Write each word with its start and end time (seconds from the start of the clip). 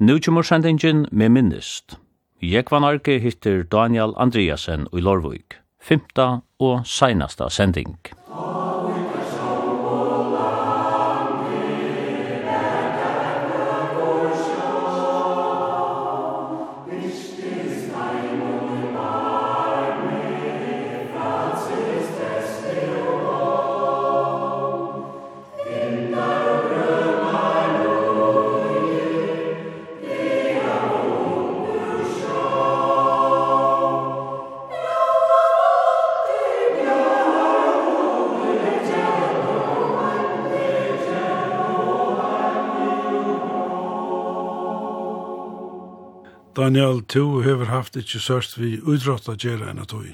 Nu 0.00 0.18
kommer 0.20 0.42
sendingin 0.42 1.06
med 1.12 1.28
minnest. 1.28 1.98
Jeg 2.42 2.64
var 2.70 2.86
Arke 2.88 3.18
hittir 3.20 3.66
Daniel 3.68 4.14
Andreasen 4.16 4.86
i 4.96 5.00
Lorvuk, 5.00 5.58
Fymta 5.82 6.40
og 6.58 6.86
seinasta 6.88 7.50
sending. 7.52 7.98
Daniel, 46.70 47.00
du 47.02 47.42
har 47.42 47.64
haft 47.66 47.96
ikke 47.98 48.20
sørst 48.22 48.52
vi 48.54 48.76
utrådta 48.78 49.32
gjerne 49.34 49.72
enn 49.72 49.80
at 49.82 49.90
du 49.90 50.04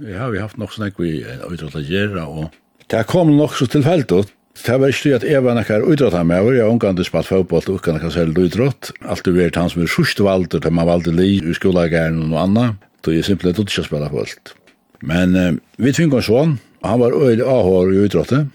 Ja, 0.00 0.30
vi 0.32 0.38
har 0.38 0.46
haft 0.46 0.56
nok 0.56 0.72
snakk 0.72 0.96
vi 0.96 1.18
utrådta 1.44 1.82
gjerne, 1.84 2.22
og 2.24 2.54
det 2.88 3.02
kom 3.10 3.34
nok 3.36 3.52
så 3.52 3.66
tilfeldig. 3.68 4.22
Det 4.62 4.78
var 4.80 4.94
ikke 4.94 5.12
at 5.18 5.26
jeg 5.28 5.44
var 5.44 5.58
nekkar 5.58 5.84
utrådta 5.84 6.22
med 6.24 6.40
over, 6.40 6.56
jeg 6.56 6.70
omgande 6.72 7.04
spalt 7.04 7.28
fotboll 7.28 7.68
og 7.68 7.82
kan 7.84 7.98
nekkar 7.98 8.14
selv 8.14 8.40
utrådt. 8.40 8.94
Alt 9.04 9.28
du 9.28 9.34
vet 9.36 9.60
han 9.60 9.68
som 9.68 9.84
er 9.84 9.92
sørst 9.92 10.24
valder, 10.24 10.64
til 10.64 10.72
man 10.72 10.88
valgte 10.88 11.12
li, 11.12 11.36
i 11.36 11.58
skolagæren 11.60 12.22
og 12.24 12.32
noe 12.32 12.44
anna, 12.46 12.66
då 13.04 13.12
jeg 13.12 13.28
simpelthen 13.28 13.60
tog 13.60 13.68
ikke 13.68 13.88
spela 13.90 14.08
fotboll. 14.08 14.56
Men 15.04 15.36
uh, 15.36 15.52
vi 15.76 15.92
tvingade 15.92 16.24
oss 16.24 16.32
sånn, 16.32 16.56
han 16.80 17.00
var 17.04 17.12
øyelig 17.12 17.44
avhår 17.44 17.92
i 17.92 18.04
utrådta, 18.08 18.46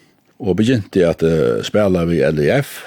og 0.42 0.58
begynte 0.58 1.06
at 1.06 1.22
uh, 1.22 1.62
spela 1.62 2.10
vi 2.10 2.26
LIF. 2.26 2.80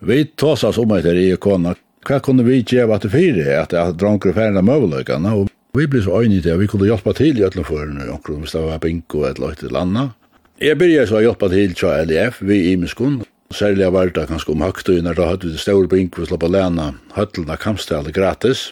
Vi 0.00 0.24
tås 0.32 0.64
oss 0.64 0.80
om 0.80 0.96
etter 0.96 1.12
i 1.12 1.34
kona, 1.36 1.76
hva 2.04 2.20
kunne 2.24 2.44
vi 2.46 2.60
gjøre 2.62 2.98
til 3.02 3.12
fire, 3.12 3.44
at 3.62 3.72
jeg 3.72 3.96
dronker 4.00 4.34
ferdig 4.36 4.60
av 4.60 4.66
møveløkene, 4.68 5.32
og 5.32 5.50
vi 5.74 5.86
ble 5.90 6.02
så 6.04 6.20
øyne 6.20 6.42
til 6.42 6.54
at 6.54 6.60
vi 6.60 6.68
kunne 6.70 6.88
hjelpe 6.88 7.14
til 7.16 7.40
i 7.40 7.46
alle 7.46 7.64
førene, 7.66 8.08
omkring 8.12 8.42
hvis 8.44 8.54
det 8.54 8.62
var 8.62 8.82
bingo 8.82 9.24
eller 9.28 9.54
et 9.54 9.64
eller 9.64 9.80
annet. 9.80 10.18
Jeg 10.62 10.78
begynte 10.78 11.08
så 11.10 11.18
å 11.18 11.24
hjelpe 11.24 11.48
til 11.50 11.74
til 11.74 12.10
LF, 12.10 12.42
vi 12.46 12.60
i 12.70 12.76
Miskun, 12.78 13.22
særlig 13.54 13.90
var 13.92 14.12
det 14.14 14.28
kanskje 14.30 14.52
om 14.54 14.62
høgtøyene, 14.62 15.14
da 15.16 15.30
hadde 15.32 15.48
vi 15.48 15.56
det 15.56 15.64
store 15.64 15.90
bingo 15.90 16.22
vi 16.22 16.28
slapp 16.30 16.46
å 16.46 16.52
lene 16.52 16.92
høttelen 17.16 17.50
av 17.50 17.62
kampstallet 17.64 18.14
gratis, 18.14 18.68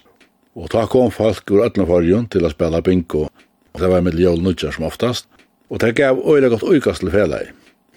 og 0.54 0.68
da 0.74 0.84
kom 0.86 1.10
folk 1.10 1.48
ur 1.50 1.64
alle 1.64 1.88
forrjun 1.88 2.28
til 2.30 2.46
å 2.46 2.52
spille 2.52 2.84
bingo, 2.84 3.26
og 3.72 3.80
det 3.80 3.90
var 3.90 4.04
med 4.04 4.20
jøl 4.20 4.42
nødja 4.44 4.70
som 4.76 4.86
oftast, 4.86 5.26
og 5.72 5.80
det 5.80 5.96
gav 5.96 6.20
øyne 6.20 6.52
godt 6.52 6.68
uykast 6.68 7.00
til 7.00 7.10
felet 7.14 7.50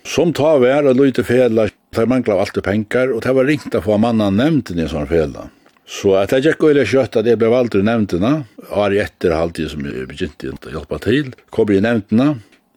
Som 0.05 0.35
ta 0.37 0.55
vær 0.61 0.85
og 0.85 0.99
lyte 0.99 1.23
fela, 1.25 1.65
der 1.95 2.09
mangla 2.09 2.37
alt 2.37 2.57
pengar, 2.63 3.09
og 3.09 3.23
det 3.25 3.33
var 3.33 3.47
ringt 3.49 3.73
å 3.75 3.81
få 3.81 3.97
manna 3.97 4.29
nevnten 4.29 4.77
i 4.77 4.85
sånn 4.89 5.07
fela. 5.09 5.47
Så 5.85 6.15
at 6.17 6.33
jeg 6.33 6.45
gikk 6.45 6.65
og 6.65 6.79
kjøtt 6.89 7.17
at 7.19 7.27
jeg 7.29 7.39
ble 7.41 7.49
valgt 7.49 7.77
i 7.77 7.81
nevntene, 7.85 8.45
og 8.69 8.93
jeg 8.93 9.05
etter 9.05 9.33
halvtid 9.33 9.71
som 9.73 9.85
jeg 9.85 10.07
begynte 10.09 10.69
å 10.69 10.73
hjelpe 10.75 10.99
til, 11.01 11.31
kom 11.53 11.73
i 11.73 11.81
nevntene, 11.81 12.35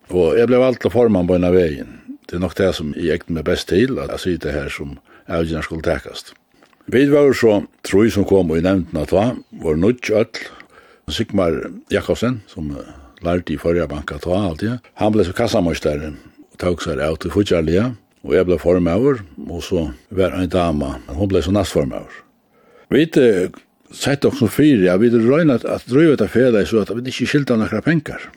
og 0.08 0.38
jeg 0.38 0.48
ble 0.48 0.60
valgt 0.60 0.84
til 0.84 0.92
formann 0.92 1.28
på 1.28 1.36
en 1.36 1.48
av 1.48 1.56
veien. 1.56 1.94
Det 2.28 2.36
er 2.36 2.44
nok 2.44 2.56
det 2.56 2.70
som 2.76 2.94
jeg 2.96 3.10
gikk 3.12 3.28
meg 3.32 3.46
best 3.48 3.68
til, 3.72 3.96
at 4.00 4.12
jeg 4.16 4.24
sier 4.24 4.42
det 4.44 4.54
her 4.56 4.72
som 4.72 4.96
avgjørende 5.28 5.64
skulle 5.68 5.84
tekast. 5.84 6.32
Vi 6.88 7.04
var 7.12 7.28
så 7.36 7.58
troi 7.84 8.08
som 8.12 8.24
kom 8.28 8.54
i 8.56 8.64
nevntene 8.64 9.04
at 9.04 9.12
var, 9.12 9.36
var 9.60 9.76
nødt 9.76 10.08
øll, 10.08 10.40
Sigmar 11.08 11.54
Jakobsen, 11.92 12.42
som 12.48 12.72
lærte 13.24 13.54
i 13.54 13.60
forrige 13.60 13.88
banka 13.88 14.18
ta 14.20 14.36
alltid, 14.36 14.80
han 15.00 15.12
ble 15.12 15.24
så 15.24 15.36
kassamøystere 15.36 16.12
tauksar 16.60 17.00
av 17.02 17.18
til 17.22 17.32
futjarlia, 17.34 17.92
og 18.26 18.34
jeg 18.34 18.48
ble 18.48 18.58
formøver, 18.60 19.22
og 19.48 19.62
så 19.64 19.88
var 20.14 20.34
en 20.36 20.50
dama, 20.50 20.96
hun 21.08 21.30
ble 21.30 21.42
så 21.44 21.54
nastformøver. 21.54 22.24
Vi 22.92 23.04
eh, 23.20 23.48
sett 23.94 24.24
oss 24.24 24.40
noen 24.42 24.52
fyra, 24.52 24.82
ja, 24.90 24.96
vi 25.00 25.10
røyna 25.12 25.58
at 25.60 25.86
drøyva 25.88 26.16
etter 26.16 26.32
fela 26.32 26.64
så 26.66 26.82
at 26.82 26.92
vi 26.96 27.04
ikke 27.08 27.28
skilta 27.28 27.56
noen 27.56 27.84
penger. 27.84 28.28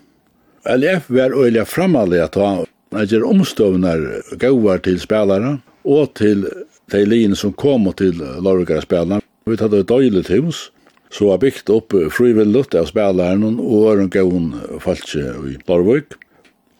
LF 0.67 1.09
var 1.09 1.33
øyelig 1.33 1.65
framallig 1.67 2.21
at 2.21 2.37
han 2.37 2.65
gjør 3.09 3.29
omstøvner 3.31 4.03
gauvar 4.37 4.83
til 4.85 4.99
spillere 5.01 5.57
og 5.87 6.13
til 6.19 6.45
de 6.91 7.01
linjer 7.07 7.39
som 7.39 7.55
kom 7.57 7.87
til 7.97 8.19
lorgare 8.43 8.83
spillere. 8.83 9.23
Vi 9.47 9.57
tatt 9.57 9.73
et 9.73 9.89
døylig 9.89 10.27
hus, 10.29 10.69
så 11.11 11.31
har 11.31 11.41
bygd 11.41 11.71
opp 11.73 11.95
frivillig 12.13 12.67
av 12.77 12.91
spillere 12.91 13.53
og 13.55 13.87
øren 13.93 14.11
gaun 14.11 14.51
falsk 14.83 15.15
i 15.15 15.57
Lorvøk. 15.67 16.19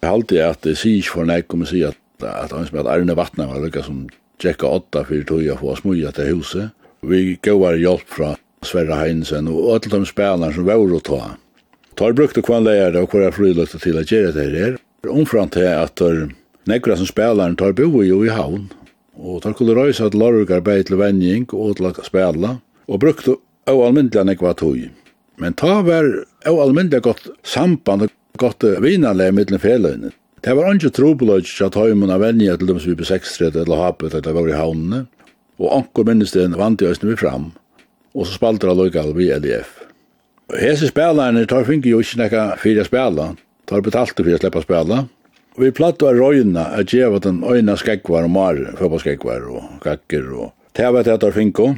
Jeg 0.02 0.10
halte 0.10 0.38
at 0.42 0.64
det 0.66 0.80
sier 0.82 0.98
ikke 0.98 1.14
for 1.14 1.30
nek 1.30 1.54
om 1.54 1.62
å 1.62 1.68
si 1.70 1.84
at, 1.86 1.98
at 2.26 2.54
han 2.56 2.66
som 2.66 2.80
er 2.82 2.88
Arne 2.90 3.14
Vatna 3.18 3.46
var 3.46 3.62
lykka 3.62 3.84
som 3.86 4.08
tjekka 4.42 4.70
åtta 4.80 5.04
fyrir 5.06 5.28
tog 5.30 5.44
jeg 5.46 5.60
få 5.60 5.76
smuja 5.78 6.10
til 6.18 6.40
huset. 6.40 6.72
Vi 7.06 7.36
gavar 7.46 7.78
hjelp 7.78 8.08
fra 8.10 8.32
Sverre 8.66 8.98
Heinsen 8.98 9.50
og 9.52 9.76
alle 9.76 9.92
de 9.94 10.08
spelene 10.10 10.50
som 10.56 10.66
var 10.66 10.82
å 10.82 11.02
ta. 11.06 11.20
Tar 12.02 12.16
brukte 12.18 12.42
kvann 12.42 12.66
leir 12.66 12.98
og 12.98 13.14
hver 13.14 13.34
frilukte 13.36 13.78
til 13.82 14.00
at 14.02 14.10
gjøre 14.10 14.34
det 14.40 14.48
her. 14.56 14.80
Omfram 15.06 15.52
til 15.54 15.70
at 15.70 16.02
nekra 16.70 16.98
som 16.98 17.10
spelaren 17.10 17.58
tar 17.60 17.76
bo 17.78 18.02
i 18.02 18.10
jo 18.10 18.24
i 18.26 18.34
havn. 18.34 18.72
Og 19.22 19.44
tar 19.44 19.54
kulle 19.58 19.76
røysa 19.78 20.08
at 20.10 20.18
largar 20.18 20.64
bei 20.66 20.82
til 20.82 20.98
venning 20.98 21.46
og 21.54 21.78
til 21.78 21.92
at 21.92 22.02
spela. 22.08 22.56
Og 22.90 23.02
brukte 23.06 23.38
av 23.70 23.84
almindelig 23.86 24.32
nekva 24.32 24.56
tog. 24.58 24.82
Men 25.38 25.54
ta 25.58 25.82
var 25.86 26.10
av 26.50 26.58
almindelig 26.66 27.06
godt 27.06 27.30
samband 27.46 28.10
godt 28.40 28.66
vinanleg 28.84 29.34
mittlen 29.36 29.62
feløyne. 29.62 30.12
Det 30.42 30.56
var 30.58 30.74
ikke 30.74 30.94
trobeløy 30.98 31.44
til 31.46 31.68
at 31.68 31.78
høymen 31.78 32.10
av 32.14 32.24
venja 32.24 32.56
til 32.58 32.72
dem 32.72 32.80
som 32.82 32.92
vi 32.92 32.98
på 32.98 33.08
6-3 33.10 33.52
eller 33.62 33.84
hapet 33.84 34.16
det 34.26 34.34
var 34.34 34.50
i 34.50 34.58
havnene, 34.58 35.06
og 35.62 35.74
anker 35.76 36.08
minnesten 36.08 36.58
vant 36.58 36.82
i 36.82 36.90
østene 36.90 37.14
vi 37.14 37.22
fram, 37.22 37.52
og 38.16 38.26
så 38.26 38.40
spalte 38.40 38.70
det 38.70 38.78
lokal 38.80 39.14
vi 39.18 39.30
LDF. 39.36 39.76
Hese 40.58 40.90
spelerne 40.90 41.46
tar 41.48 41.68
finke 41.68 41.92
jo 41.92 42.02
ikke 42.02 42.24
nekka 42.24 42.46
fire 42.60 42.88
spela, 42.88 43.32
tar 43.70 43.86
betalt 43.86 44.18
fyrir 44.18 44.40
å 44.40 44.42
slippe 44.42 44.64
spela, 44.66 45.06
Vi 45.60 45.68
platt 45.76 46.00
var 46.00 46.16
røyna 46.16 46.70
at 46.80 46.94
djeva 46.94 47.18
den 47.20 47.42
øyna 47.44 47.74
skekvar 47.76 48.24
og 48.24 48.32
mar, 48.32 48.56
fotballskekvar 48.80 49.50
og 49.52 49.82
kakker 49.84 50.30
og 50.32 50.54
tæva 50.78 51.02
til 51.04 51.18
at 51.18 51.24
tar 51.26 51.36
finke, 51.36 51.74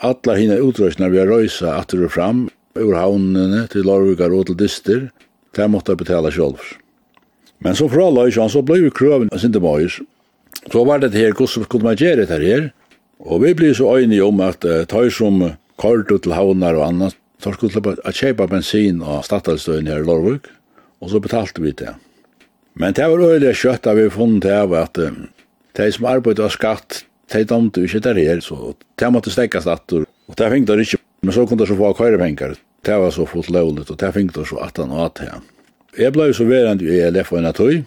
Alla 0.00 0.34
hina 0.38 0.56
utrøysna 0.56 1.10
vi 1.12 1.18
har 1.20 1.28
røysa 1.28 1.74
atter 1.76 2.06
og 2.06 2.14
fram, 2.14 2.46
ur 2.80 2.94
havnene 2.96 3.66
til 3.68 3.84
Lorvikar 3.84 4.32
og 4.32 4.46
til 4.48 4.56
Dyster, 4.56 5.02
Det 5.56 5.66
måtte 5.70 5.92
jeg 5.92 6.02
betale 6.04 6.32
selv. 6.32 6.60
Men 7.60 7.76
så 7.76 7.88
fra 7.92 8.08
løs 8.10 8.38
så 8.52 8.62
ble 8.64 8.80
vi 8.84 8.90
krøven 8.94 9.32
av 9.32 9.42
sin 9.42 9.52
demøys. 9.52 10.00
Så 10.70 10.84
var 10.84 11.00
det 11.00 11.14
her, 11.14 11.32
hvordan 11.32 11.66
kunne 11.68 11.90
man 11.90 11.96
gjøre 11.96 12.26
det 12.28 12.40
her? 12.40 12.70
Og 13.20 13.42
vi 13.44 13.54
ble 13.54 13.72
så 13.76 13.96
øynige 13.98 14.24
om 14.24 14.40
at 14.40 14.64
uh, 14.64 14.84
tøy 14.88 15.10
som 15.12 15.42
kort 15.80 16.08
til 16.08 16.32
havner 16.32 16.76
og 16.78 16.86
annet, 16.86 17.16
så 17.40 17.52
skulle 17.52 17.72
slippe 17.72 17.96
å 18.04 18.12
kjøpe 18.12 18.48
bensin 18.48 19.00
og 19.00 19.24
stattelstøyen 19.24 19.88
her 19.88 20.02
i 20.02 20.06
Lorvik, 20.06 20.48
og 21.00 21.12
så 21.12 21.20
betalte 21.20 21.62
vi 21.64 21.72
det. 21.76 21.94
Men 22.80 22.96
det 22.96 23.08
var 23.08 23.24
øyelig 23.24 23.56
kjøtt 23.60 23.88
at 23.88 23.96
vi 23.96 24.08
funnet 24.12 24.44
det 24.44 24.56
av 24.56 24.74
at 24.76 25.00
uh, 25.00 25.20
de 25.76 25.92
som 25.92 26.08
arbeidde 26.08 26.44
av 26.44 26.54
skatt, 26.54 27.04
de 27.32 27.44
domte 27.46 27.84
ikke 27.84 28.02
der 28.04 28.18
her, 28.18 28.40
så 28.44 28.74
de 28.98 29.12
måtte 29.12 29.32
stekke 29.32 29.60
etter, 29.60 30.08
og 30.28 30.36
det 30.36 30.50
fengte 30.52 30.76
det 30.76 30.88
ikke. 30.88 31.02
Men 31.20 31.36
så 31.36 31.44
kunne 31.44 31.64
de 31.64 31.68
så 31.68 31.76
få 31.76 31.92
køyrepenger. 31.98 32.56
Det 32.86 32.96
var 32.96 33.12
så 33.12 33.26
fullt 33.28 33.50
lovligt, 33.52 33.90
og 33.92 33.98
det 34.00 34.12
fikk 34.16 34.32
det 34.36 34.46
så 34.48 34.60
at 34.64 34.78
han 34.80 34.92
at 34.96 35.20
her. 35.20 35.40
Jeg 35.98 36.14
ble 36.14 36.30
så 36.32 36.46
verand 36.48 36.82
i 36.82 37.00
ELF 37.02 37.32
og 37.34 37.40
en 37.40 37.50
av 37.50 37.56
tøy. 37.58 37.82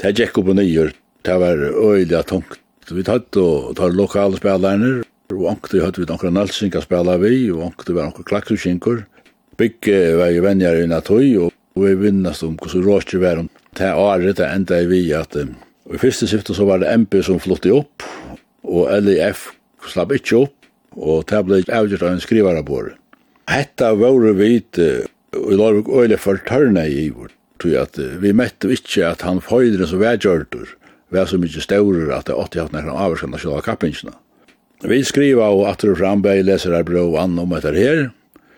Det 0.00 0.14
gikk 0.16 0.40
opp 0.40 0.52
og 0.52 0.56
nyer. 0.56 0.92
Det 1.26 1.36
var 1.42 1.60
øyelig 1.60 2.16
og 2.16 2.26
tungt. 2.30 2.60
Vi 2.90 3.04
tatt 3.06 3.36
og 3.38 3.76
tar 3.78 3.92
lokale 3.94 4.38
spillerne, 4.40 5.04
og 5.30 5.46
ångte 5.52 5.82
hadde 5.84 6.02
vi 6.02 6.08
noen 6.08 6.34
nalsinga 6.34 6.80
spiller 6.82 7.20
vi, 7.22 7.50
og 7.52 7.68
ångte 7.68 7.94
var 7.94 8.08
noen 8.08 8.26
klaksusinkur. 8.26 9.04
Bygge 9.60 9.98
var 10.18 10.32
jo 10.34 10.42
venner 10.42 10.78
i 10.78 10.86
en 10.86 10.96
av 10.96 11.04
tøy, 11.06 11.36
og 11.38 11.52
vi 11.78 11.92
vinnast 12.00 12.42
om 12.46 12.56
hvordan 12.58 12.86
råkje 12.86 13.20
var 13.22 13.42
om. 13.44 13.50
Det 13.78 13.92
året 13.94 14.40
det 14.40 14.48
enda 14.48 14.80
vi 14.88 15.04
at 15.14 15.36
Og 15.36 15.94
i 15.94 15.98
første 15.98 16.26
skiftet 16.30 16.56
så 16.56 16.64
var 16.64 16.78
det 16.78 16.90
MP 16.94 17.18
som 17.22 17.40
flottet 17.42 17.72
opp, 17.74 18.04
og 18.62 18.90
LIF 19.02 19.48
slapp 19.90 20.12
ikke 20.14 20.44
opp, 20.44 20.68
og 20.94 21.24
det 21.26 21.40
ble 21.46 21.62
avgjort 21.66 22.04
av 22.06 22.14
en 22.14 22.22
skrivarabord. 22.22 22.99
Hetta 23.50 23.94
våre 23.98 24.32
vit 24.38 24.78
og 24.78 25.52
la 25.58 25.70
vi 25.74 25.82
øyla 25.82 26.18
fortørna 26.18 26.86
i 26.86 27.06
ivor. 27.06 27.30
tog 27.60 27.74
at 27.76 27.98
vi 28.22 28.32
mette 28.32 28.70
ikkje 28.72 29.04
at 29.04 29.22
han 29.26 29.40
føydre 29.44 29.86
som 29.86 30.00
vi 30.00 30.08
gjørtur 30.16 30.76
var 31.10 31.26
så 31.26 31.38
mykje 31.42 31.64
staurer 31.64 32.12
at 32.14 32.28
det 32.30 32.36
åtti 32.38 32.60
hatt 32.60 32.72
nekran 32.72 32.96
avvarskan 32.96 33.34
av 33.34 33.60
kappingsna. 33.66 34.12
Vi 34.86 35.02
skriva 35.04 35.50
og 35.50 35.66
at 35.68 35.82
du 35.82 35.94
fram 35.94 36.22
bei 36.22 36.40
leser 36.42 36.72
her 36.72 36.86
bro 36.86 37.16
an 37.18 37.38
om 37.38 37.52
etter 37.52 37.74
her. 37.74 38.10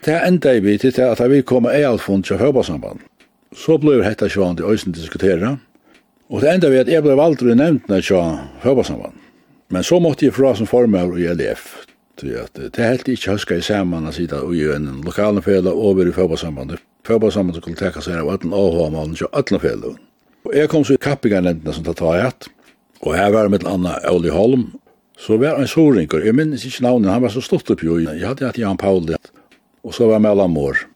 Det 0.04 0.18
enda 0.20 0.54
i 0.54 0.60
vi 0.60 0.76
til 0.78 1.00
at 1.02 1.22
vi 1.30 1.42
kom 1.42 1.66
ei 1.66 1.82
alfond 1.82 2.24
til 2.24 2.38
høybasamband. 2.38 3.00
Så 3.56 3.78
blei 3.78 4.02
hetta 4.04 4.28
sjåan 4.28 4.56
til 4.56 4.68
òsne 4.68 4.92
diskutera. 4.92 5.56
Og 6.28 6.40
det 6.40 6.52
enda 6.52 6.68
vi 6.68 6.78
at 6.78 6.88
jeg 6.88 7.02
blei 7.02 7.16
nevnt 7.16 7.42
i 7.42 7.56
nevntna 7.56 8.00
til 8.00 8.38
høybasamband. 8.62 9.16
Men 9.72 9.82
så 9.82 9.98
måtte 9.98 10.26
jeg 10.26 10.36
fra 10.36 10.54
som 10.54 10.68
formar 10.68 11.16
i 11.18 11.26
LF 11.32 11.91
til 12.22 12.38
at 12.38 12.54
det 12.56 12.78
er 12.78 12.94
helt 12.94 13.10
ikke 13.10 13.34
husker 13.36 13.58
i 13.58 13.64
sammen 13.66 14.06
å 14.06 14.14
sida 14.14 14.40
ui 14.46 14.62
en 14.72 15.02
lokale 15.06 15.42
fela 15.44 15.74
og 15.74 15.98
vi 15.98 16.08
i 16.08 16.14
fotballsambandet. 16.14 16.82
Fotballsambandet 17.06 17.62
skulle 17.62 17.80
tenke 17.80 18.02
seg 18.04 18.20
av 18.20 18.30
ötlen 18.36 18.54
AH-malen 18.54 19.16
til 19.18 19.30
ötlen 19.32 19.62
fela. 19.62 19.96
Og 20.46 20.54
jeg 20.56 20.70
kom 20.70 20.86
så 20.86 20.96
i 20.96 21.02
kappingarnevntene 21.02 21.74
som 21.74 21.86
ta 21.86 21.94
var 21.98 22.22
hatt, 22.22 22.48
og 23.02 23.16
her 23.18 23.34
var 23.34 23.50
mitt 23.50 23.66
anna 23.66 23.96
Oli 24.10 24.30
Holm, 24.30 24.70
så 25.18 25.36
var 25.38 25.58
en 25.58 25.70
sorinker, 25.70 26.22
jeg 26.24 26.34
minnes 26.34 26.64
ikke 26.66 26.86
navnet, 26.86 27.12
han 27.12 27.22
var 27.22 27.34
så 27.34 27.42
stått 27.42 27.70
opp 27.74 27.82
jo, 27.84 27.98
jeg 28.02 28.22
hadde 28.26 28.46
hatt 28.46 28.58
Jan 28.58 28.78
Pauli, 28.78 29.18
og 29.82 29.94
så 29.94 30.08
var 30.10 30.22
Mellan 30.22 30.54
Mår. 30.54 30.86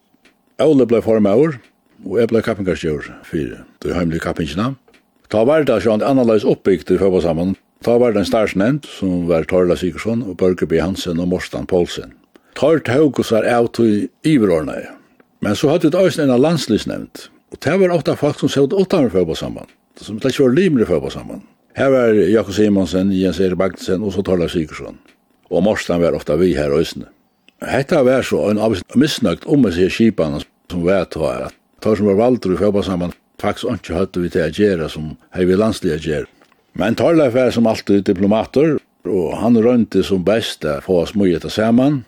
Oli 0.63 0.87
ble 0.89 1.03
formaur, 1.05 1.59
og 2.03 2.19
jeg 2.19 2.31
ble 2.31 2.41
kappingarstjør 2.43 3.11
fyrir, 3.27 3.63
det 3.83 3.95
heimlige 3.95 4.25
kappingina. 4.25 4.73
Ta 5.31 5.43
var 5.47 5.63
det 5.67 5.79
sånn 5.83 6.03
annerledes 6.03 6.47
oppbygd 6.47 6.91
i 6.95 6.99
fotballsambandet, 6.99 7.59
Da 7.85 7.97
var 8.01 8.13
det 8.13 8.23
en 8.23 8.29
starsnevnt 8.29 8.87
som 8.89 9.27
var 9.29 9.45
Torla 9.49 9.75
Sigursson 9.77 10.23
og 10.25 10.37
Børge 10.37 10.67
B. 10.67 10.79
Hansen 10.81 11.19
og 11.19 11.29
Morstan 11.31 11.67
Poulsen. 11.69 12.13
Tor 12.57 12.79
tåg 12.81 13.19
var 13.29 13.45
av 13.45 13.69
til 13.77 14.07
iverordnei. 14.25 14.87
Men 15.45 15.55
så 15.55 15.69
hadde 15.69 15.91
det 15.93 15.99
også 15.99 16.23
en 16.23 16.33
landslivsnevnt. 16.41 17.27
Og 17.53 17.59
det 17.63 17.75
var 17.79 17.93
åtta 17.93 18.15
folk 18.17 18.39
som 18.39 18.49
sødde 18.49 18.75
åtta 18.75 19.01
med 19.01 19.13
fotbollssamman. 19.13 19.69
Som 20.01 20.17
det 20.19 20.33
ikke 20.33 20.47
var 20.47 20.55
limer 20.57 20.89
fotbollssamman. 20.89 21.43
Her 21.77 21.91
var 21.93 22.17
Jakob 22.17 22.55
Simonsen, 22.57 23.13
Jens 23.13 23.39
Erik 23.39 23.59
Bagdsen 23.61 24.03
og 24.03 24.15
så 24.15 24.23
Torla 24.25 24.49
Sigursson. 24.49 24.97
Og 25.53 25.63
Morstan 25.63 26.01
var 26.01 26.17
ofta 26.17 26.35
vi 26.35 26.55
her 26.57 26.73
også. 26.73 27.05
Hetta 27.61 28.01
var 28.03 28.25
så 28.25 28.49
en 28.49 28.59
av 28.61 28.75
misnøgt 28.97 29.45
om 29.45 29.65
å 29.65 29.73
se 29.73 29.89
kipan 29.93 30.41
som 30.71 30.83
var 30.85 31.05
at 31.05 31.53
Tor 31.81 31.95
som 31.95 32.09
var 32.09 32.17
valgt 32.17 32.49
i 32.49 32.57
fotbollssamman 32.57 33.13
faktisk 33.41 33.69
ikke 33.69 33.99
hadde 33.99 34.21
vi 34.23 34.29
til 34.33 34.41
å 34.47 34.49
gjøre 34.49 34.89
som 34.89 35.11
hei 35.37 35.45
vi 35.45 35.57
landslige 35.57 36.01
gjøre. 36.01 36.29
Men 36.77 36.93
Torleif 36.93 37.33
er 37.33 37.49
som 37.53 37.65
alltid 37.65 38.05
diplomater, 38.05 38.75
og 39.07 39.31
han 39.41 39.57
rønte 39.57 40.03
som 40.05 40.21
best 40.25 40.65
å 40.67 40.77
få 40.85 41.01
oss 41.05 41.15
mye 41.17 41.39
til 41.41 41.53
sammen. 41.53 42.03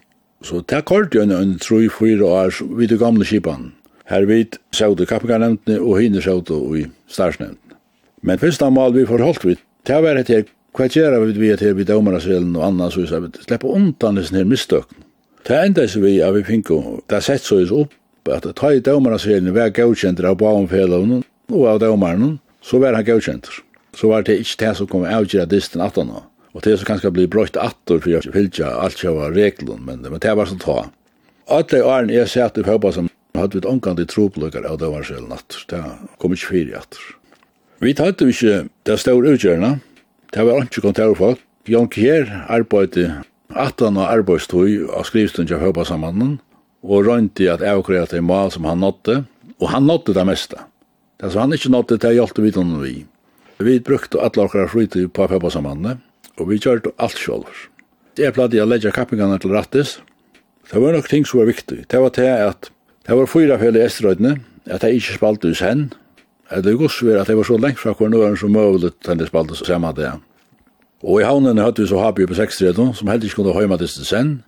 Så 0.46 0.62
det 0.62 0.78
er 0.78 0.86
kort 0.86 1.16
jo 1.16 1.24
en 1.26 1.56
tru 1.60 1.88
fyra 1.92 2.28
år 2.44 2.60
vid 2.78 2.94
det 2.94 3.00
gamle 3.02 3.26
kipan. 3.26 3.72
Her 4.10 4.28
vid 4.30 4.60
sjøvde 4.76 5.08
kappegarnevntene 5.10 5.80
og 5.82 5.98
hinne 6.02 6.22
sjøvde 6.22 6.60
i 6.78 6.86
starsnevntene. 7.10 7.78
Men 8.22 8.40
først 8.42 8.62
av 8.66 8.74
mal 8.76 8.94
vi 8.94 9.08
forholdt 9.10 9.46
vi, 9.48 9.56
det 9.88 9.96
er 9.96 10.06
vært 10.06 10.30
her 10.30 10.46
hva 10.78 10.86
gjør 10.86 11.18
vi 11.26 11.34
vi 11.42 11.50
til 11.58 11.74
vi 11.76 11.86
dømeraselen 11.88 12.52
og 12.56 12.66
annars 12.68 12.98
så 13.10 13.22
vi 13.24 13.32
slipper 13.42 13.74
undan 13.74 14.20
disse 14.20 14.36
her 14.38 14.46
mistøkken. 14.46 15.06
Det 15.48 15.58
enda 15.58 15.88
så 15.88 16.02
vi 16.04 16.20
at 16.22 16.36
vi 16.36 16.44
finko, 16.46 17.00
det 17.10 17.24
sett 17.26 17.42
så 17.42 17.58
oss 17.64 17.74
opp, 17.74 17.96
at 18.30 18.46
det 18.46 18.54
tar 18.60 18.76
i 18.78 18.84
dømmerasjelen 18.86 19.54
vi 19.56 19.64
er 19.64 19.74
gaukjenter 19.74 20.28
av 20.30 20.38
baumfellavnen 20.38 21.24
og 21.50 21.66
av 21.72 21.82
dømeren, 21.82 22.38
så 22.62 22.78
er 22.86 22.94
han 22.94 23.08
gaukjenter 23.08 23.64
så 23.96 24.12
var 24.12 24.26
det 24.26 24.40
ikke 24.42 24.66
det 24.66 24.76
som 24.78 24.90
kom 24.90 25.06
avgjøre 25.08 25.50
disten 25.50 25.82
at 25.82 25.98
han 25.98 26.12
Og 26.54 26.64
det 26.66 26.80
som 26.80 26.88
kanskje 26.90 27.12
ble 27.14 27.28
brøyt 27.30 27.58
atter 27.62 28.00
for 28.02 28.10
jeg 28.10 28.34
fylgja 28.34 28.72
alt 28.82 29.04
jeg 29.04 29.14
var 29.14 29.36
reglun, 29.36 29.84
men, 29.86 30.02
men 30.02 30.20
det 30.20 30.34
var 30.36 30.50
sånn 30.50 30.62
ta. 30.62 30.90
Alle 31.50 31.82
årene 31.86 32.14
jeg 32.14 32.30
sett 32.30 32.58
i 32.58 32.66
pøpa 32.66 32.92
som 32.94 33.10
hadde 33.38 33.60
vi 33.60 33.68
omgang 33.70 33.98
til 33.98 34.10
troplukkar 34.10 34.66
av 34.66 34.80
det 34.82 34.90
var 34.90 35.06
selv 35.06 35.30
natt. 35.30 35.60
Det 35.70 35.82
kom 36.22 36.34
ikke 36.34 36.52
fire 36.54 36.82
atter. 36.82 37.04
Vi 37.80 37.94
tatt 37.96 38.22
jo 38.22 38.34
ikke 38.34 38.66
det 38.90 38.98
store 39.00 39.36
utgjørende. 39.36 39.78
Det 40.34 40.46
var 40.46 40.66
ikke 40.66 40.84
kontor 40.84 41.14
folk. 41.18 41.46
Jan 41.70 41.90
Kjær 41.94 42.32
arbeidde 42.50 43.22
18 43.54 43.98
og 43.98 44.10
arbeidstøy 44.10 44.90
av 44.90 45.06
skrivstund 45.06 45.50
til 45.50 45.62
pøpa 45.62 45.86
samannen, 45.86 46.40
og 46.82 47.06
røynti 47.06 47.48
at 47.52 47.62
jeg 47.62 47.78
avkreia 47.78 48.10
til 48.10 48.26
mal 48.26 48.50
som 48.54 48.66
han 48.66 48.82
nådde, 48.82 49.22
og 49.60 49.70
han 49.70 49.86
nådde 49.86 50.16
det 50.18 50.26
meste. 50.26 50.66
Det 51.22 51.32
som 51.32 51.46
han 51.46 51.54
ikke 51.54 51.72
nådde, 51.74 51.98
det 52.02 52.14
hjalp 52.18 52.42
vi 52.42 52.52
til 52.56 52.76
vi. 52.82 52.94
Vi 53.60 53.80
brukte 53.80 54.22
alle 54.24 54.46
okra 54.46 54.68
fritid 54.72 55.10
på 55.12 55.26
pappasammanne, 55.28 55.98
og 56.40 56.48
vi 56.48 56.58
gjorde 56.64 56.94
alt 56.96 57.20
sjolver. 57.20 57.66
Jeg 58.16 58.32
plade 58.36 58.62
å 58.64 58.68
legge 58.68 58.92
kappingene 58.96 59.36
til 59.40 59.52
rattis. 59.52 59.98
Det 60.72 60.80
var 60.80 60.96
nok 60.96 61.10
ting 61.12 61.26
som 61.28 61.42
var 61.42 61.50
viktig. 61.50 61.82
Det 61.92 62.00
var 62.00 62.14
til 62.16 62.30
at 62.30 62.70
det 63.08 63.18
var 63.18 63.28
fyra 63.28 63.58
fel 63.60 63.76
i 63.76 63.84
estrøydene, 63.84 64.38
at 64.70 64.84
jeg 64.86 65.02
ikke 65.02 65.18
spalte 65.18 65.52
i 65.52 65.58
sen, 65.58 65.92
Det 66.50 66.64
det 66.66 66.78
gos 66.80 67.04
var 67.04 67.20
at 67.22 67.28
det 67.28 67.36
var 67.38 67.44
så 67.44 67.58
lengt 67.58 67.78
fra 67.78 67.94
hver 67.94 68.10
nøren 68.10 68.38
som 68.38 68.50
mulig 68.50 68.90
til 69.06 69.18
det 69.18 69.28
spalte 69.28 69.56
samme 69.56 69.94
det. 69.94 70.10
Og 71.04 71.22
i 71.22 71.24
havnene 71.24 71.62
hadde 71.62 71.84
vi 71.84 71.88
så 71.88 72.00
habi 72.02 72.26
på 72.26 72.34
6-3, 72.34 72.96
som 72.96 73.08
heldig 73.08 73.30
ikke 73.30 73.44
kunne 73.44 73.54
høyma 73.54 73.78
til 73.78 73.88
sen, 73.88 74.44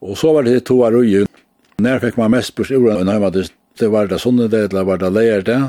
og 0.00 0.16
så 0.16 0.32
var 0.32 0.42
det 0.42 0.64
to 0.64 0.84
av 0.84 0.92
røy, 0.92 1.26
Når 1.80 1.98
fikk 1.98 2.16
man 2.18 2.30
mest 2.30 2.54
på 2.54 2.64
sjøren 2.64 3.08
og 3.08 3.12
høyma 3.14 3.30
til, 3.32 3.48
det 3.78 3.90
var 3.90 4.06
det 4.06 4.20
sånne 4.20 4.48
det, 4.48 4.70
eller 4.70 4.84
var 4.84 4.98
det 4.98 5.12
leir 5.12 5.42
det, 5.42 5.60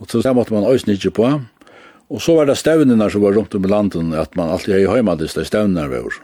og 0.00 0.08
så 0.08 0.32
måtte 0.32 0.54
man 0.54 0.64
øyne 0.64 0.94
ikke 0.94 1.10
på, 1.10 1.40
Og 2.12 2.22
så 2.22 2.36
var 2.36 2.46
det 2.46 2.58
stevnene 2.60 3.08
som 3.10 3.24
var 3.24 3.34
rundt 3.34 3.54
om 3.58 3.64
i 3.66 3.70
landet, 3.70 4.14
at 4.14 4.36
man 4.38 4.52
alltid 4.54 4.76
er 4.76 4.84
i 4.84 4.90
heimadis, 4.90 5.34
det 5.34 5.42
er 5.42 5.50
stevnene 5.50 5.88
vi 5.90 6.02
var. 6.04 6.18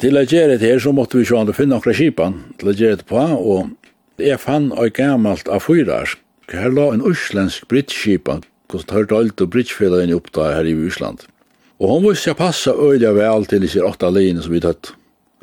Til 0.00 0.16
å 0.16 0.24
gjøre 0.24 0.56
det 0.56 0.64
her, 0.64 0.80
så 0.80 0.92
måtte 0.96 1.18
vi 1.18 1.26
sjående 1.28 1.52
finne 1.56 1.76
noen 1.76 1.96
kipan, 1.96 2.38
til 2.58 2.72
å 2.72 2.76
gjøre 2.76 3.00
det 3.02 3.08
på, 3.10 3.20
og 3.20 4.22
jeg 4.22 4.40
fann 4.40 4.70
og 4.72 4.94
gammalt 4.96 5.50
av 5.52 5.66
fyrarsk. 5.66 6.18
Her 6.52 6.72
la 6.72 6.88
en 6.92 7.04
uslensk 7.06 7.68
brittskipan, 7.70 8.42
hvordan 8.68 8.88
tar 8.88 9.06
det 9.08 9.16
alt 9.16 9.44
og 9.44 9.52
brittfellene 9.52 10.16
opp 10.16 10.32
da 10.36 10.48
her 10.56 10.68
i 10.68 10.74
Usland. 10.74 11.22
Og 11.80 11.88
hon 11.88 12.04
visste 12.06 12.30
jeg 12.30 12.38
passa 12.40 12.72
øyla 12.72 13.12
vel 13.16 13.46
til 13.48 13.64
disse 13.64 13.82
åtta 13.84 14.10
linjer 14.12 14.44
som 14.44 14.54
vi 14.54 14.60
tatt. 14.64 14.92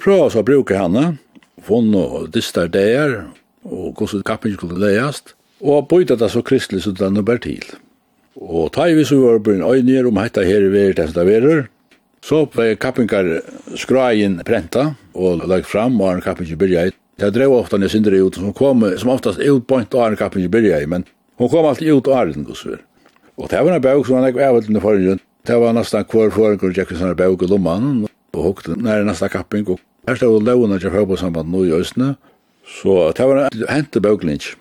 Prøv 0.02 0.26
oss 0.28 0.38
å 0.40 0.46
bruke 0.46 0.78
henne, 0.78 1.18
funn 1.66 1.92
og 1.98 2.30
distar 2.34 2.70
der, 2.74 3.26
og 3.68 4.00
hvordan 4.00 4.26
kappen 4.28 4.56
skulle 4.56 4.80
leiast, 4.82 5.36
og 5.60 5.90
bytta 5.92 6.16
det 6.20 6.32
så 6.32 6.44
kristelig 6.46 6.86
som 6.86 6.96
den 7.00 7.20
er 7.20 7.42
til. 7.44 7.66
Og 8.40 8.72
ta 8.72 8.88
i 8.88 8.96
visu 8.96 9.18
var 9.20 9.42
bryr 9.44 9.60
øynir 9.60 10.08
om 10.08 10.18
hetta 10.18 10.46
her 10.48 10.70
verir 10.72 10.96
det 10.96 11.10
som 11.10 11.28
det. 11.28 11.68
Så 12.24 12.46
ble 12.52 12.76
kappingar 12.76 13.42
skraien 13.76 14.40
prenta 14.46 14.96
og 15.14 15.44
lagt 15.48 15.68
fram 15.68 16.00
og 16.02 16.14
en 16.14 16.22
kappingar 16.22 16.60
byrja 16.60 16.88
i. 16.88 16.92
Det 17.20 17.34
drev 17.36 17.52
ofta 17.52 17.78
nes 17.78 17.96
indre 17.96 18.20
ut, 18.24 18.36
som 18.36 18.54
kom 18.54 18.84
som 18.98 19.12
oftast 19.12 19.40
utbøynt 19.44 19.96
av 19.96 20.12
en 20.12 20.20
kappingar 20.20 20.52
byrja 20.52 20.82
i, 20.84 20.88
men 20.88 21.04
hun 21.40 21.50
kom 21.50 21.68
alltid 21.68 21.92
ut 21.92 22.08
av 22.08 22.32
den 22.32 22.48
gusver. 22.48 22.80
Og 23.40 23.50
det 23.52 23.60
var 23.64 23.76
en 23.76 23.84
bøk 23.84 24.08
som 24.08 24.20
han 24.20 24.30
ikke 24.30 24.40
var 24.40 24.68
under 24.68 24.84
forrige. 24.84 25.20
Det 25.48 25.60
var 25.60 25.76
nesten 25.76 26.08
hver 26.12 26.32
forengur 26.36 26.74
tjekk 26.76 26.96
sånne 26.96 27.16
bøk 27.20 27.44
i 27.44 27.52
lomman 27.52 28.08
og 28.36 28.42
hukte 28.44 28.76
nær 28.76 29.04
nesten 29.08 29.32
kapping. 29.32 29.68
Og 29.68 29.80
her 30.08 30.20
stod 30.20 30.48
lovene 30.48 30.80
til 30.80 30.92
fotballsamband 30.96 31.52
nå 31.52 31.66
i 31.68 31.76
Østene. 31.76 32.16
Så 32.68 33.12
det 33.16 33.28
var 33.28 33.46
en 33.48 33.68
hente 33.72 34.04
bøklinj. 34.04 34.54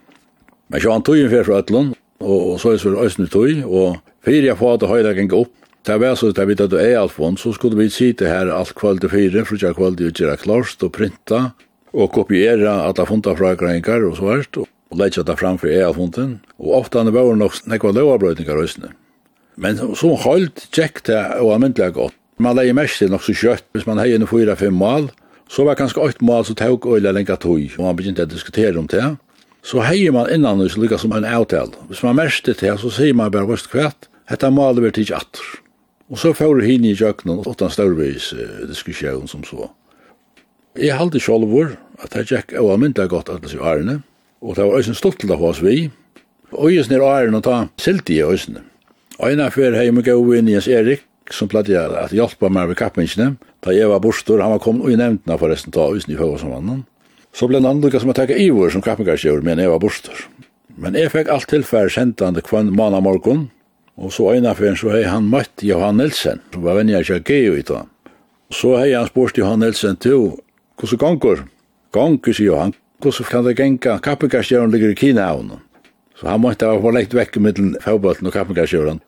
Men 0.68 0.82
så 0.82 0.94
han 0.94 1.02
tog 1.02 1.18
inn 1.18 1.30
fyrir 1.30 1.46
fra 1.46 1.62
Øtlund, 1.62 1.94
og, 2.20 2.38
og 2.52 2.60
så 2.60 2.72
er 2.72 2.78
det 2.78 2.82
så 2.82 2.94
østene 3.04 3.30
tøy, 3.32 3.62
og 3.64 3.98
fire 4.26 4.50
jeg 4.50 4.58
får 4.58 4.78
at 4.78 4.90
høyre 4.90 5.14
gikk 5.18 5.36
opp, 5.38 5.54
Det 5.88 6.00
var 6.00 6.16
så 6.20 6.28
at 6.28 6.40
vi 6.44 6.54
tatt 6.58 6.74
ei 6.76 6.92
alfon, 6.98 7.38
så 7.40 7.48
skulle 7.56 7.78
vi 7.78 7.88
sitte 7.88 8.28
her 8.28 8.50
alt 8.52 8.74
kvöld 8.76 9.00
til 9.00 9.08
fire, 9.08 9.44
for 9.48 9.56
jeg 9.56 9.72
kvöld 9.72 9.96
til 9.96 10.10
å 10.10 10.12
gjøre 10.12 10.40
klarst 10.42 10.82
og 10.84 10.92
printa, 10.92 11.54
og 11.94 12.10
kopiera 12.12 12.82
alle 12.84 13.06
funta 13.08 13.32
fra 13.38 13.54
greinger 13.56 14.04
og 14.04 14.18
svart, 14.18 14.58
og 14.58 14.98
leitja 15.00 15.24
det 15.24 15.38
fram 15.40 15.56
for 15.56 15.72
ei 15.72 15.80
alfonten, 15.80 16.40
og 16.58 16.74
ofte 16.82 17.00
han 17.00 17.12
var 17.14 17.32
nok 17.36 17.56
nekva 17.64 17.94
lovabrøytingar 17.96 18.60
røysene. 18.60 18.92
Men 19.56 19.80
så 19.96 20.12
holdt 20.26 20.68
tjekk 20.76 21.06
det 21.08 21.22
og 21.40 21.54
amyndelig 21.54 21.94
godt. 21.96 22.18
Man 22.38 22.58
leie 22.58 22.74
mest 22.76 23.00
til 23.00 23.10
nok 23.10 23.24
så 23.24 23.32
kjøtt, 23.34 23.64
hvis 23.72 23.88
man 23.88 23.98
heier 23.98 24.20
enn 24.20 24.28
fyra-fem 24.28 24.76
mal, 24.76 25.08
så 25.48 25.64
var 25.64 25.78
kanskje 25.78 26.04
åtte 26.04 26.26
mal 26.26 26.44
så 26.44 26.52
tåg 26.54 26.84
øyla 26.84 27.14
lenga 27.16 27.38
tog, 27.40 27.64
og 27.78 27.86
man 27.86 27.96
begynte 27.96 28.28
å 28.28 28.30
diskutere 28.30 28.76
om 28.76 28.86
det, 28.92 29.08
så 29.68 29.82
heier 29.84 30.14
man 30.16 30.30
innan 30.32 30.62
oss 30.64 30.78
lykka 30.80 30.96
som 30.98 31.12
en 31.12 31.26
avtal. 31.28 31.74
Hvis 31.90 32.00
man 32.02 32.16
det, 32.16 32.54
til, 32.56 32.78
så 32.80 32.90
sier 32.90 33.14
man 33.14 33.32
bare 33.34 33.48
vist 33.50 33.68
kvett, 33.68 34.08
hetta 34.30 34.48
maler 34.50 34.86
vi 34.86 34.92
til 34.96 35.12
atter. 35.14 35.44
Og 36.08 36.16
så 36.18 36.32
får 36.32 36.62
hin 36.64 36.86
i 36.88 36.94
jøknen, 36.96 37.42
åttan 37.44 37.70
størvis 37.70 38.32
eh, 38.32 38.64
diskusjon 38.68 39.28
som 39.28 39.44
så. 39.44 39.68
Jeg 40.78 40.96
halte 40.96 41.20
sjolvor, 41.20 41.74
at 42.00 42.16
jeg 42.16 42.30
tjekk 42.30 42.56
av 42.56 42.78
mynda 42.80 43.04
godt 43.10 43.28
det 43.42 43.52
i 43.52 43.60
ærene, 43.60 44.00
og 44.40 44.56
det 44.56 44.64
var 44.64 44.78
òsne 44.78 44.96
stoltla 44.96 45.36
hos 45.36 45.60
vi, 45.60 45.90
og 46.54 46.70
òsne 46.70 46.96
er 46.96 47.04
ærene 47.04 47.42
og 47.42 47.44
ta 47.44 47.66
silti 47.76 48.16
i 48.16 48.24
òsne. 48.24 48.64
av 49.20 49.52
fyr 49.52 49.76
hei 49.76 49.90
mig 49.90 50.06
gau 50.06 50.32
inn 50.32 50.48
Jens 50.48 50.68
Erik, 50.68 51.04
som 51.30 51.48
platt 51.48 51.68
jeg 51.68 51.92
at 51.92 52.14
hjelpa 52.14 52.48
meg 52.48 52.70
ved 52.70 52.78
kappminkene, 52.80 53.34
da 53.60 53.74
jeg 53.74 53.90
var 53.90 54.00
bostor, 54.00 54.40
han 54.40 54.54
var 54.54 54.62
kommet 54.64 54.86
og 54.86 54.94
i 54.94 54.96
nevntna 54.96 55.36
forresten 55.36 55.74
ta 55.74 55.90
òsne 55.90 56.14
i 56.14 56.20
høyvasamvannen, 56.20 56.86
Så 57.32 57.48
ble 57.48 57.60
en 57.60 57.68
andre 57.68 57.92
som 58.00 58.10
jeg 58.10 58.18
takk 58.18 58.32
ivor 58.34 58.72
som 58.72 58.82
kappingarskjøver, 58.84 59.44
men 59.44 59.60
jeg 59.62 59.70
var 59.70 59.82
borster. 59.82 60.24
Men 60.78 60.94
jeg 60.94 61.10
fikk 61.12 61.30
alt 61.32 61.48
tilfære 61.50 61.90
sendende 61.92 62.42
kvann 62.44 62.72
mann 62.74 62.96
av 62.96 63.04
morgen, 63.06 63.48
og 63.98 64.12
så 64.14 64.32
øyne 64.34 64.54
for 64.54 64.68
en 64.68 64.76
så 64.78 64.92
hei 64.94 65.04
han 65.10 65.30
møtt 65.30 65.64
Johan 65.66 65.98
Nilsen, 65.98 66.42
som 66.54 66.62
var 66.62 66.78
vennig 66.78 67.00
ikke 67.00 67.20
gei 67.26 67.48
i 67.50 67.64
da. 67.66 67.84
Så 68.54 68.76
hei 68.78 68.92
han 68.94 69.08
spørst 69.10 69.38
Johan 69.38 69.58
Nilsen 69.64 69.98
til, 69.98 70.38
hvordan 70.78 71.00
ganger? 71.02 71.42
Ganger, 71.92 72.32
sier 72.32 72.52
Johan, 72.52 72.74
hvordan 73.02 73.30
kan 73.32 73.44
det 73.46 73.56
genga 73.58 73.98
kappingarskjøven 74.04 74.72
ligger 74.74 74.94
i 74.94 74.98
Kina 74.98 75.30
av 75.32 75.58
Så 76.18 76.26
han 76.26 76.40
måtte 76.40 76.66
ha 76.66 76.78
vært 76.78 76.94
lekt 76.94 77.14
vekk 77.14 77.36
mittelen 77.38 77.76
fagbalten 77.82 78.26
og 78.26 78.34
kappingarskjøren. 78.34 79.00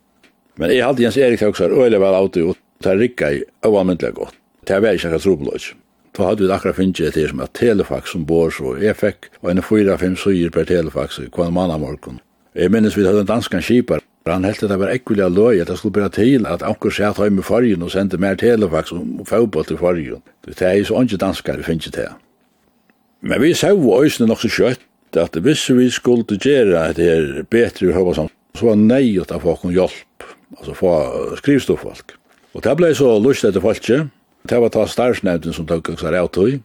Men 0.59 0.71
jeg 0.71 0.85
hadde 0.85 1.03
Jens 1.03 1.17
Erik 1.17 1.41
Høgsar 1.43 1.73
øyelig 1.75 2.01
vel 2.01 2.15
av 2.15 2.29
og 2.29 2.57
det 2.85 2.97
rikket 2.99 3.33
jeg 3.33 3.45
overmyndelig 3.67 4.15
godt. 4.15 4.35
Det 4.67 4.79
var 4.83 4.95
ikke 4.95 5.09
akkurat 5.09 5.25
trobeløs. 5.25 5.75
Då 6.17 6.25
hade 6.25 6.47
vi 6.47 6.53
akkurat 6.53 6.77
finnet 6.77 7.15
det 7.15 7.29
som 7.29 7.41
et 7.41 7.53
telefax 7.53 8.11
som 8.11 8.25
bor 8.27 8.51
så. 8.51 8.75
Jeg 8.83 8.97
fikk 8.97 9.31
en 9.47 9.63
fyra, 9.63 9.97
fem 9.99 10.17
syr 10.17 10.51
per 10.51 10.65
telefax 10.65 11.19
i 11.19 11.29
kvann 11.31 11.55
manna 11.55 11.79
morgon. 11.79 11.99
morgen. 12.03 12.21
Jeg 12.55 12.71
minnes 12.71 12.97
vi 12.97 13.07
hadde 13.07 13.21
en 13.21 13.27
danskan 13.27 13.63
kipar. 13.63 14.01
Han 14.27 14.45
helt 14.45 14.61
heldt 14.61 14.71
det 14.71 14.79
var 14.79 14.91
ekkulig 14.93 15.23
av 15.25 15.33
løy 15.33 15.61
at 15.63 15.69
jeg 15.69 15.79
skulle 15.79 15.93
bare 15.93 16.11
til 16.13 16.47
at 16.47 16.63
anker 16.63 16.91
sett 16.91 17.19
hjemme 17.19 17.41
i 17.41 17.47
fargen 17.47 17.83
og 17.83 17.91
sendte 17.91 18.19
mer 18.19 18.35
telefax 18.35 18.93
og 18.93 19.25
fotball 19.27 19.65
til 19.65 19.79
fargen. 19.79 20.23
Det 20.45 20.63
er 20.63 20.85
så 20.85 21.03
ikke 21.03 21.17
danskar 21.17 21.57
vi 21.57 21.63
finnet 21.63 21.95
det. 21.95 22.09
Men 23.23 23.41
vi 23.43 23.55
sa 23.55 23.71
så 23.71 24.03
øysene 24.03 24.29
nok 24.29 24.43
så 24.43 24.49
kjøtt 24.49 25.17
at 25.17 25.37
hvis 25.37 25.71
vi 25.71 25.91
skulle 25.91 26.39
gjøre 26.39 26.93
det 26.95 27.09
er 27.09 27.43
bedre 27.51 27.89
i 27.89 27.93
høyvasamt, 27.93 28.33
så 28.55 28.67
var 28.67 28.77
nøyot 28.77 29.33
av 29.33 29.43
få 29.43 29.57
om 29.63 29.73
hjelp, 29.75 30.25
altså 30.59 30.75
få 30.75 30.93
skrivstofffolk. 31.39 32.15
Og 32.55 32.65
det 32.65 32.77
ble 32.77 32.95
så 32.95 33.19
lyst 33.23 33.45
etter 33.45 33.63
folket, 33.63 34.11
Det 34.43 34.59
var 34.61 34.73
ta 34.73 34.87
starsnevden 34.89 35.53
som 35.53 35.67
tok 35.67 35.93
oss 35.93 36.05
av 36.05 36.29
tog. 36.29 36.61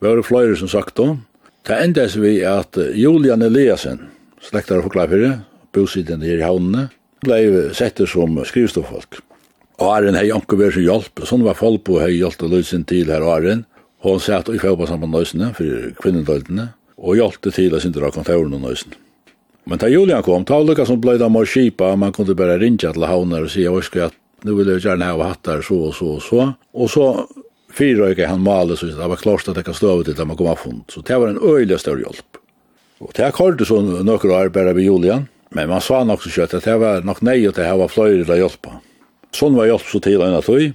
Vi 0.00 0.08
var 0.08 0.22
flere 0.22 0.56
som 0.56 0.68
sagt 0.68 0.94
då. 0.96 1.18
Det 1.66 1.74
endes 1.74 2.16
vi 2.16 2.44
at 2.44 2.78
Julian 2.94 3.42
Eliasen, 3.42 3.98
slektar 4.40 4.78
og 4.78 4.86
forklafere, 4.86 5.40
bosiden 5.74 6.22
i 6.22 6.36
havnene, 6.38 6.88
ble 7.26 7.72
sett 7.74 7.98
som 8.06 8.38
skrivstoffolk. 8.44 9.18
Og 9.80 9.88
Arjen 9.90 10.16
hei 10.16 10.28
anker 10.32 10.60
vær 10.60 10.70
som 10.72 10.84
hjelp, 10.84 11.24
sånn 11.26 11.42
var 11.44 11.58
folk 11.58 11.82
på 11.88 11.98
hei 12.00 12.14
hjelp 12.20 12.44
og 12.46 12.54
løsning 12.54 12.86
til 12.88 13.10
her 13.10 13.24
Arjen. 13.26 13.64
Og 14.04 14.16
hun 14.16 14.22
satt 14.22 14.48
i 14.52 14.60
fjøpa 14.62 14.86
sammen 14.86 15.10
nøysene 15.10 15.50
for 15.56 15.90
kvinnendøytene, 15.98 16.68
og 16.96 17.18
hjelpte 17.18 17.50
til 17.52 17.74
å 17.74 17.80
sindra 17.82 18.12
kontoren 18.14 18.54
og 18.54 18.62
nøysene. 18.62 18.94
Men 19.66 19.82
da 19.82 19.90
Julian 19.90 20.22
kom, 20.22 20.44
ta 20.46 20.60
lukka 20.62 20.86
som 20.86 21.00
blei 21.02 21.16
da 21.18 21.26
mor 21.32 21.48
kipa, 21.50 21.96
man 21.98 22.14
kunne 22.14 22.36
bare 22.38 22.60
rinja 22.60 22.92
til 22.94 23.08
havner 23.10 23.48
og 23.48 23.50
sige, 23.50 23.72
oi, 23.72 23.82
skal 23.82 24.04
jeg 24.04 24.14
nu 24.42 24.54
vill 24.54 24.68
jag 24.68 24.78
gärna 24.78 25.12
ha 25.12 25.24
hattar 25.24 25.62
så 25.62 25.78
och 25.78 25.94
så 25.94 26.06
och 26.06 26.22
så. 26.22 26.52
Och 26.72 26.90
så 26.90 27.28
fyrröjka 27.72 28.28
han 28.28 28.40
malet 28.40 28.78
så 28.78 28.86
det 28.86 29.08
var 29.08 29.16
klart 29.16 29.48
att 29.48 29.54
det 29.54 29.62
kan 29.62 29.74
stå 29.74 30.00
ut 30.00 30.06
till 30.06 30.20
att 30.20 30.26
man 30.26 30.36
kom 30.36 30.46
av 30.46 30.56
fond. 30.56 30.82
Så 30.88 31.00
det 31.00 31.18
var 31.18 31.28
en 31.28 31.40
öjlig 31.42 31.80
större 31.80 32.00
hjälp. 32.00 32.36
Och 32.98 33.12
det 33.14 33.22
har 33.22 33.64
så 33.64 33.80
några 33.80 34.38
år 34.38 34.48
bara 34.48 34.72
vid 34.72 34.84
Julian. 34.84 35.26
Men 35.48 35.68
man 35.68 35.80
sa 35.80 36.12
också 36.12 36.28
så 36.28 36.34
kött 36.34 36.54
att 36.54 36.64
det 36.64 36.76
var 36.76 37.00
nog 37.00 37.16
nej 37.20 37.48
att 37.48 37.54
det 37.54 37.64
här 37.64 37.76
var 37.76 37.88
flöjligt 37.88 38.30
att 38.30 38.38
hjälpa. 38.38 38.72
Sån 39.34 39.54
var 39.54 39.66
hjälp 39.66 39.82
så 39.82 40.00
till 40.00 40.20
en 40.20 40.34
att 40.34 40.48
vi. 40.48 40.72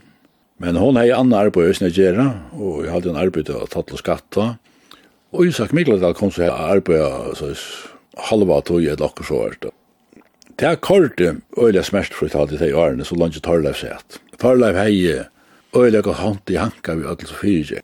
Men 0.58 0.76
hon 0.76 0.96
har 0.96 1.06
ju 1.06 1.12
annan 1.12 1.40
arbete 1.40 1.70
i 1.70 1.74
Snedgera 1.74 2.32
och 2.52 2.86
jag 2.86 2.92
hade 2.92 3.10
en 3.10 3.16
arbete 3.16 3.56
att 3.64 3.70
ta 3.70 3.82
till 3.82 3.98
skatta. 3.98 4.56
Och 5.32 5.46
Isak 5.46 5.72
Mikladal 5.72 6.14
kom 6.14 6.32
så 6.32 6.42
här 6.42 6.52
arbete 6.52 7.36
så 7.36 7.54
halva 8.18 8.62
tog 8.62 8.84
jag 8.84 8.98
dock 8.98 9.26
så 9.26 9.38
vart 9.38 9.62
det. 9.62 9.70
Det 10.60 10.68
er 10.68 10.76
kort 10.76 11.22
øyla 11.22 11.84
smert 11.86 12.14
for 12.14 12.28
å 12.28 12.32
ta 12.34 12.46
til 12.50 12.60
de 12.60 12.74
årene 12.76 13.06
så 13.06 13.16
langt 13.16 13.40
Torleif 13.44 13.80
sett. 13.82 14.20
Torleif 14.42 14.76
hei 14.76 15.22
øyla 15.78 16.02
gått 16.04 16.20
hånd 16.20 16.52
i 16.52 16.60
hanka 16.60 16.96
vi 16.98 17.08
ødel 17.08 17.30
så 17.30 17.38
fyrir. 17.40 17.82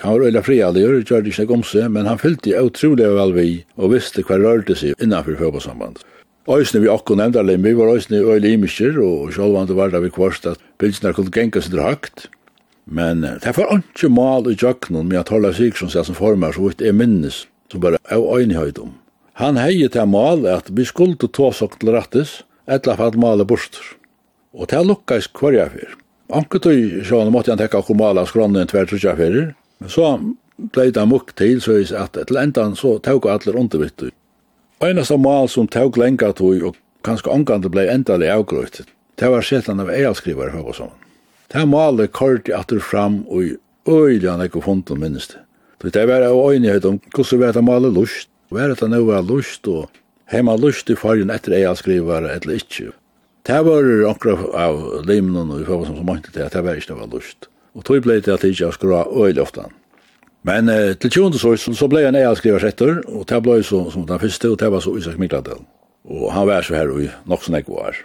Han 0.00 0.16
var 0.16 0.26
øyla 0.28 0.42
fri 0.44 0.58
alle 0.64 0.82
gjør, 0.82 1.00
gjør 1.04 1.24
det 1.24 1.32
ikke 1.34 1.54
om 1.56 1.64
seg, 1.64 1.88
men 1.92 2.08
han 2.08 2.20
fyllte 2.20 2.56
utrolig 2.60 3.08
vel 3.16 3.32
vi 3.36 3.48
og 3.76 3.94
visste 3.94 4.24
hva 4.26 4.38
rørte 4.40 4.76
seg 4.76 4.96
innanfor 5.02 5.38
fotbollsamband. 5.40 6.02
Øysene 6.46 6.84
vi 6.84 6.90
akkur 6.92 7.18
nevnda 7.18 7.42
leim, 7.42 7.64
vi 7.64 7.74
var 7.74 7.94
øysene 7.96 8.22
øyla 8.22 8.52
imiskir, 8.54 9.00
og 9.02 9.32
sjálvand 9.34 9.72
var 9.74 9.90
det 9.90 10.04
vi 10.04 10.12
kvarst 10.14 10.46
at 10.46 10.62
bilsene 10.78 11.14
kunne 11.16 11.32
genga 11.34 11.60
sin 11.60 11.74
drakt. 11.74 12.28
Men 12.86 13.24
det 13.24 13.56
var 13.56 13.80
ikke 13.80 14.12
mal 14.12 14.46
i 14.46 14.54
jøknon, 14.54 15.08
men 15.08 15.18
jeg 15.18 15.26
Torleif 15.26 15.56
Sigurdsson 15.58 15.90
sier 15.90 16.06
som 16.06 16.14
formar, 16.14 16.54
så 16.54 16.68
vitt 16.68 16.84
jeg 16.84 16.94
minnes, 16.94 17.46
som 17.72 17.82
bare 17.82 17.98
er 18.04 18.22
øynihøydom. 18.22 18.94
Han 19.36 19.58
hei 19.60 19.84
til 19.92 20.08
mal 20.08 20.46
at 20.48 20.70
vi 20.72 20.86
skulle 20.88 21.16
ta 21.20 21.50
sok 21.52 21.76
til 21.80 21.92
rattis, 21.92 22.40
etla 22.64 22.94
for 22.96 23.12
at 23.12 23.18
male 23.20 23.44
borster. 23.44 23.82
Og 24.56 24.70
til 24.70 24.88
lukkais 24.88 25.28
kvarja 25.28 25.68
fyr. 25.74 25.92
Anke 26.32 26.58
tøy 26.58 27.02
sjåne 27.04 27.30
måtte 27.30 27.52
han 27.52 27.60
tekka 27.60 27.82
hvor 27.84 27.98
mala 28.00 28.24
skranne 28.26 28.62
en 28.64 28.70
tvert 28.70 28.88
trutja 28.90 29.12
fyrir. 29.18 29.50
Så 29.92 30.14
blei 30.72 30.88
han 30.96 31.10
mukk 31.10 31.34
til, 31.36 31.60
så 31.60 31.76
is 31.82 31.92
at 31.92 32.16
til 32.16 32.40
endan 32.40 32.72
så 32.80 32.96
tauka 32.98 33.34
atler 33.34 33.58
undervitt. 33.60 34.08
Einasta 34.80 35.18
mal 35.20 35.50
som 35.52 35.68
tauk 35.68 36.00
lenga 36.00 36.32
tøy 36.32 36.64
og 36.64 36.80
kanskje 37.04 37.32
angande 37.32 37.68
blei 37.68 37.86
endalig 37.92 38.32
avgrøyt, 38.32 38.86
det 39.16 39.28
var 39.32 39.44
setan 39.44 39.80
av 39.80 39.92
eialskrivar 39.92 40.50
høy 40.52 40.64
og 40.64 40.74
sånn. 40.80 40.96
Det 41.52 41.62
malet 41.68 42.12
kort 42.16 42.48
atur 42.52 42.80
fram 42.80 43.22
og 43.28 43.44
i 43.44 43.52
øylian 43.88 44.42
ekko 44.44 44.64
funden 44.64 45.00
minnes 45.00 45.28
det. 45.30 45.44
Det 45.92 46.06
var 46.08 46.24
av 46.24 46.40
øynighet 46.40 46.84
om 46.88 46.98
hvordan 47.12 47.40
vi 47.40 47.52
var 47.52 47.62
malet 47.64 47.94
lust, 47.94 48.28
Og 48.52 48.60
er 48.62 48.74
det 48.74 48.88
noe 48.92 49.22
lust 49.26 49.66
og 49.70 49.90
heima 50.30 50.56
lust 50.58 50.90
i 50.90 50.98
fargen 50.98 51.32
etter 51.34 51.56
jeg 51.58 51.80
skriver 51.80 52.28
eller 52.30 52.58
ikke. 52.58 52.92
Det 53.46 53.58
var 53.62 53.88
akkurat 54.10 54.54
av 54.58 54.80
limnen 55.06 55.52
og 55.54 55.62
i 55.62 55.66
forhold 55.66 55.90
som 55.90 56.06
mente 56.06 56.32
til 56.34 56.46
at 56.46 56.54
det 56.54 56.64
var 56.66 56.78
ikke 56.78 56.96
noe 56.96 57.10
lust. 57.12 57.48
Og 57.76 57.84
tog 57.86 58.02
ble 58.02 58.18
det 58.18 58.32
at 58.32 58.42
jeg 58.42 58.56
ikke 58.56 58.72
skra 58.74 59.04
øyelig 59.06 59.44
ofte. 59.44 59.66
Men 60.46 60.70
eh, 60.70 60.94
til 60.98 61.10
tjondes 61.10 61.44
år 61.46 61.58
så, 61.58 61.74
så 61.74 61.88
ble 61.90 62.04
jeg 62.04 62.14
nøye 62.14 62.34
skriver 62.38 62.62
setter, 62.62 63.00
og 63.10 63.26
det 63.28 63.40
ble 63.42 63.60
så, 63.66 63.84
som 63.90 64.06
den 64.06 64.22
første, 64.22 64.50
og 64.50 64.60
det 64.62 64.70
var 64.72 64.82
så 64.82 64.94
Isak 64.98 65.18
Mikladel. 65.18 65.64
Og 66.06 66.28
han 66.34 66.46
var 66.46 66.66
så 66.66 66.76
her 66.78 66.92
i 67.02 67.08
nok 67.26 67.42
som 67.42 67.56
jeg 67.58 67.66
var. 67.66 67.98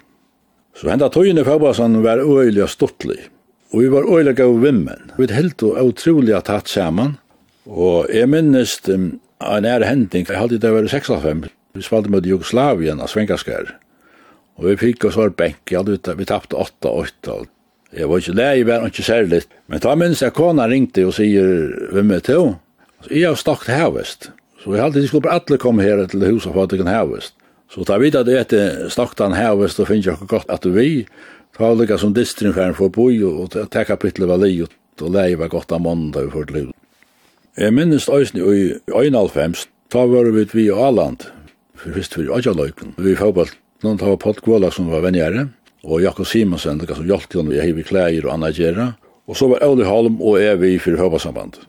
Så 0.78 0.90
henda 0.90 1.10
tøyene 1.12 1.46
Fabasan 1.46 2.00
var 2.02 2.24
øyelig 2.24 2.70
stortlig. 2.72 3.20
Og 3.72 3.84
vi 3.84 3.92
var 3.92 4.08
øyelig 4.10 4.40
av 4.42 4.56
vimmen. 4.62 5.12
Vi 5.18 5.28
var 5.28 5.36
helt 5.38 5.64
og 5.64 5.78
utrolig 5.92 6.38
tatt 6.48 6.70
sammen. 6.72 7.18
Og 7.70 8.10
jeg 8.12 8.30
minnes 8.32 8.74
um, 8.90 9.12
en 9.42 9.66
ære 9.66 9.88
hending, 9.88 10.28
jeg 10.28 10.38
hadde 10.38 10.60
det 10.62 10.74
vært 10.74 10.94
6,5. 10.94 11.48
Vi 11.76 11.86
spalte 11.86 12.12
mot 12.12 12.26
Jugoslavien 12.26 13.00
av 13.00 13.10
Svenkaskar. 13.12 13.76
Og 14.60 14.68
vi 14.68 14.78
fikk 14.78 15.08
oss 15.08 15.18
var 15.18 15.34
benk, 15.34 15.64
jeg 15.72 15.80
hadde 15.80 15.98
ut, 15.98 16.10
vi 16.20 16.28
tappte 16.28 16.60
8-8. 16.60 17.46
Jeg 17.92 18.08
var 18.08 18.22
ikke 18.22 18.36
lei, 18.38 18.52
jeg 18.60 18.68
var 18.70 18.88
ikke 18.88 19.04
særlig. 19.04 19.42
Men 19.68 19.82
da 19.84 19.96
minns 20.00 20.22
jeg 20.24 20.36
kona 20.36 20.68
ringte 20.72 21.04
og 21.08 21.16
sier, 21.18 21.72
hvem 21.92 22.14
er 22.16 22.24
til? 22.24 22.54
Så 23.04 23.14
jeg 23.16 23.28
har 23.28 23.40
stakt 23.40 23.72
havest. 23.72 24.30
Så 24.62 24.76
jeg 24.76 24.84
hadde 24.84 25.02
de 25.02 25.10
skulle 25.10 25.32
alle 25.32 25.58
komme 25.60 25.84
her 25.84 26.04
til 26.08 26.24
huset 26.28 26.54
for 26.54 26.64
at 26.64 26.76
jeg 26.76 26.84
kan 26.84 26.92
havest. 26.94 27.34
Så 27.72 27.86
ta 27.88 27.98
vidt 28.00 28.20
at 28.20 28.28
jeg 28.28 28.44
etter 28.44 28.92
stakt 28.92 29.24
han 29.24 29.36
havest 29.36 29.80
og 29.80 29.88
finner 29.90 30.14
ikke 30.14 30.30
godt 30.36 30.52
at 30.52 30.64
du 30.64 30.76
vi. 30.76 31.06
Ta 31.58 31.72
lykka 31.74 31.98
som 32.00 32.14
distrin 32.16 32.54
for 32.54 32.68
en 32.68 32.78
forboi 32.78 33.24
og 33.28 33.56
ta 33.72 33.86
kapitlet 33.88 34.30
var 34.30 34.40
li 34.44 34.58
og 34.62 35.08
lei 35.10 35.34
var 35.40 35.50
godt 35.50 35.72
av 35.74 35.82
mandag 35.82 36.30
for 36.32 36.48
til. 36.48 36.70
Jeg 37.58 37.74
minnes 37.76 38.08
øyne 38.10 38.44
i 38.56 38.62
91, 38.88 39.68
da 39.92 40.06
var 40.08 40.32
vi 40.32 40.46
vi 40.54 40.66
i 40.66 40.72
Åland, 40.72 41.26
for 41.76 41.92
først 41.92 42.14
for 42.16 42.36
Ajaløyken. 42.38 42.94
Vi 42.98 43.16
fotball, 43.16 43.50
noen 43.84 43.98
tar 44.00 44.16
Pott 44.16 44.40
Kvala 44.42 44.70
som 44.72 44.88
var 44.92 45.04
venjere, 45.04 45.50
og 45.84 46.02
Jakob 46.02 46.26
Simonsen, 46.26 46.80
det 46.80 46.96
som 46.96 47.06
hjalp 47.06 47.28
til 47.30 47.50
vi 47.50 47.58
jeg 47.58 47.72
hiver 47.72 47.84
klæger 47.84 48.28
og 48.28 48.34
annet 48.34 48.56
gjerra, 48.56 48.94
Og 49.28 49.38
så 49.38 49.48
var 49.48 49.64
Ole 49.64 49.86
Holm 49.86 50.22
og 50.22 50.42
jeg 50.42 50.60
vi 50.60 50.78
fyrir 50.80 50.98
fotballsamband. 51.00 51.62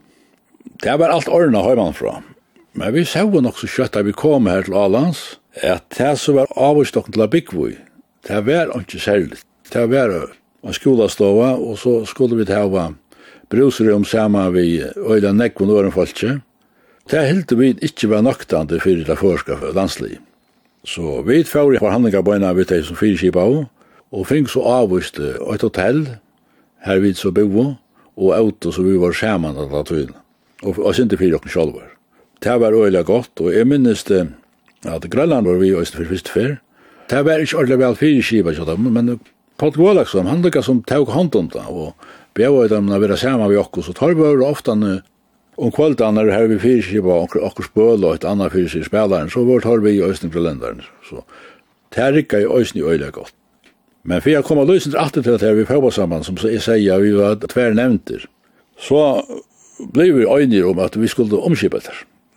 Det 0.83 0.95
var 0.99 1.13
alt 1.15 1.29
ordene 1.29 1.61
høyman 1.63 1.95
fra. 1.95 2.23
Men 2.75 2.95
vi 2.95 3.05
så 3.05 3.27
nok 3.29 3.59
så 3.59 3.69
kjøtt 3.69 3.95
da 3.95 4.03
vi 4.03 4.15
kom 4.17 4.47
her 4.47 4.65
til 4.67 4.75
Ålands, 4.75 5.39
at 5.63 5.85
det 5.99 6.17
som 6.19 6.41
var 6.41 6.51
avvistdokken 6.57 7.13
til 7.13 7.23
Abikvoi, 7.23 7.77
det 8.27 8.41
var 8.47 8.73
ikke 8.81 8.99
særlig. 8.99 9.39
Det 9.73 9.85
var 9.91 10.15
en 10.65 10.75
skolastova, 10.75 11.55
og 11.55 11.79
så 11.79 12.05
skulle 12.07 12.39
vi 12.41 12.49
til 12.49 12.67
å 12.67 12.95
brusrum 13.53 14.05
saman 14.05 14.55
vi 14.55 14.81
øyla 14.97 15.33
nekvun 15.37 15.71
åren 15.71 15.93
folkje. 15.93 16.41
Det 17.11 17.21
helt 17.29 17.53
vi 17.59 17.75
ikke 17.83 18.09
var 18.09 18.23
noktande 18.25 18.81
fyrir 18.81 19.05
det 19.05 19.19
forska 19.21 19.59
for 19.61 19.77
landslig. 19.77 20.19
Så 20.85 21.21
vi 21.27 21.43
fyrir 21.45 21.83
forhandlinga 21.83 22.23
bøyna 22.25 22.55
vi 22.57 22.65
teg 22.65 22.85
som 22.87 22.97
fyrir 22.97 23.21
kipa 23.21 23.45
av, 23.45 23.65
og 24.13 24.27
fink 24.29 24.49
så 24.51 24.65
avvist 24.65 25.21
et 25.21 25.65
hotell, 25.65 26.07
her 26.87 27.03
vi 27.03 27.13
så 27.15 27.31
bo, 27.31 27.75
og 28.17 28.35
auto 28.37 28.73
så 28.73 28.83
vi 28.83 28.97
var 28.99 29.13
saman 29.13 29.59
at 29.59 29.73
la 29.73 29.85
tøyna. 29.85 30.17
Og, 30.63 30.79
og 30.79 30.95
sindi 30.95 31.19
fyrir 31.19 31.37
okken 31.37 31.53
sjolver. 31.53 31.91
Det 32.43 32.57
var 32.61 32.73
øyla 32.73 33.03
godt, 33.03 33.41
og 33.41 33.53
jeg 33.53 33.67
minnes 33.67 34.05
det 34.05 34.29
at 34.89 35.11
Grønland 35.11 35.47
var 35.47 35.61
vi 35.61 35.75
øyst 35.77 35.97
fyrir 35.97 36.09
fyrst 36.09 36.33
fyr. 36.33 36.57
Det 37.11 37.25
var 37.27 37.43
ikkje 37.43 37.59
ordelig 37.59 37.79
vel 37.79 37.97
fyrkipa, 38.01 38.77
men 38.79 39.19
Pott 39.63 39.77
Gålaksson, 39.77 40.27
han 40.27 40.43
lukka 40.43 40.63
som 40.63 40.81
tåg 40.83 41.11
hånd 41.15 41.37
om 41.39 41.49
det, 41.53 41.63
og 41.69 41.93
bjøy 42.35 42.69
dem 42.69 42.91
å 42.91 42.99
være 42.99 43.17
sammen 43.17 43.49
med 43.49 43.59
oss, 43.59 43.87
så 43.87 43.93
tar 43.93 44.15
vi 44.15 44.23
bare 44.23 44.47
ofte 44.49 45.03
om 45.55 45.71
kvöldan 45.71 46.15
när 46.15 46.29
her 46.29 46.47
vi 46.47 46.59
fyrkir 46.59 47.01
på 47.01 47.11
och 47.11 47.37
och 47.37 47.77
og 47.77 48.15
et 48.15 48.15
ett 48.15 48.25
annat 48.25 48.53
fyrkir 48.53 48.83
spelaren 48.83 49.31
så 49.31 49.45
vart 49.45 49.65
har 49.65 49.79
vi 49.79 49.91
i 49.91 50.03
östen 50.03 50.31
på 50.31 50.39
ländaren 50.39 50.83
så 51.11 51.25
tärka 51.95 52.41
i 52.41 52.47
östen 52.47 52.81
i 52.81 52.85
Øyla 52.85 53.11
godt. 53.11 53.35
men 54.03 54.23
för 54.23 54.31
jag 54.31 54.45
kommer 54.45 54.65
lösen 54.65 54.97
att 54.97 55.13
till 55.13 55.35
att 55.35 55.43
vi 55.43 55.65
får 55.65 55.91
sammen, 55.91 56.25
som 56.25 56.37
jeg 56.37 56.63
sier, 56.63 56.99
vi 56.99 57.13
var 57.13 57.35
tver 57.35 57.75
nevnter, 57.75 58.27
så 58.79 59.23
ble 59.93 60.13
vi 60.13 60.25
eniga 60.25 60.67
om 60.67 60.79
at 60.79 60.97
vi 60.97 61.09
skulle 61.09 61.37
omskipa 61.37 61.79
det 61.79 61.93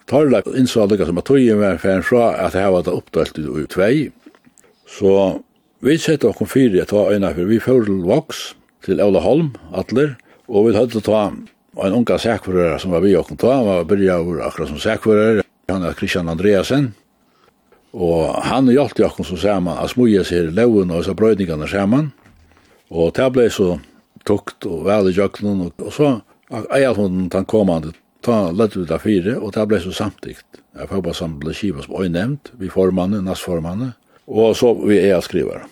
Tarla 0.06 0.42
innså 0.58 0.84
innsåg 0.84 1.06
som 1.08 1.18
at 1.18 1.26
tog 1.26 1.52
var 1.56 1.78
färn 1.78 2.04
fra 2.04 2.36
att 2.36 2.54
det 2.54 2.60
här 2.60 2.72
var 2.72 2.90
oppdelt 2.90 3.38
i 3.38 3.66
tvei. 3.68 4.12
så 4.88 5.42
vi 5.80 5.98
sette 5.98 6.28
oss 6.28 6.38
fire 6.38 6.70
fyra 6.70 6.86
ta 6.86 7.14
øyne, 7.14 7.34
for 7.34 7.44
vi 7.44 7.60
får 7.60 7.86
til 7.86 8.04
voks 8.04 8.56
til 8.86 9.02
Ola 9.02 9.22
Holm, 9.24 9.54
Atler, 9.74 10.16
og 10.48 10.68
vi 10.68 10.76
hadde 10.78 11.02
ta 11.04 11.28
en 11.32 11.98
unga 11.98 12.18
sækvurere 12.22 12.78
som 12.80 12.94
var 12.94 13.04
vi 13.04 13.16
åkken 13.18 13.40
ta, 13.42 13.58
han 13.58 13.66
var 13.68 13.90
byrja 13.90 14.20
over 14.22 14.44
akkurat 14.46 14.72
som 14.72 14.80
sækvurere, 14.80 15.44
han 15.72 15.84
er 15.84 15.98
Christian 15.98 16.30
Andreasen, 16.30 16.94
og 17.96 18.36
han 18.46 18.70
hjalp 18.70 19.00
åkken 19.08 19.28
som 19.28 19.40
saman, 19.40 19.80
han 19.80 19.92
smuja 19.92 20.24
seg 20.28 20.50
i 20.50 20.56
leuen 20.56 20.94
og 20.94 21.04
så 21.08 21.16
brøydningene 21.18 21.68
saman, 21.68 22.12
og 22.94 23.14
det 23.18 23.28
ble 23.34 23.50
så 23.50 23.76
tukt 24.26 24.68
og 24.70 24.86
vel 24.88 25.10
i 25.10 25.16
jøkkenen, 25.16 25.68
og, 25.68 25.86
og 25.86 25.94
så 25.94 26.12
eier 26.54 26.96
hun 26.98 27.28
den 27.34 27.48
kommande, 27.50 27.94
ta 28.26 28.50
lett 28.52 28.78
ut 28.78 28.92
av 28.92 29.04
fire, 29.06 29.38
og 29.38 29.54
det 29.54 29.68
ble 29.70 29.82
så 29.84 29.94
samtidigt. 29.94 30.62
Jeg 30.76 30.90
får 30.90 31.04
bare 31.06 31.18
samle 31.18 31.54
kiva 31.56 31.84
som 31.86 31.98
øynevnt, 32.02 32.52
vi 32.60 32.72
formannen, 32.74 33.26
nastformannen, 33.26 33.94
og 34.26 34.56
så 34.58 34.74
vi 34.82 35.00
er 35.00 35.22
skrivere. 35.24 35.68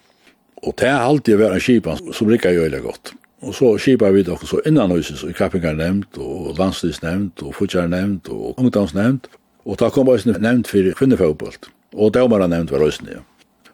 Og 0.63 0.75
det 0.79 0.87
er 0.87 1.03
alltid 1.03 1.35
å 1.35 1.41
være 1.43 1.59
en 1.59 1.63
skipan 1.63 1.99
som 2.15 2.29
rikker 2.31 2.55
jo 2.55 2.63
veldig 2.63 2.81
godt. 2.85 3.13
Og 3.43 3.55
så 3.57 3.73
skipar 3.81 4.13
vi 4.15 4.23
dere 4.23 4.47
så 4.47 4.61
innan 4.63 4.87
innanhuses, 4.87 5.23
og 5.27 5.35
Kappingar 5.35 5.75
nevnt, 5.75 6.15
og 6.17 6.55
landslivs 6.59 7.01
nevnt, 7.03 7.43
og 7.43 7.55
Futjar 7.57 7.89
nevnt, 7.91 8.29
og 8.31 8.59
Ungdoms 8.59 8.93
nevnt. 8.95 9.27
Og 9.67 9.79
da 9.79 9.89
kom 9.91 10.07
også 10.07 10.37
nevnt 10.39 10.71
for 10.71 10.95
kvinnefotbollt. 10.99 11.67
Og 11.93 12.13
dømere 12.15 12.47
nevnt 12.47 12.71
var 12.71 12.85
også 12.85 13.09
ja. 13.11 13.19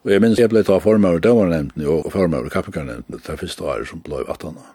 Og 0.03 0.13
jeg 0.13 0.24
minns 0.24 0.39
jeg 0.39 0.50
ble 0.50 0.63
ta 0.63 0.79
form 0.81 1.05
av 1.05 1.19
dømere 1.22 1.51
nevnt, 1.53 1.77
og 1.86 2.10
form 2.12 2.34
av 2.34 2.50
Kappingar 2.50 2.88
nevnt, 2.88 3.12
det 3.13 3.29
er 3.29 3.38
første 3.38 3.63
året 3.63 3.89
som 3.91 4.01
ble 4.01 4.24
i 4.24 4.27
vattana. 4.27 4.65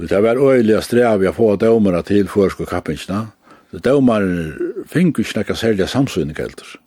Det 0.00 0.22
var 0.24 0.40
øyelig 0.40 0.78
å 0.78 0.82
streve 0.82 1.28
å 1.28 1.36
få 1.36 1.52
dømere 1.60 2.00
til 2.08 2.30
forsk 2.30 2.64
og 2.64 2.72
Kappingarna. 2.72 3.26
Dømere 3.74 4.86
finner 4.88 5.20
ikke 5.20 5.42
noe 5.42 5.58
særlig 5.58 5.90
samsynning 5.90 6.38
heldur. 6.38 6.78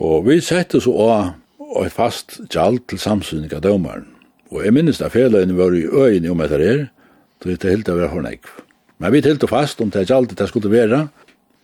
Og 0.00 0.26
vi 0.26 0.40
sette 0.42 0.80
så 0.82 0.92
av 1.06 1.30
og 1.70 1.86
et 1.86 1.94
fast 1.94 2.40
gjald 2.50 2.82
til 2.90 2.98
samsynning 2.98 3.52
av 3.54 3.62
dømaren. 3.64 4.08
Og 4.50 4.64
jeg 4.64 4.74
minnes 4.74 5.00
at 5.00 5.14
felene 5.14 5.54
var 5.54 5.74
i 5.78 5.86
øyne 5.86 6.32
om 6.32 6.42
etter 6.42 6.62
er, 6.64 6.80
så 7.40 7.52
det 7.52 7.70
helt 7.70 7.88
av 7.88 8.00
er 8.02 8.10
hornegg. 8.10 8.42
Men 8.98 9.14
vi 9.14 9.22
tilte 9.24 9.48
fast 9.48 9.80
om 9.80 9.90
det 9.94 10.08
gjaldet 10.10 10.38
det 10.38 10.48
skulle 10.50 10.72
være, 10.72 11.06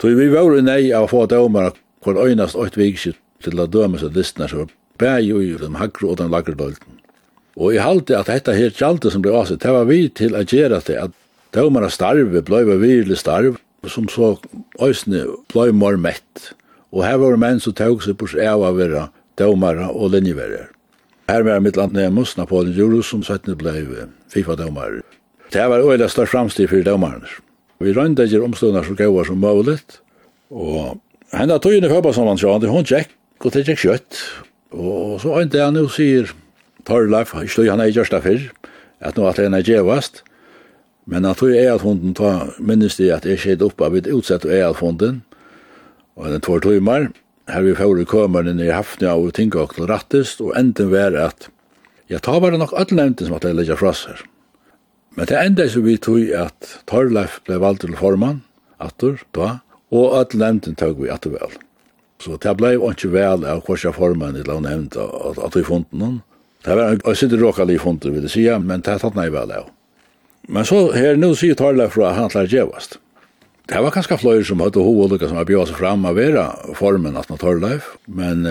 så 0.00 0.12
vi 0.14 0.28
var 0.32 0.54
i 0.56 0.62
nei 0.64 0.82
av 0.94 1.08
å 1.08 1.10
få 1.10 1.26
dømaren 1.30 1.74
hvor 2.04 2.20
øynast 2.22 2.56
åt 2.56 2.78
vikskitt 2.78 3.18
til 3.42 3.58
å 3.60 3.66
døme 3.66 3.98
seg 3.98 4.14
listene 4.14 4.48
så 4.48 4.68
bæg 5.00 5.32
i 5.34 5.56
den 5.60 5.76
hagre 5.80 6.12
og 6.12 6.20
den 6.20 6.30
lagerdølten. 6.32 7.00
Og 7.56 7.74
jeg 7.74 7.84
halte 7.84 8.18
at 8.18 8.30
dette 8.30 8.54
her 8.54 8.70
gjaldet 8.70 9.12
som 9.12 9.24
ble 9.24 9.34
avsett, 9.34 9.62
det 9.64 9.72
var 9.72 9.88
vi 9.88 10.06
til 10.08 10.36
å 10.36 10.44
gjøre 10.44 10.80
det, 10.86 10.96
at 11.00 11.12
dømaren 11.56 11.92
starve 11.92 12.42
blei 12.44 12.62
virkelig 12.68 13.18
starv, 13.24 13.58
som 13.86 14.08
så 14.10 14.34
øysene 14.82 15.24
blei 15.52 15.70
mor 15.72 15.96
mett. 15.96 16.52
Og 16.92 17.04
her 17.04 17.18
var 17.20 17.36
menn 17.40 17.60
som 17.60 17.74
tog 17.76 18.02
seg 18.04 18.18
på 18.20 18.28
seg 18.30 18.46
av 18.50 18.64
å 18.64 18.74
være 18.76 19.08
dømare 19.38 19.90
og 19.92 20.10
linjeverger. 20.14 20.70
Her 21.28 21.42
var 21.42 21.60
mitt 21.60 21.76
land 21.76 21.92
Nemus, 21.92 22.36
Napoleon 22.36 22.74
Jurus, 22.76 23.10
som 23.10 23.22
17 23.22 23.56
ble 23.58 23.72
FIFA-dømare. 24.32 25.02
Det 25.52 25.64
var 25.70 25.82
øyla 25.82 26.08
størst 26.08 26.32
framstid 26.32 26.68
for 26.68 26.82
dømarene. 26.86 27.26
Vi 27.80 27.92
rønda 27.92 28.24
ikke 28.24 28.42
omstående 28.42 28.84
så 28.84 28.94
gøyere 28.96 29.26
som 29.26 29.40
mulig, 29.42 29.78
og 30.50 31.00
henne 31.34 31.58
tog 31.58 31.74
inn 31.74 31.84
i 31.84 31.90
fotballsammanskjøren, 31.90 32.68
hun 32.70 32.86
tjekk, 32.86 33.10
og 33.44 33.52
det 33.52 33.66
tjekk 33.66 33.82
kjøtt, 33.82 34.20
og 34.72 35.20
så 35.20 35.34
øynte 35.40 35.60
han 35.60 35.76
jo 35.76 35.90
sier, 35.92 36.32
Torleif, 36.86 37.34
jeg 37.34 37.50
tog 37.52 37.68
han 37.68 37.82
i 37.84 37.90
Gjørsta 37.92 38.22
fyrr, 38.24 38.48
at 39.00 39.18
nå 39.18 39.26
at 39.28 39.42
henne 39.42 39.60
er 39.60 39.66
djevast, 39.66 40.22
men 41.06 41.26
han 41.26 41.36
tog 41.38 41.52
er 41.52 41.74
at 41.74 41.84
hunden 41.84 42.14
ta 42.14 42.48
minnes 42.58 42.96
det 42.96 43.12
at 43.14 43.26
jeg 43.28 43.42
skjedde 43.42 43.68
opp 43.68 43.82
av 43.82 43.98
et 43.98 44.08
utsett 44.10 44.46
og 44.46 44.54
er 44.54 44.70
at 44.70 44.80
hunden, 44.80 45.20
og 46.16 46.30
den 46.32 46.40
tog 46.40 46.62
tog 46.64 46.78
her 47.50 47.62
vi 47.62 47.74
får 47.78 48.00
i 48.02 48.06
kømerne 48.08 48.54
i 48.64 48.72
hafnia 48.74 49.14
og 49.14 49.34
tinga 49.36 49.62
og 49.62 49.74
til 49.76 49.86
rattest, 49.90 50.40
og 50.42 50.56
enden 50.58 50.90
var 50.90 51.14
at, 51.18 51.48
ja, 52.10 52.18
tar 52.18 52.40
bare 52.42 52.58
nok 52.58 52.74
alle 52.76 52.98
nevnte 52.98 53.26
som 53.26 53.36
at 53.38 53.46
jeg 53.46 53.58
legger 53.58 53.78
fra 53.78 53.92
seg. 53.94 54.24
Men 55.16 55.30
det 55.30 55.38
enda 55.40 55.68
så 55.70 55.80
vi 55.80 55.96
tog 55.96 56.32
at 56.36 56.74
Torleif 56.90 57.38
ble 57.46 57.60
valgt 57.62 57.86
til 57.86 57.96
formann, 57.96 58.42
atur, 58.82 59.22
da, 59.36 59.60
og 59.94 60.18
alle 60.18 60.42
nevnte 60.42 60.74
tog 60.76 60.98
vi 61.00 61.12
atur 61.12 61.38
vel. 61.38 61.54
Så 62.20 62.36
det 62.40 62.56
ble 62.58 62.74
jo 62.74 62.90
ikke 62.90 63.12
vel 63.14 63.46
av 63.48 63.62
hva 63.64 63.92
formann 63.94 64.36
i 64.36 64.44
la 64.44 64.58
nevnte 64.60 65.04
at 65.44 65.56
vi 65.56 65.64
funnet 65.64 65.92
noen. 65.92 66.20
Det 66.66 66.74
var 66.74 66.96
en 66.96 67.16
sitte 67.16 67.38
råkali 67.38 67.78
funnet, 67.78 68.08
vil 68.10 68.26
jeg 68.26 68.32
si, 68.32 68.46
men 68.58 68.82
det 68.82 68.98
tatt 69.00 69.16
nei 69.16 69.28
vel 69.30 69.52
av. 69.54 69.70
Men 70.48 70.66
så 70.66 70.88
her, 70.94 71.18
nå 71.18 71.32
sier 71.38 71.58
Torleif 71.58 71.94
fra 71.94 72.10
at 72.10 72.18
han 72.18 72.32
klarer 72.32 72.50
djevast. 72.50 72.98
Det 73.66 73.80
var 73.82 73.90
kanskje 73.90 74.20
fløyer 74.20 74.44
som 74.46 74.60
hadde 74.62 74.78
hov 74.78 75.00
som 75.18 75.40
hadde 75.40 75.48
bjøret 75.48 75.72
seg 75.72 75.78
fram 75.80 76.04
av 76.06 76.14
vera 76.14 76.44
formen 76.78 77.16
at 77.18 77.26
man 77.32 77.40
tar 77.42 77.58
liv, 77.58 77.82
men 78.06 78.46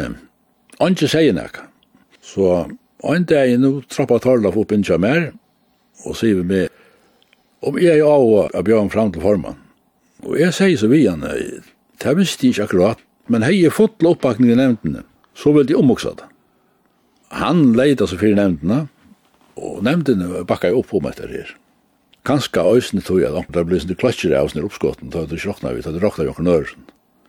ikke 0.84 1.08
sier 1.08 1.36
nekka. 1.36 1.70
Så 2.20 2.66
en 3.06 3.28
dag 3.30 3.48
jeg 3.48 3.62
nå 3.64 3.78
trappa 3.88 4.20
tar 4.20 4.44
liv 4.44 4.58
opp 4.60 4.76
innkja 4.76 5.00
mer, 5.00 5.30
og 6.04 6.20
sier 6.20 6.42
vi 6.42 6.50
med, 6.50 6.84
om 7.64 7.80
jeg 7.80 8.02
er 8.02 8.04
av 8.04 8.28
å 8.28 8.66
bjøret 8.68 8.92
fram 8.92 9.16
til 9.16 9.24
formen. 9.24 9.56
Og 10.28 10.36
jeg 10.42 10.52
sier 10.58 10.76
så 10.84 10.92
vi 10.92 11.06
han, 11.08 11.24
det 11.24 12.18
visste 12.20 12.50
jeg 12.50 12.58
ikke 12.58 12.68
akkurat, 12.68 13.04
men 13.32 13.46
hei 13.48 13.56
jeg 13.62 13.74
fått 13.74 14.04
oppbakning 14.04 14.52
i 14.52 14.60
nevntene, 14.60 15.06
så 15.32 15.56
vil 15.56 15.70
de 15.70 15.80
omvoksa 15.80 16.12
det. 16.20 16.28
Han 17.40 17.72
leida 17.78 18.04
seg 18.08 18.20
fyrir 18.20 18.36
nevntene, 18.42 18.90
og 19.56 19.80
nevntene 19.88 20.44
bakka 20.44 20.74
jeg 20.74 20.84
opp 20.84 20.92
om 20.92 21.08
etter 21.08 21.32
her. 21.32 21.56
Kanska 22.25 22.64
øysene 22.74 23.03
tog 23.05 23.22
jeg 23.22 23.29
da, 23.33 23.44
det 23.53 23.64
ble 23.70 23.79
sånne 23.81 23.98
av 24.40 24.50
sånne 24.50 24.66
oppskotten, 24.66 25.11
da 25.14 25.25
det 25.29 25.38
råkna 25.44 25.75
vi, 25.75 25.83
da 25.85 25.94
det 25.94 26.01
råkna 26.01 26.57
vi. 26.64 26.75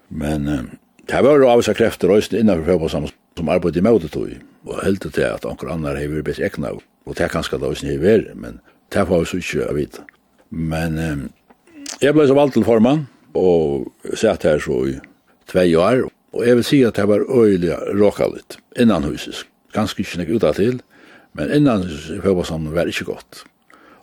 Men 0.09 0.49
eh, 0.49 0.63
det 1.11 1.23
var 1.23 1.37
jo 1.37 1.51
avisa 1.51 1.75
krefter 1.77 2.13
øysene 2.15 2.41
innanfor 2.41 2.71
fjobbåsamme 2.71 3.11
som 3.37 3.51
arbeidde 3.53 3.83
i 3.83 3.85
møte 3.85 4.09
tog, 4.09 4.31
og 4.65 4.79
heldur 4.83 5.13
til 5.13 5.29
at 5.29 5.45
anker 5.45 5.69
annar 5.71 5.99
hevur 6.01 6.25
best 6.25 6.41
ekna, 6.41 6.73
og 7.07 7.17
det 7.19 7.29
kanska 7.31 7.59
da 7.61 7.69
øysene 7.71 7.93
hever, 7.93 8.31
men 8.35 8.61
det 8.95 9.05
var 9.09 9.21
jo 9.21 9.29
så 9.29 9.41
ikke 9.43 9.67
å 9.69 9.75
vite. 9.77 10.05
Men 10.51 10.97
eg 10.99 11.27
jeg 12.01 12.17
ble 12.17 12.27
så 12.29 12.37
valgt 12.37 12.57
til 12.57 12.65
formann, 12.67 13.07
og 13.37 13.91
sett 14.17 14.47
her 14.49 14.63
så 14.63 14.79
i 14.89 14.97
tvei 15.51 15.69
år, 15.77 16.07
og 16.37 16.45
jeg 16.45 16.59
vil 16.59 16.67
si 16.67 16.81
at 16.85 16.97
det 16.97 17.07
var 17.09 17.27
øyelig 17.29 17.77
råkalit, 18.01 18.57
innan 18.81 19.05
huset, 19.05 19.45
ganske 19.77 20.01
ikke 20.03 20.23
nek 20.23 20.33
uta 20.33 20.55
til, 20.57 20.81
men 21.37 21.53
innan 21.53 21.85
huset 21.85 22.25
fjobbåsamme 22.25 22.73
var 22.73 22.89
ikke 22.89 23.11
godt. 23.13 23.45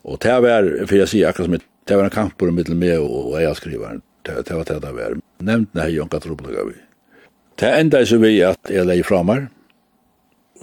Og 0.03 0.19
det 0.23 0.35
var, 0.43 0.67
for 0.87 0.99
jeg 0.99 1.11
sier 1.11 1.29
akkurat 1.29 1.49
som 1.49 1.59
det 1.87 1.97
var 1.99 2.07
en 2.07 2.15
kamp 2.15 2.37
på 2.39 2.51
middel 2.51 2.75
med 2.79 2.99
og, 2.99 3.35
jeg 3.41 3.55
skriver, 3.59 3.99
det, 4.27 4.35
det 4.47 4.55
var 4.55 4.67
det 4.67 4.79
det 4.83 4.93
var. 4.95 5.17
Nevnt 5.43 5.75
har 5.79 5.91
jeg 5.91 6.05
ikke 6.05 6.21
troblega 6.23 6.63
vi. 6.67 6.77
Det 7.59 7.69
enda 7.79 7.99
er 8.01 8.07
så 8.09 8.17
vi 8.17 8.37
at 8.43 8.71
jeg 8.71 8.87
leie 8.87 9.03
fra 9.05 9.21
meg, 9.23 9.49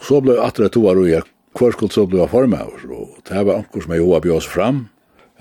så 0.01 0.21
ble 0.25 0.37
jeg 0.37 0.45
atre 0.47 0.71
to 0.73 0.87
år 0.89 1.03
og 1.03 1.11
jeg 1.11 1.29
hver 1.59 1.75
skuld 1.75 1.93
så 1.93 2.07
ble 2.07 2.21
jeg 2.21 2.31
for 2.31 2.47
meg, 2.47 2.69
og 2.89 3.21
det 3.27 3.45
var 3.47 3.61
anker 3.61 3.85
som 3.85 3.95
jeg 3.95 4.05
hoa 4.05 4.21
bjøs 4.23 4.47
fram, 4.47 4.85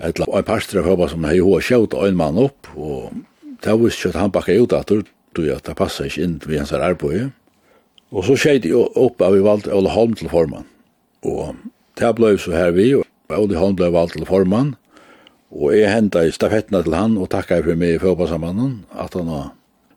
et 0.02 0.18
la 0.18 0.26
en 0.26 0.46
pastor 0.46 0.80
av 0.82 0.96
hva 0.98 1.08
som 1.10 1.26
jeg 1.28 1.44
hoa 1.44 1.60
sjøt 1.62 1.94
en 1.94 2.18
mann 2.18 2.40
opp, 2.40 2.70
og 2.74 3.12
det 3.62 3.76
var 3.76 3.92
ikke 3.92 4.10
at 4.10 4.18
han 4.18 4.32
bakka 4.34 4.56
ut 4.58 4.74
at 4.74 4.90
det 4.90 5.76
passet 5.78 6.10
ikke 6.10 6.24
inn 6.24 6.40
vi 6.46 6.58
hans 6.58 6.72
arbeid. 6.74 7.30
Og 8.10 8.26
så 8.26 8.34
skjedde 8.34 8.72
jeg 8.72 8.90
opp 8.98 9.22
av 9.22 9.36
vi 9.36 9.44
valgte 9.44 9.74
Ole 9.76 9.92
Holm 9.94 10.16
til 10.18 10.32
formann, 10.32 10.66
og 11.22 11.54
det 12.00 12.10
ble 12.18 12.34
så 12.42 12.56
her 12.56 12.74
vi, 12.74 12.90
og 12.98 13.06
Ole 13.38 13.58
Holm 13.60 13.76
ble 13.78 13.90
valgt 13.94 14.16
til 14.18 14.26
formann, 14.26 14.74
og 15.50 15.74
jeg 15.74 15.90
hentet 15.90 16.30
i 16.30 16.34
stafettene 16.34 16.82
til 16.86 16.94
han 16.94 17.16
og 17.18 17.30
takket 17.30 17.64
for 17.66 17.78
meg 17.78 17.96
i 17.96 18.02
fotballsamannen, 18.02 18.84
at 18.94 19.14
han 19.18 19.30
har 19.30 19.52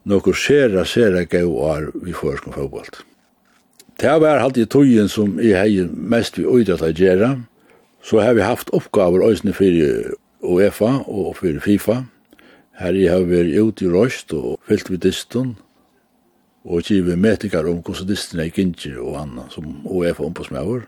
noe 0.09 0.35
sere, 0.35 0.85
sere 0.85 1.25
gøy 1.29 1.47
år 1.47 1.89
i 2.09 2.13
førsken 2.13 2.55
fotball. 2.55 2.89
Det 4.01 4.13
var 4.21 4.41
alltid 4.41 4.71
togjen 4.73 5.09
som 5.11 5.37
jeg 5.39 5.55
heier 5.55 5.89
mest 5.93 6.39
vi 6.39 6.47
utrettet 6.47 6.89
å 6.89 7.05
gjøre, 7.05 7.29
så 8.03 8.19
har 8.19 8.33
vi 8.35 8.43
haft 8.43 8.73
oppgaver 8.75 9.23
øyne 9.29 9.53
for 9.55 9.77
UEFA 10.43 10.95
og 11.07 11.37
for 11.37 11.59
FIFA. 11.63 12.01
Her 12.81 12.97
jeg 12.97 13.11
har 13.13 13.27
vært 13.29 13.53
ute 13.53 13.85
i 13.85 13.91
røst 13.93 14.33
og 14.33 14.57
fyllt 14.67 14.89
vi 14.89 14.97
distan, 14.97 15.53
og 16.65 16.83
givet 16.87 17.19
metikar 17.19 17.67
om 17.69 17.83
hvordan 17.83 18.09
distan 18.09 18.41
er 18.41 18.49
ikke 18.49 18.97
og 18.97 19.19
annet 19.21 19.53
som 19.53 19.85
UEFA 19.85 20.25
ombudsmøver. 20.25 20.87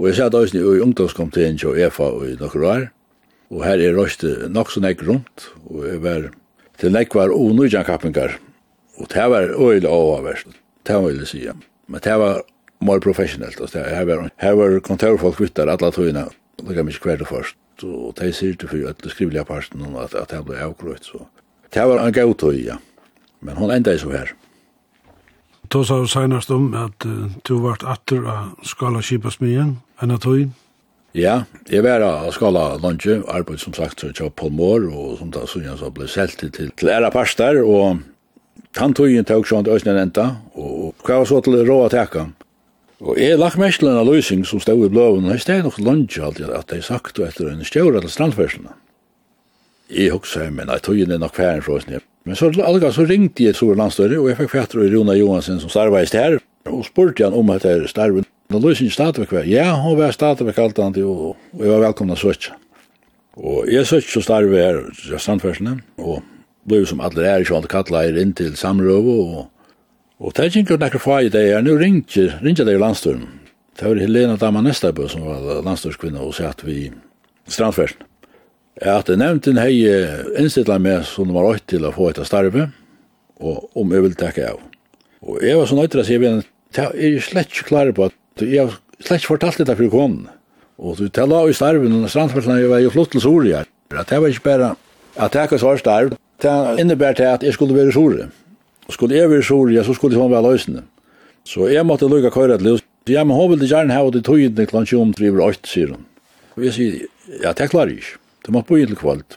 Og 0.00 0.06
jeg 0.08 0.16
satt 0.16 0.34
også 0.34 0.56
i 0.56 0.80
ungdomskomiteen 0.80 1.58
til 1.60 1.76
EFA 1.76 2.06
i 2.24 2.36
noen 2.40 2.62
år, 2.64 2.84
og 3.52 3.64
her 3.66 3.82
er 3.84 3.98
røyste 3.98 4.46
nok 4.48 4.70
så 4.72 4.80
nek 4.80 5.02
rundt, 5.04 5.50
og 5.68 5.82
jeg 5.84 6.00
var 6.00 6.30
til 6.80 6.94
nek 6.94 7.12
var 7.12 7.34
unøyjan 7.36 7.84
kappingar, 7.84 8.38
og 8.96 9.10
det 9.12 9.26
var 9.28 9.52
øyla 9.52 9.92
oververst, 9.92 10.56
det 10.88 10.96
var 10.96 11.12
øyla 11.12 11.28
sige, 11.28 11.52
men 11.86 12.00
det 12.00 12.16
var 12.16 12.40
more 12.80 13.00
professionelt, 13.04 13.60
og 13.60 13.68
her 13.76 14.04
var, 14.08 14.30
her 14.40 14.56
var 14.56 14.80
kontorfolk 14.80 15.40
vittar 15.40 15.68
alla 15.68 15.92
tøyna, 15.92 16.24
det 16.56 16.76
gav 16.78 16.88
mykje 16.88 17.04
kvært 17.04 17.28
først, 17.28 17.60
og 17.84 18.16
de 18.16 18.32
sier 18.32 18.56
til 18.56 18.72
fyrir 18.72 18.94
at 18.94 19.04
det 19.04 19.12
skrivelige 19.12 19.44
parten, 19.44 19.84
at, 20.00 20.16
at 20.16 20.32
det 20.32 20.46
ble 20.48 20.56
avgrøyt, 20.64 21.12
så 21.12 21.26
det 21.74 21.84
var 21.92 22.00
en 22.00 22.16
gautøy, 22.16 22.56
ja, 22.64 22.80
men 23.44 23.60
hon 23.60 23.76
enda 23.76 23.92
i 23.92 24.00
så 24.00 24.16
her. 24.16 24.32
Då 25.70 25.84
sa 25.84 26.00
du 26.00 26.06
senast 26.08 26.50
om 26.50 26.74
at 26.74 27.06
uh, 27.06 27.30
du 27.46 27.54
vart 27.62 27.84
atter 27.86 28.24
av 28.26 28.56
skala 28.66 28.98
kipasmien, 29.06 29.76
enn 30.02 30.10
at 30.10 30.24
du? 30.26 30.48
Ja, 31.14 31.44
jeg 31.70 31.84
var 31.86 32.02
av 32.02 32.32
skala 32.34 32.64
lunge, 32.82 33.20
arbeid 33.30 33.62
som 33.62 33.76
sagt 33.76 34.02
så 34.02 34.10
jeg 34.10 34.32
på 34.34 34.50
Mår, 34.50 34.88
og 34.90 35.20
som 35.20 35.30
da 35.30 35.44
sånn 35.46 35.78
så 35.78 35.92
ble 35.94 36.08
selt 36.10 36.42
til, 36.42 36.72
til 36.74 36.90
æra 36.90 37.12
parster, 37.14 37.62
og 37.62 38.02
han 38.80 38.98
tog 38.98 39.14
inn 39.14 39.26
til 39.26 39.46
sånn 39.46 39.68
til 39.68 39.78
Øsne 39.78 39.94
Renta, 39.94 40.26
og 40.58 41.06
hva 41.06 41.22
var 41.22 41.30
så 41.30 41.38
til 41.46 41.62
råa 41.62 41.86
teka. 41.94 42.26
Og 43.00 43.22
jeg 43.22 43.38
lagt 43.38 43.62
mest 43.62 43.78
til 43.78 43.92
en 43.94 44.02
løsning 44.10 44.42
som 44.44 44.58
stod 44.58 44.82
i 44.88 44.90
bløven, 44.90 45.30
og 45.30 45.38
jeg 45.38 45.46
steg 45.46 45.62
nok 45.62 45.78
lunge 45.78 46.18
alltid 46.18 46.50
at 46.50 46.74
jeg 46.74 46.88
sagt 46.90 47.22
etter 47.22 47.54
en 47.54 47.62
stjøra 47.62 48.02
til 48.02 48.10
strandferslene. 48.10 48.74
Jeg 49.90 50.18
husker, 50.18 50.50
men 50.50 50.66
jeg 50.66 50.82
tog 50.82 50.98
inn 50.98 51.14
nok 51.14 51.38
færen 51.38 51.62
fra 51.62 51.78
Øsne, 51.78 52.02
Men 52.24 52.36
så 52.36 52.50
alga 52.64 52.90
så 52.92 53.06
ringte 53.08 53.46
jeg 53.46 53.56
Stora 53.56 53.78
Landstøyre, 53.80 54.18
og 54.20 54.28
jeg 54.28 54.38
fikk 54.42 54.52
fatter 54.52 54.82
og 54.82 54.90
Rona 54.92 55.16
Johansen 55.16 55.60
som 55.62 55.72
starveist 55.72 56.16
her, 56.18 56.38
og 56.68 56.82
spurte 56.84 57.24
han 57.24 57.36
om 57.36 57.52
at 57.54 57.64
det 57.64 57.72
er 57.72 57.86
starven. 57.90 58.26
Da 58.50 58.58
løs 58.58 58.82
ikke 58.82 58.96
staten 58.96 59.28
kvar. 59.30 59.46
Ja, 59.46 59.70
hun 59.78 59.96
var 59.98 60.12
Statevek 60.12 60.58
alt 60.58 60.78
annet, 60.82 61.04
og, 61.06 61.38
og 61.54 61.62
jeg 61.62 61.70
var 61.70 61.84
velkomna 61.86 62.18
søtja. 62.18 62.56
Og 63.38 63.70
jeg 63.70 63.86
søtja 63.86 64.16
så 64.16 64.24
starve 64.26 64.58
her, 64.58 64.82
strandførsene, 65.14 65.78
og 66.02 66.20
ble 66.68 66.82
som 66.86 67.00
alle 67.00 67.24
er 67.24 67.44
ikke 67.44 67.56
vant 67.56 67.70
kattla 67.70 68.04
her 68.04 68.18
inn 68.20 68.34
til 68.36 68.56
Samrøve, 68.58 69.16
og, 69.22 69.76
og 70.20 70.34
det 70.36 70.44
er 70.48 70.60
ikke 70.60 70.80
nekker 70.82 71.02
fag 71.02 71.30
i 71.30 71.32
det 71.32 71.46
her, 71.46 71.62
nu 71.64 71.76
ringte, 71.78 72.26
ringte 72.42 72.66
det 72.68 72.76
i 72.76 72.82
Landstøyren. 72.82 73.28
Det 73.80 73.88
var 73.88 74.02
Helena 74.02 74.36
Dama 74.36 74.60
Nestabø 74.60 75.06
som 75.08 75.22
var 75.24 75.62
landstøyrskvinna 75.64 76.20
og 76.20 76.34
satt 76.36 76.66
vi 76.66 76.90
strandførsene 77.48 78.09
at 78.80 79.10
nevnten 79.12 79.60
hei 79.60 79.84
innstilla 80.40 80.78
med 80.80 81.04
som 81.08 81.32
var 81.34 81.48
åkt 81.52 81.66
til 81.72 81.84
å 81.84 81.92
få 81.92 82.10
etter 82.10 82.28
starve, 82.28 82.70
og 83.40 83.70
om 83.78 83.92
jeg 83.92 84.04
vil 84.06 84.16
takke 84.18 84.46
av. 84.52 84.60
Og 85.20 85.40
jeg 85.44 85.58
var 85.58 85.68
så 85.68 85.76
nøyt 85.76 85.90
nøytra, 85.90 86.04
sier 86.08 86.22
vi, 86.22 86.30
jeg 86.76 87.16
er 87.16 87.24
slett 87.24 87.52
ikke 87.52 87.68
klar 87.68 87.90
på 87.92 88.08
at 88.08 88.44
jeg 88.44 88.62
har 88.62 88.76
slett 89.00 89.20
ikke 89.20 89.34
fortalt 89.34 89.60
dette 89.60 89.76
for 89.76 89.92
konen. 89.92 90.28
Og 90.80 90.96
du 90.96 91.10
tala 91.12 91.42
i 91.44 91.56
starven, 91.56 91.98
og 92.00 92.08
strandfellene 92.08 92.60
jeg 92.62 92.70
var 92.70 92.80
jo 92.80 92.92
flott 92.94 93.12
til 93.12 93.24
Soria, 93.24 93.64
at 93.92 94.12
det 94.12 94.20
var 94.22 94.32
ikke 94.32 94.46
bare 94.46 94.70
at 95.20 95.34
jeg 95.34 95.50
ikke 95.50 95.60
var 95.66 95.80
starv, 95.80 96.14
det 96.40 96.54
innebær 96.80 97.18
til 97.18 97.28
at 97.28 97.42
jeg 97.44 97.52
skulle 97.52 97.76
være 97.76 97.92
Soria. 97.92 98.30
Og 98.88 98.96
skulle 98.96 99.18
jeg 99.18 99.28
være 99.30 99.44
Soria, 99.44 99.84
så 99.84 99.92
skulle 99.94 100.16
jeg 100.16 100.22
få 100.22 100.30
være 100.32 100.46
løsende. 100.48 100.86
Så 101.44 101.68
jeg 101.68 101.84
måtte 101.86 102.08
lukka 102.08 102.30
køyre 102.32 102.56
til 102.58 102.72
løs. 102.72 102.86
Ja, 103.08 103.24
men 103.24 103.36
hun 103.36 103.50
ville 103.50 103.66
gjerne 103.66 103.96
ha 103.96 104.02
det 104.12 104.24
tøyden 104.24 104.66
klant 104.68 104.88
23 104.88 105.30
over 105.32 105.46
8, 105.48 105.68
sier 105.68 105.94
hun. 105.94 106.04
Og 106.56 106.64
jeg 106.66 106.76
sier, 106.76 106.98
ja, 107.42 107.52
det 107.56 107.70
klarer 107.72 107.94
jeg 107.94 108.02
ikke. 108.02 108.19
Det 108.44 108.52
måtte 108.54 108.68
bo 108.68 108.78
i 108.80 108.86
til 108.88 108.98
kvalt. 108.98 109.36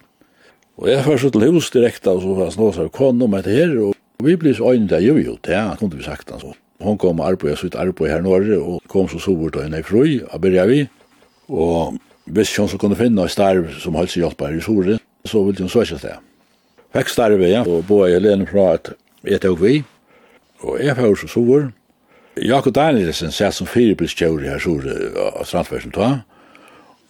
Og 0.77 0.89
jeg 0.89 1.03
først 1.05 1.31
til 1.33 1.51
hus 1.51 1.69
direkte, 1.73 2.09
og 2.09 2.21
så 2.21 2.33
var 2.33 2.43
jeg 2.47 2.55
snart, 2.55 2.75
så 2.75 2.87
kom 2.89 3.21
om 3.21 3.35
etter 3.37 3.53
her, 3.53 3.73
og 3.83 4.23
vi 4.23 4.35
ble 4.39 4.53
så 4.55 4.71
øyne 4.73 4.89
der, 4.89 5.03
jo 5.03 5.17
jo, 5.17 5.37
det 5.45 5.59
kunne 5.79 5.97
vi 5.97 6.03
sagt, 6.03 6.31
altså. 6.31 6.53
Hon 6.81 6.97
kom 6.97 7.19
og 7.19 7.27
arbeid, 7.27 7.55
sitt 7.57 7.75
arbeid 7.75 8.09
her 8.11 8.21
norre, 8.21 8.57
og 8.59 8.81
kom 8.91 9.07
så 9.07 9.19
sovert 9.21 9.55
og 9.55 9.63
henne 9.63 9.79
i 9.79 9.85
fru, 9.85 10.03
og 10.31 10.41
begynte 10.41 10.67
vi. 10.67 10.79
Og 11.47 11.97
hvis 12.25 12.55
hun 12.57 12.67
så 12.67 12.77
kunne 12.77 12.97
finne 12.99 13.21
en 13.21 13.29
starv 13.29 13.69
som 13.79 13.95
holdt 13.95 14.11
seg 14.11 14.23
hjelp 14.23 14.41
her 14.41 14.57
i 14.57 14.63
sore, 14.63 14.97
så 15.25 15.43
ville 15.45 15.63
hun 15.63 15.71
søke 15.71 15.99
det. 16.01 16.17
Fikk 16.93 17.13
starve, 17.13 17.47
ja, 17.47 17.63
og 17.63 17.85
bo 17.87 18.03
i 18.07 18.15
alene 18.17 18.47
fra 18.49 18.73
at 18.77 18.93
jeg 19.23 19.41
tok 19.45 19.61
vi, 19.61 19.77
og 20.63 20.81
jeg 20.83 20.97
fikk 20.97 21.23
så 21.23 21.31
sovert. 21.37 21.71
Jakob 22.41 22.73
Danielsen 22.73 23.31
satt 23.31 23.53
som 23.53 23.69
firebilskjører 23.69 24.55
her 24.55 24.61
sore 24.61 24.95
av 25.21 25.43
Strandfersen, 25.45 25.93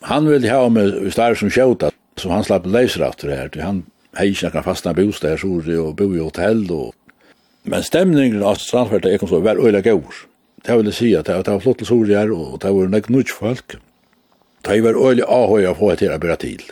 han 0.04 0.28
ville 0.28 0.52
ha 0.52 0.68
med 0.70 1.00
stær 1.13 1.38
som 1.39 1.52
skjóta, 1.54 1.92
så 2.20 2.32
han 2.32 2.44
slapp 2.46 2.68
leysra 2.68 3.10
aftur 3.12 3.32
her, 3.32 3.50
til 3.54 3.63
han 3.63 3.82
hei 4.18 4.30
ikke 4.34 4.52
noen 4.54 4.66
fastna 4.66 4.94
bostad 4.98 5.34
her, 5.34 5.42
sori, 5.42 5.78
og 5.80 5.96
bo 6.00 6.10
i 6.13 6.22
hotell, 6.22 6.66
og... 6.72 6.92
Men 7.63 7.86
stemningen 7.86 8.44
av 8.44 8.60
strandfærta 8.60 9.13
ekon 9.13 9.32
så 9.32 9.39
vær 9.39 9.62
øyla 9.63 9.80
gaur. 9.86 10.26
Det 10.63 10.76
vil 10.76 10.89
jeg 10.92 10.98
si 10.98 11.10
at 11.16 11.30
det 11.32 11.48
var 11.48 11.62
flott 11.63 11.80
til 11.80 11.88
sori 11.88 12.16
her, 12.16 12.32
og 12.36 12.60
det 12.63 12.72
var 12.76 12.92
nek 12.92 13.08
nudj 13.12 13.32
folk. 13.32 13.78
Det 14.63 14.80
var 14.84 15.00
øyla 15.00 15.28
ahoy 15.28 15.68
av 15.68 15.80
hoi 15.80 15.96
til 16.00 16.12
a 16.12 16.20
bera 16.20 16.36
til. 16.39 16.63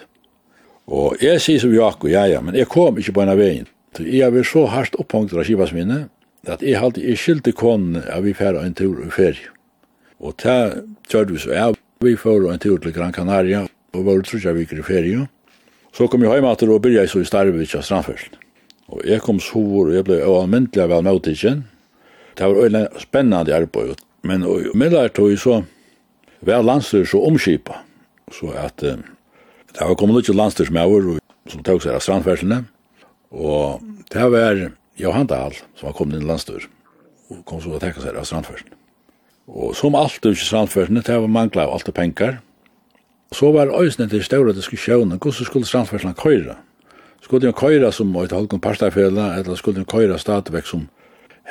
Og 0.91 1.19
jeg 1.23 1.39
sier 1.43 1.63
som 1.63 1.71
Jakob, 1.71 2.09
ja, 2.11 2.25
ja, 2.27 2.41
men 2.43 2.55
jeg 2.59 2.67
kom 2.71 2.99
ikke 2.99 3.15
på 3.15 3.23
en 3.23 3.31
av 3.31 3.39
veien. 3.39 3.69
Så 3.95 4.03
jeg 4.07 4.33
var 4.35 4.47
så 4.47 4.65
hardt 4.71 4.95
opphangt 4.99 5.33
av 5.35 5.47
kivas 5.47 5.71
minne, 5.75 6.05
at 6.47 6.63
jeg 6.63 6.79
halte 6.79 7.03
i 7.03 7.15
skyldte 7.15 7.53
konen 7.55 8.01
av 8.03 8.27
vi 8.27 8.35
færa 8.35 8.65
en 8.65 8.75
tur 8.75 8.99
i 9.03 9.11
ferie. 9.11 9.51
Og 10.19 10.35
det 10.43 10.83
tjørde 11.07 11.35
vi 11.35 11.43
så 11.43 11.55
av, 11.69 11.79
Vi 12.01 12.15
får 12.17 12.47
en 12.49 12.59
tur 12.59 12.79
til 12.81 12.93
Gran 12.95 13.13
Canaria 13.13 13.59
og 13.93 14.05
var 14.07 14.23
trutja 14.25 14.55
viker 14.57 14.79
i 14.81 14.85
ferie. 14.85 15.25
Så 15.93 16.07
kom 16.09 16.23
jeg 16.25 16.33
hjemme 16.33 16.49
at 16.49 16.63
og 16.65 16.79
byrja 16.81 17.03
så 17.05 17.21
i 17.21 17.27
Starvik 17.29 17.75
av 17.77 17.83
Strandførst. 17.85 18.39
Og 18.89 19.03
jeg 19.05 19.21
kom 19.21 19.37
sår 19.37 19.91
og 19.91 19.93
jeg 19.93 20.07
ble 20.07 20.17
avmyndelig 20.25 20.87
vel 20.89 21.05
med 21.05 21.19
utidgen. 21.19 21.61
Det 22.33 22.49
var 22.49 22.65
øyne 22.65 22.81
spennende 22.97 23.53
arbeid. 23.53 24.01
Men 24.25 24.47
og 24.49 24.73
middag 24.73 25.13
tog 25.13 25.37
så 25.37 25.59
var 26.41 26.65
landstyr 26.65 27.05
så 27.05 27.21
omskipa. 27.21 27.83
Så 28.33 28.49
at 28.49 28.81
eh, 28.81 28.97
det 29.69 29.85
var 29.85 29.93
kommet 29.93 30.23
ikke 30.23 30.39
landstyr 30.39 30.71
som 30.71 30.81
jeg 30.81 30.95
var 30.95 31.23
som 31.53 31.63
tog 31.63 31.85
seg 31.85 31.93
av 31.93 32.01
Strandførstene. 32.01 32.63
Og 33.29 33.81
det 34.09 34.25
var 34.33 34.67
Johan 34.97 35.29
Dahl 35.29 35.53
som 35.53 35.91
var 35.91 35.99
kommet 36.01 36.17
inn 36.17 36.25
landstyr 36.25 36.65
og 37.29 37.45
kom 37.45 37.61
så 37.61 37.77
og 37.77 37.83
tekket 37.85 38.09
seg 38.09 38.17
av 38.17 38.25
Strandførst. 38.25 38.70
Og 39.51 39.75
som 39.75 39.95
alt 39.99 40.23
ikke 40.23 40.45
strandførsene, 40.45 41.03
det 41.03 41.17
var 41.19 41.27
manglet 41.27 41.65
av 41.65 41.75
alt 41.75 41.85
det 41.85 41.95
penger. 41.95 42.39
Så 43.35 43.51
var 43.51 43.71
øyne 43.71 44.07
til 44.09 44.23
større 44.23 44.55
diskusjonen, 44.55 45.19
hvordan 45.19 45.45
skulle 45.45 45.67
strandførsene 45.67 46.15
køyre? 46.15 46.55
Skulle 47.21 47.47
de 47.47 47.53
køyre 47.53 47.91
som 47.91 48.15
et 48.15 48.31
halvkong 48.31 48.61
parstafjellet, 48.61 49.39
eller 49.39 49.55
skulle 49.55 49.79
de 49.79 49.85
køyre 49.85 50.19
stadigvæk 50.19 50.65
som 50.65 50.87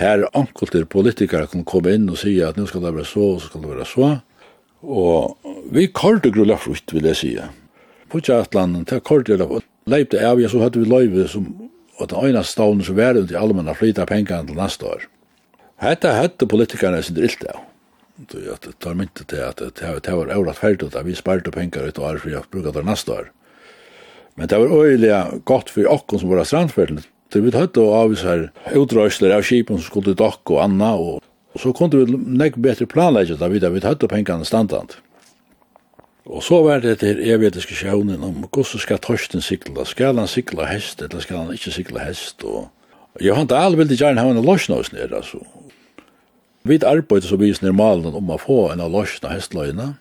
her 0.00 0.24
ankelter 0.34 0.84
politikere 0.84 1.46
kunne 1.46 1.64
komme 1.64 1.94
inn 1.94 2.08
og 2.10 2.18
si 2.20 2.38
at 2.40 2.56
nå 2.56 2.66
skal 2.66 2.84
det 2.84 2.94
være 2.94 3.08
så, 3.08 3.20
og 3.20 3.40
så 3.40 3.50
skal 3.50 3.64
det 3.64 3.72
være 3.74 3.86
så. 3.88 4.10
Og 4.82 5.50
vi 5.72 5.86
kørte 5.92 6.32
grulla 6.32 6.56
frukt, 6.56 6.94
vil 6.94 7.08
jeg 7.10 7.16
si. 7.16 7.34
Putja 8.10 8.40
atlanden, 8.40 8.86
det 8.88 9.04
kørte 9.04 9.36
grulla 9.36 9.60
Leip 9.90 10.10
det 10.12 10.20
av, 10.22 10.38
ja, 10.38 10.48
så 10.48 10.60
hadde 10.60 10.78
vi 10.78 10.86
løyve 10.86 11.24
som, 11.28 11.46
og 11.98 12.10
den 12.10 12.28
øyne 12.28 12.42
stavnen 12.44 12.84
som 12.84 12.98
var 12.98 13.16
rundt 13.16 13.32
i 13.32 13.38
allmenn 13.38 13.66
har 13.66 13.78
flyttet 13.78 14.06
pengene 14.06 14.46
til 14.46 14.58
neste 14.58 14.86
år. 14.86 15.06
Hette 15.80 16.12
hette 16.14 16.46
politikerne 16.46 17.00
sin 17.02 17.16
drilt 17.16 17.42
av. 17.48 17.64
Det 18.28 18.52
att 18.52 18.62
det 18.62 18.78
tar 18.78 18.94
mycket 18.94 19.26
til 19.28 19.40
att 19.40 20.02
det 20.02 20.12
var 20.12 20.36
orat 20.36 20.56
ferdig 20.56 20.96
att 20.96 21.06
vi 21.06 21.14
sparte 21.14 21.50
penger 21.50 21.88
ut 21.88 21.98
år 21.98 22.18
for 22.18 22.30
för 22.30 22.68
att 22.68 22.74
det 22.74 22.82
neste 22.82 23.12
år. 23.12 23.30
Men 24.34 24.48
det 24.48 24.58
var 24.58 24.84
øyelig 24.84 25.44
gott 25.44 25.70
för 25.70 25.86
oss 25.86 26.20
som 26.20 26.28
våra 26.28 26.44
strandferdig. 26.44 27.04
Det 27.32 27.40
vi 27.40 27.50
hade 27.50 27.80
og 27.80 27.92
av 27.94 28.14
så 28.14 28.28
här 28.28 28.50
utrösler 28.74 29.30
av 29.36 29.42
kipen 29.42 29.78
som 29.78 29.84
skulle 29.84 30.14
dock 30.14 30.50
och 30.50 30.62
anna 30.62 30.94
och 30.94 31.22
så 31.56 31.72
kunde 31.72 31.96
vi 31.96 32.16
näck 32.16 32.56
bättre 32.56 32.86
planlägga 32.86 33.36
det 33.36 33.48
vidare. 33.48 33.70
Vi 33.70 33.80
hade 33.80 34.08
pengene 34.08 34.44
standant. 34.44 34.98
Og 36.30 36.42
så 36.42 36.62
var 36.62 36.78
det 36.80 36.98
til 36.98 37.18
evige 37.30 37.50
diskusjonen 37.50 38.22
om 38.22 38.44
hvordan 38.44 38.78
skal 38.78 38.98
torsten 38.98 39.40
sikla, 39.40 39.84
skal 39.84 40.18
han 40.18 40.28
sikla 40.28 40.68
hest, 40.68 41.02
eller 41.02 41.20
skal 41.20 41.36
han 41.36 41.52
ikke 41.52 41.72
sikla 41.74 42.04
hest, 42.04 42.44
og 42.44 42.68
Johan 43.20 43.48
Dahl 43.50 43.76
ville 43.76 43.96
gjerne 43.96 44.20
ha 44.20 44.30
en 44.30 44.44
løsnås 44.44 44.92
nere, 44.92 45.16
altså. 45.16 45.40
Vi 46.62 46.76
arbeidde 46.84 47.28
så 47.28 47.38
vis 47.40 47.62
nir 47.62 47.72
malen 47.72 48.16
om 48.16 48.30
å 48.30 48.40
få 48.40 48.70
en 48.72 48.82
av 48.84 48.92
løsna 48.92 49.32
hestløyene, 49.32 49.94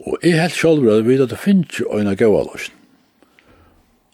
og 0.00 0.24
jeg 0.24 0.40
helt 0.40 0.56
selv 0.56 0.88
at 0.92 1.06
vi 1.06 1.16
at 1.20 1.32
det 1.32 1.40
finnes 1.40 1.80
jo 1.80 1.88
en 1.96 2.08
av 2.08 2.18
gaua 2.20 2.44
løsna. 2.48 2.76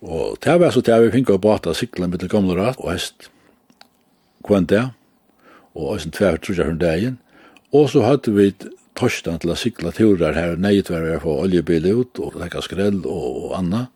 Og 0.07 0.37
det 0.45 0.55
var 0.61 0.71
så 0.71 0.83
det 0.85 0.97
vi 1.03 1.13
finnes 1.15 1.35
å 1.35 1.43
bata 1.43 1.75
siklen 1.75 2.13
til 2.15 2.31
gamle 2.31 2.55
rat 2.59 2.79
og 2.83 2.93
hest. 2.93 3.31
Kvann 4.47 4.69
det, 4.71 4.85
og 5.75 5.97
eisen 5.97 6.15
tver 6.15 6.39
trusja 6.39 6.69
hun 6.69 6.79
dagen, 6.79 7.19
og 7.75 7.89
så 7.91 8.05
hadde 8.07 8.35
vi 8.37 8.53
torsdagen 8.97 9.43
til 9.43 9.53
å 9.53 9.59
sikla 9.59 9.93
turer 9.97 10.37
her, 10.37 10.57
nei 10.61 10.79
var 10.87 11.05
vi 11.05 11.19
få 11.21 11.37
oljebil 11.43 11.89
ut, 11.91 12.21
og 12.23 12.39
lekka 12.41 12.63
skrell 12.65 13.03
og, 13.03 13.27
og 13.43 13.57
anna. 13.59 13.87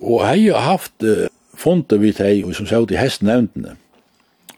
Og 0.00 0.24
hei 0.24 0.48
har 0.48 0.64
haft 0.72 1.04
uh, 1.06 1.28
fondet 1.54 2.00
vi 2.02 2.12
teg, 2.16 2.48
som 2.56 2.66
sagt 2.70 2.94
i 2.94 2.98
hestnevntene, 2.98 3.76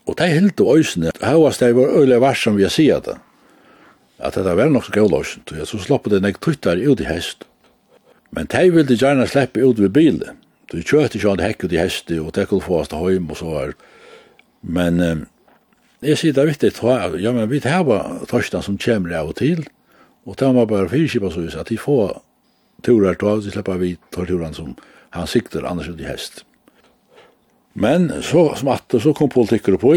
Og 0.07 0.15
det 0.19 0.55
og 0.61 0.79
øysene, 0.79 1.11
høyast 1.23 1.61
det 1.61 1.75
var 1.77 1.99
øyla 1.99 2.21
varsom 2.23 2.57
vi 2.57 2.63
har 2.63 2.71
sier 2.71 3.01
det, 3.03 3.17
at 4.19 4.35
det 4.35 4.57
var 4.57 4.71
nok 4.71 4.87
så 4.87 4.93
gøy 4.95 5.09
løysen, 5.11 5.43
og 5.51 5.67
så 5.67 5.79
slapp 5.83 6.07
det 6.11 6.23
nek 6.23 6.39
tuttar 6.41 6.79
ut 6.79 7.01
i 7.01 7.09
hest. 7.09 7.45
Men 8.31 8.47
de 8.47 8.71
ville 8.71 8.97
gjerne 8.97 9.27
slippe 9.27 9.65
ut 9.65 9.81
ved 9.83 9.91
bilen, 9.91 10.39
du 10.71 10.83
kjørte 10.83 11.19
ikke 11.19 11.31
han 11.31 11.43
hekk 11.43 11.67
ut 11.67 11.75
i 11.75 11.79
hest, 11.79 12.11
og 12.11 12.33
det 12.35 12.49
kunne 12.49 12.65
få 12.65 12.81
oss 12.81 12.91
til 12.91 13.03
høym 13.03 13.31
og 13.31 13.39
så 13.39 13.51
var. 13.51 13.75
Men 14.63 15.01
eh, 15.01 15.25
jeg 16.11 16.19
sier 16.19 16.35
det 16.35 16.43
er 16.43 16.51
viktig, 16.51 16.73
ja, 17.23 17.33
men 17.33 17.51
vi 17.51 17.61
tar 17.63 17.85
bare 17.87 18.27
torsdagen 18.31 18.67
som 18.67 18.79
kommer 18.79 19.15
av 19.15 19.31
og 19.31 19.39
til, 19.39 19.63
og 20.27 20.37
det 20.39 20.55
var 20.55 20.67
bare 20.67 20.91
fyrkipa 20.91 21.31
så 21.31 21.47
at 21.61 21.71
de 21.71 21.79
får 21.79 22.21
turer, 22.83 23.15
til 23.15 23.43
de 23.45 23.55
slipper 23.55 23.79
vi 23.79 23.97
tar 24.11 24.27
turen 24.27 24.55
som 24.55 24.75
han 25.15 25.27
sikter 25.27 25.67
annars 25.67 25.89
ut 25.89 26.01
i 26.01 26.09
hest. 26.09 26.45
Men 27.77 28.09
så 28.25 28.49
smatte, 28.57 29.01
så 29.01 29.13
kom 29.17 29.29
politikker 29.33 29.77
på, 29.81 29.93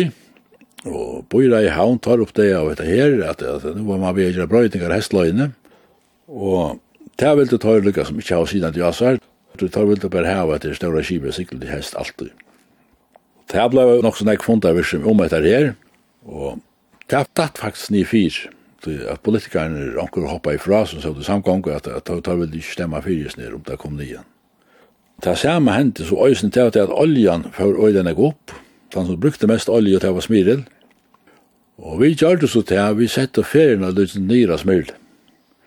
og 0.89 1.23
Bøyra 1.31 1.61
i 1.63 1.71
havn 1.71 1.99
tar 2.03 2.19
opp 2.23 2.33
det 2.35 2.51
av 2.55 2.67
dette 2.71 2.87
her, 2.87 3.15
at, 3.27 3.43
at 3.43 3.63
nå 3.71 3.85
var 3.87 4.01
man 4.01 4.15
ved 4.17 4.29
å 4.29 4.35
gjøre 4.35 4.51
brøytingar 4.51 4.95
hestløyene, 4.95 5.51
og 6.27 6.79
det 7.19 7.31
vil 7.39 7.49
det 7.51 7.59
ta 7.63 7.75
lykka 7.79 8.05
som 8.07 8.19
ikke 8.19 8.35
har 8.35 8.49
siden 8.51 8.75
til 8.75 8.83
Jasar, 8.83 9.19
du 9.59 9.67
tar 9.67 9.87
vil 9.89 9.99
det 9.99 10.11
bare 10.11 10.31
hava 10.31 10.59
til 10.61 10.75
større 10.77 11.03
kibet 11.03 11.35
sikkert 11.35 11.63
til 11.63 11.71
hest 11.71 11.97
alltid. 11.99 12.31
Det 13.49 13.65
ble 13.73 13.85
nok 14.03 14.15
sånn 14.19 14.31
jeg 14.31 14.43
funnet 14.43 14.69
av 14.69 15.07
om 15.09 15.23
etter 15.25 15.47
her, 15.47 15.71
og 16.27 16.59
det 17.09 17.25
datt 17.35 17.59
faktisk 17.59 17.91
ni 17.95 18.03
fyr, 18.07 18.35
at 19.11 19.23
politikerne 19.25 19.95
anker 19.99 20.27
hoppa 20.29 20.53
ifra, 20.55 20.85
som 20.87 21.01
så 21.03 21.11
det 21.15 21.27
samgång, 21.27 21.65
at 21.73 21.87
det 21.87 22.19
tar 22.23 22.39
vil 22.39 22.59
ikke 22.59 22.75
stemma 22.75 23.01
ned 23.03 23.55
om 23.55 23.63
det 23.65 23.79
kom 23.79 23.97
nian. 23.97 24.27
Det 25.19 25.35
samme 25.37 25.73
hendte 25.75 26.05
så 26.07 26.15
øysen 26.27 26.51
til 26.51 26.71
at 26.71 26.89
oljan 26.89 27.43
før 27.51 27.75
øyden 27.87 28.07
er 28.07 28.19
opp. 28.19 28.53
Den 28.93 29.05
som 29.05 29.19
brukte 29.19 29.47
mest 29.47 29.69
olje 29.69 29.99
til 29.99 30.15
var 30.15 30.23
smyril. 30.23 30.63
Og 31.77 31.99
vi 32.01 32.13
gjør 32.15 32.39
det 32.39 32.49
så 32.49 32.61
til 32.61 32.79
at 32.79 32.97
vi 32.97 33.07
setter 33.07 33.43
ferien 33.43 33.83
av 33.83 33.97
litt 33.97 34.15
nyra 34.15 34.57
smiril. 34.57 34.93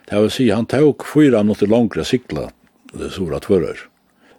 Det 0.09 0.23
vil 0.23 0.33
si 0.33 0.49
han 0.51 0.67
tok 0.67 1.05
fyra 1.05 1.43
minutter 1.43 1.69
langere 1.69 2.05
sikla 2.05 2.49
det 2.93 3.13
sora 3.13 3.41
tvører. 3.41 3.77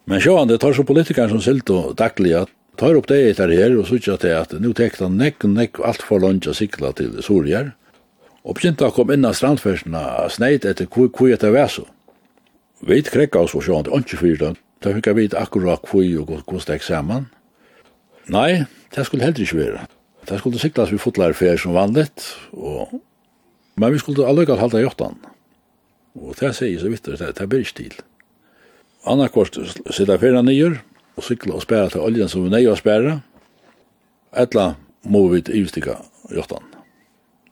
Men 0.05 0.21
sjåan, 0.21 0.49
det 0.49 0.59
tar 0.61 0.73
så 0.73 0.83
politikeren 0.83 1.29
som 1.29 1.41
silt 1.41 1.69
og 1.69 1.93
dagliga, 1.97 2.45
tar 2.77 2.97
opp 2.97 3.07
det 3.07 3.21
etter 3.29 3.53
her 3.53 3.77
og 3.77 3.87
sykja 3.87 4.17
til 4.17 4.35
at 4.37 4.53
nu 4.61 4.73
tek 4.73 4.97
han 4.99 5.17
nekk 5.17 5.45
og 5.45 5.53
nekk 5.53 5.79
alt 5.85 6.01
for 6.05 6.21
langere 6.21 6.53
sikla 6.57 6.91
til 6.97 7.21
sorger. 7.21 7.71
Og 8.43 8.57
begynte 8.57 8.89
å 8.89 8.93
komme 8.93 9.13
inn 9.13 9.25
av 9.25 9.37
strandfersene 9.37 10.03
sneit 10.33 10.65
etter 10.65 10.89
hvor 10.89 11.13
hvor 11.13 11.31
etter 11.33 11.53
væso. 11.53 11.85
Vi 12.81 13.01
krekka 13.01 13.45
oss 13.45 13.53
for 13.53 13.63
sjåan, 13.63 13.85
det 13.85 13.93
er 13.93 14.03
ikke 14.03 14.21
fyrt 14.25 14.61
Da 14.83 14.91
fikk 14.91 15.07
jeg 15.07 15.15
vite 15.15 15.39
akkurat 15.39 15.85
hvor 15.87 16.03
og 16.03 16.25
hvordan 16.27 16.65
det 16.67 16.79
gikk 16.79 16.87
sammen. 16.87 17.27
Nei, 18.31 18.63
det 18.95 19.05
skulle 19.05 19.23
heller 19.23 19.43
ikke 19.43 19.57
være. 19.57 19.85
Det 20.27 20.39
skulle 20.39 20.59
siklas 20.59 20.91
vi 20.91 20.97
fotlar 20.97 21.33
fotlærefer 21.33 21.57
som 21.57 21.73
vanligt, 21.73 22.37
og... 22.53 23.01
men 23.75 23.93
vi 23.93 23.99
skulle 23.99 24.27
alløkalt 24.27 24.59
halda 24.59 24.79
jottan. 24.79 25.17
Og 26.15 26.35
det 26.39 26.53
sier 26.55 26.79
så 26.79 26.89
vidt, 26.89 27.05
det, 27.05 27.31
det 27.39 27.49
blir 27.49 27.63
ikke 27.63 27.79
til. 27.79 27.95
Annarkvart 29.05 29.57
sitter 29.91 30.17
fyrir 30.17 30.41
nyer, 30.41 30.79
og 31.17 31.23
sykla 31.23 31.57
og 31.57 31.65
spæra 31.65 31.89
til 31.89 32.03
oljen 32.03 32.29
som 32.31 32.45
vi 32.45 32.53
nøy 32.53 32.69
å 32.71 32.77
spæra, 32.79 33.17
etla 34.31 34.73
må 35.03 35.27
vi 35.33 35.43
ivstika 35.59 35.99
jottan. 36.31 36.72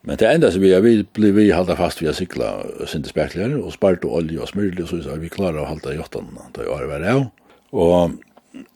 Men 0.02 0.18
det 0.18 0.28
enda 0.28 0.50
som 0.50 0.62
vi 0.64 0.72
er, 0.74 0.82
vi 0.82 1.04
blir 1.14 1.32
vi 1.36 1.50
halda 1.54 1.76
fast 1.78 2.02
vi 2.02 2.08
har 2.08 2.16
sikla 2.18 2.50
sinte 2.90 3.12
spekler, 3.12 3.54
og 3.60 3.70
spart 3.74 4.04
og 4.04 4.18
olje 4.18 4.40
og 4.42 4.50
smyrlig, 4.50 4.88
så 4.90 4.98
er 5.14 5.22
vi 5.22 5.30
klara 5.30 5.62
å 5.62 5.68
halda 5.68 5.94
jottan, 5.94 6.32
da 6.56 6.66
er 6.66 6.88
vi 6.90 7.10
av. 7.12 7.26
Og 7.72 8.18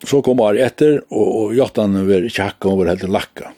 så 0.07 0.23
kom 0.25 0.41
Ari 0.41 0.63
etter, 0.65 1.01
og 1.11 1.55
jottan 1.57 1.99
var 2.07 2.29
ikke 2.29 2.47
hakka, 2.47 2.71
og 2.71 2.85
var 2.85 2.95
helt 2.95 3.09
lakka. 3.11 3.51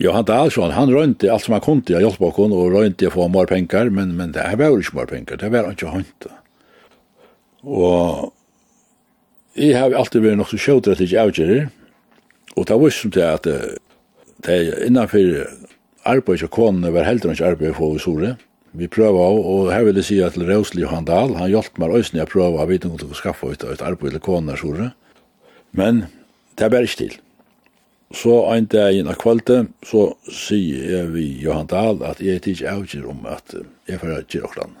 Ja, 0.00 0.14
han 0.16 0.24
tar 0.24 0.48
så 0.48 0.70
han 0.72 0.90
rönte 0.90 1.28
allt 1.28 1.44
som 1.44 1.52
han 1.52 1.60
kunde 1.60 1.92
jag 1.92 2.02
hjälpa 2.02 2.24
og 2.24 2.38
och 2.38 2.72
rönte 2.72 3.10
få 3.10 3.28
mer 3.28 3.46
penger, 3.46 3.90
men 3.90 4.16
men 4.16 4.32
det 4.32 4.40
här 4.40 4.56
var 4.56 4.70
ju 4.70 4.76
inte 4.76 4.96
mer 4.96 5.06
penger, 5.06 5.36
det 5.36 5.48
var 5.48 5.70
inte 5.70 5.86
hånd. 5.86 6.04
Och 7.60 8.32
jag 9.54 9.80
har 9.80 9.92
alltid 9.92 10.22
vært 10.22 10.36
något 10.36 10.48
så 10.48 10.58
sjukt 10.58 10.88
att 10.88 11.00
jag 11.00 11.28
avgör 11.28 11.68
og 12.56 12.66
det 12.66 12.76
var 12.76 12.90
som 12.90 13.10
det 13.10 13.32
at 13.32 13.46
det 14.46 14.86
innanför 14.86 15.50
arbeid 16.08 16.44
og 16.46 16.52
konene 16.54 16.92
var 16.94 17.08
heldur 17.08 17.32
ikke 17.34 17.52
arbeid 17.52 17.74
for 17.76 17.96
i 17.96 18.02
Sore. 18.02 18.36
Vi 18.72 18.86
prøver 18.86 19.18
av, 19.18 19.38
og 19.40 19.72
her 19.74 19.84
vil 19.88 19.98
jeg 19.98 20.06
si 20.06 20.18
at 20.22 20.38
Røsli 20.38 20.84
Johan 20.84 21.08
Dahl, 21.08 21.34
han 21.34 21.50
hjalp 21.50 21.78
meg 21.82 21.96
øyne 21.96 22.20
jeg 22.20 22.30
prøver 22.30 22.62
å 22.62 22.68
vite 22.70 22.86
om 22.86 22.94
å 22.94 23.18
skaffe 23.18 23.50
ut 23.50 23.64
et 23.66 23.82
arbeid 23.82 24.14
til 24.14 24.22
konene 24.22 24.54
i 24.54 24.60
Sore. 24.60 24.92
Men 25.74 26.04
det 26.56 26.66
er 26.66 26.72
bare 26.72 26.86
ikke 26.86 27.02
til. 27.02 27.16
Så 28.14 28.36
en 28.50 28.66
dag 28.66 28.96
inn 28.98 29.10
av 29.10 29.18
kvalitet, 29.22 29.70
så 29.86 30.12
sier 30.26 30.86
jeg 30.94 31.10
vi 31.14 31.26
Johan 31.42 31.68
Dahl 31.70 32.00
at 32.06 32.22
jeg 32.22 32.42
ikke 32.42 32.70
avgjør 32.70 33.10
om 33.12 33.26
at 33.30 33.54
jeg 33.86 34.00
får 34.00 34.14
gjøre 34.14 34.48
okran. 34.48 34.78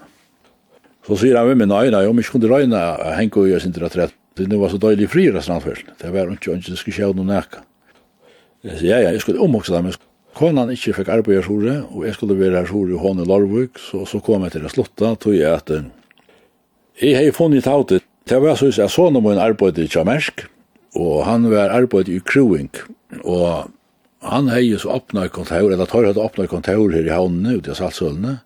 Så 1.06 1.18
sier 1.22 1.38
han 1.38 1.46
med 1.48 1.62
min 1.62 1.74
øyne, 1.74 2.02
om 2.06 2.18
jeg 2.18 2.26
ikke 2.26 2.38
kunne 2.38 2.50
røyne 2.50 2.78
å 2.78 3.14
henge 3.16 3.38
og 3.38 3.50
gjøre 3.50 3.64
sin 3.64 3.74
til 3.74 3.86
retrett, 3.86 4.16
det 4.40 4.58
var 4.58 4.70
så 4.72 4.78
døylig 4.80 5.08
fri 5.10 5.26
i 5.28 5.32
restaurantfølgen, 5.34 5.94
det 6.00 6.10
var 6.14 6.30
ikke 6.32 6.54
ønske, 6.54 6.72
det 6.72 6.80
skulle 6.80 6.96
skje 6.96 7.10
noe 7.16 7.28
nækka. 7.28 7.62
Jeg 8.64 8.78
sier, 8.78 8.90
ja, 8.92 8.98
ja, 9.04 9.10
jeg 9.14 9.22
skulle 9.24 9.42
omvokse 9.42 9.72
det, 9.74 9.82
men 9.84 9.96
Konan 10.38 10.70
ikkje 10.72 10.94
fikk 11.00 11.10
arbeid 11.10 11.40
i 11.40 11.46
hore, 11.46 11.74
og 11.90 12.04
jeg 12.06 12.14
skulle 12.16 12.38
være 12.38 12.62
i 12.62 12.70
hore 12.70 12.94
i 12.94 13.00
Håne 13.00 13.26
Larvik, 13.26 13.80
så, 13.82 14.04
så 14.06 14.20
kom 14.24 14.44
jeg 14.46 14.54
til 14.54 14.68
å 14.68 14.72
slutta, 14.72 15.14
tog 15.18 15.34
jeg 15.34 15.50
at 15.50 15.72
jeg 17.00 17.16
har 17.16 17.32
funnet 17.32 17.66
ut 17.66 18.02
Det 18.28 18.38
var 18.38 18.56
så 18.56 18.68
jeg 18.68 18.90
så 18.92 19.08
noe 19.10 19.24
min 19.24 19.40
arbeid 19.40 19.78
i 19.78 19.88
Kjamersk, 19.88 20.44
og 20.94 21.24
han 21.24 21.48
var 21.50 21.72
arbeid 21.74 22.08
i 22.08 22.20
Kruing, 22.20 22.70
og 23.24 23.70
han 24.20 24.50
hei 24.52 24.76
så 24.78 24.92
åpna 24.98 25.28
kontor, 25.32 25.72
eller 25.72 25.88
tar 25.88 26.04
hadde 26.04 26.20
åpna 26.20 26.46
kontor 26.46 26.92
her 26.92 27.06
i 27.08 27.14
havnene, 27.14 27.56
ute 27.56 27.72
i 27.72 27.78
Saltsølene. 27.78 28.40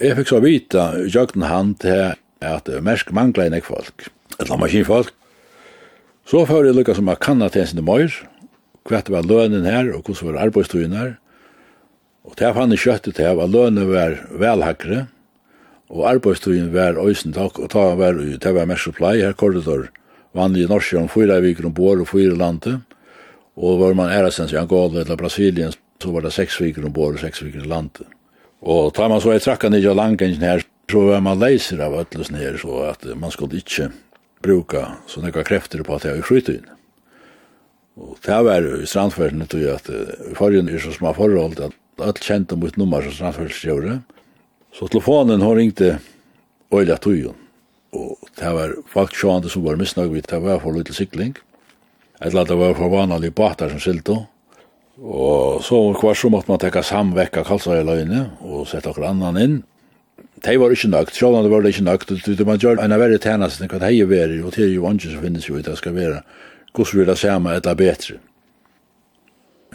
Jeg 0.00 0.18
fikk 0.18 0.28
så 0.28 0.42
vita, 0.44 0.84
jøgten 1.08 1.46
han 1.48 1.74
til 1.80 2.12
at 2.44 2.68
Mersk 2.84 3.10
mangla 3.16 3.48
enn 3.48 3.64
folk, 3.64 4.10
eller 4.38 4.60
maskinfolk. 4.60 5.14
Så 6.28 6.44
får 6.46 6.68
jeg 6.68 6.76
lukka 6.76 6.94
som 6.94 7.08
jeg 7.10 7.20
kanna 7.24 7.48
til 7.50 7.64
en 7.64 7.72
sinne 7.72 7.84
møyr, 7.84 8.12
hva 8.88 9.00
det 9.04 9.12
var 9.12 9.26
lønnen 9.28 9.66
her, 9.68 9.92
og 9.94 10.04
hvordan 10.06 10.32
var 10.32 10.42
arbeidstøyen 10.46 10.96
her. 10.96 11.14
Og 12.24 12.36
det 12.38 12.52
fann 12.54 12.74
jeg 12.74 12.84
kjøttet 12.84 13.16
til 13.16 13.28
at 13.28 13.50
lønnen 13.50 13.88
var 13.90 14.18
velhakkere, 14.30 15.06
og 15.90 16.06
arbeidstøyen 16.06 16.70
var 16.74 17.00
øysen 17.00 17.34
takk, 17.34 17.58
og 17.58 17.70
ta 17.72 17.90
var 17.98 18.14
det 18.14 18.54
var 18.54 18.68
mest 18.70 18.86
Supply, 18.86 19.18
her 19.18 19.32
korridor, 19.32 19.88
vanlig 20.34 20.64
i 20.64 20.70
Norsk, 20.70 20.94
om 21.00 21.10
fyra 21.10 21.40
viker 21.42 21.66
ombord 21.66 22.04
og 22.04 22.08
fyra 22.12 22.36
landet, 22.38 22.80
og 23.56 23.80
var 23.80 23.94
man 23.98 24.12
ærestens 24.14 24.52
i 24.52 24.60
Angola 24.60 25.02
eller 25.02 25.16
Brasilien, 25.16 25.72
så 26.00 26.12
var 26.14 26.24
det 26.24 26.32
seks 26.32 26.60
viker 26.60 26.86
ombord 26.86 27.18
og 27.18 27.24
seks 27.24 27.42
viker 27.42 27.64
i 27.64 27.68
landet. 27.68 28.06
Og 28.62 28.92
tar 28.94 29.08
man 29.08 29.20
så 29.20 29.34
i 29.34 29.40
trakka 29.42 29.68
i 29.68 29.80
langengen 29.80 30.40
her, 30.40 30.62
så 30.90 31.00
var 31.06 31.20
man 31.20 31.38
leiser 31.38 31.80
av 31.80 31.94
ötlesen 31.94 32.36
her, 32.36 32.56
så 32.58 32.90
at 32.90 33.04
man 33.16 33.30
skulle 33.30 33.58
ikke 33.58 33.90
bruka 34.42 34.96
sånne 35.06 35.32
krefter 35.32 35.82
på 35.82 35.96
at 35.96 36.04
jeg 36.04 36.16
er 36.16 36.22
i 36.22 36.26
frytøyene. 36.26 36.79
Og 38.00 38.16
det 38.24 38.38
var 38.46 38.64
jo 38.64 38.80
i 38.80 38.88
strandførsene 38.88 39.46
tog 39.50 39.66
at 39.74 39.90
i 39.92 40.34
forrige 40.38 40.64
er 40.72 40.82
så 40.82 40.94
små 40.94 41.12
forhold 41.16 41.60
at 41.60 41.76
alt 42.00 42.22
kjente 42.24 42.56
mot 42.56 42.76
nummer 42.80 43.04
som 43.04 43.12
strandførsgjøret. 43.12 44.00
Så 44.72 44.88
telefonen 44.88 45.42
har 45.44 45.56
ringte 45.58 45.98
Øyla 46.72 46.96
Tøyen. 46.96 47.36
Og 47.92 48.16
det 48.38 48.50
var 48.54 48.74
faktisk 48.92 49.20
sjående 49.20 49.50
som 49.50 49.64
var 49.66 49.78
misnøy 49.80 50.08
vidt 50.12 50.30
det 50.30 50.38
var 50.42 50.60
for 50.62 50.72
lite 50.72 50.94
sikling. 50.94 51.34
Et 52.20 52.28
eller 52.28 52.44
annet 52.44 52.60
var 52.60 52.76
for 52.78 52.92
vanlige 52.92 53.34
bater 53.34 53.72
som 53.72 53.82
skilte. 53.82 54.16
Og 55.00 55.64
så 55.64 55.80
var 55.96 56.14
så 56.14 56.28
måtte 56.30 56.52
man 56.52 56.60
tekka 56.60 56.82
samvekka 56.84 57.42
kalsareløyene 57.48 58.26
og 58.44 58.68
sette 58.68 58.92
okkur 58.92 59.08
annan 59.08 59.40
inn. 59.40 59.58
De 60.40 60.56
var 60.60 60.72
ikke 60.72 60.88
nøgt, 60.92 61.16
selv 61.16 61.36
om 61.36 61.44
det 61.44 61.52
var 61.52 61.66
ikke 61.66 61.84
nøgt. 61.84 62.12
var 62.46 62.60
gjør 62.60 62.80
en 62.84 62.92
av 62.92 63.00
verre 63.00 63.18
tjenestene 63.18 63.68
hva 63.68 63.80
de 63.82 63.90
er 63.96 64.08
verre, 64.08 64.38
og 64.44 64.54
det 64.54 64.64
er 64.64 64.72
jo 64.74 64.86
ikke 64.88 65.12
som 65.12 65.24
finnes 65.24 65.48
jo 65.48 65.58
i 65.58 65.64
det 65.64 65.76
skal 65.76 65.96
være 65.96 66.22
hvordan 66.74 67.00
vi 67.00 67.06
det 67.06 67.18
samme 67.18 67.54
eller 67.54 67.74
bedre. 67.74 68.18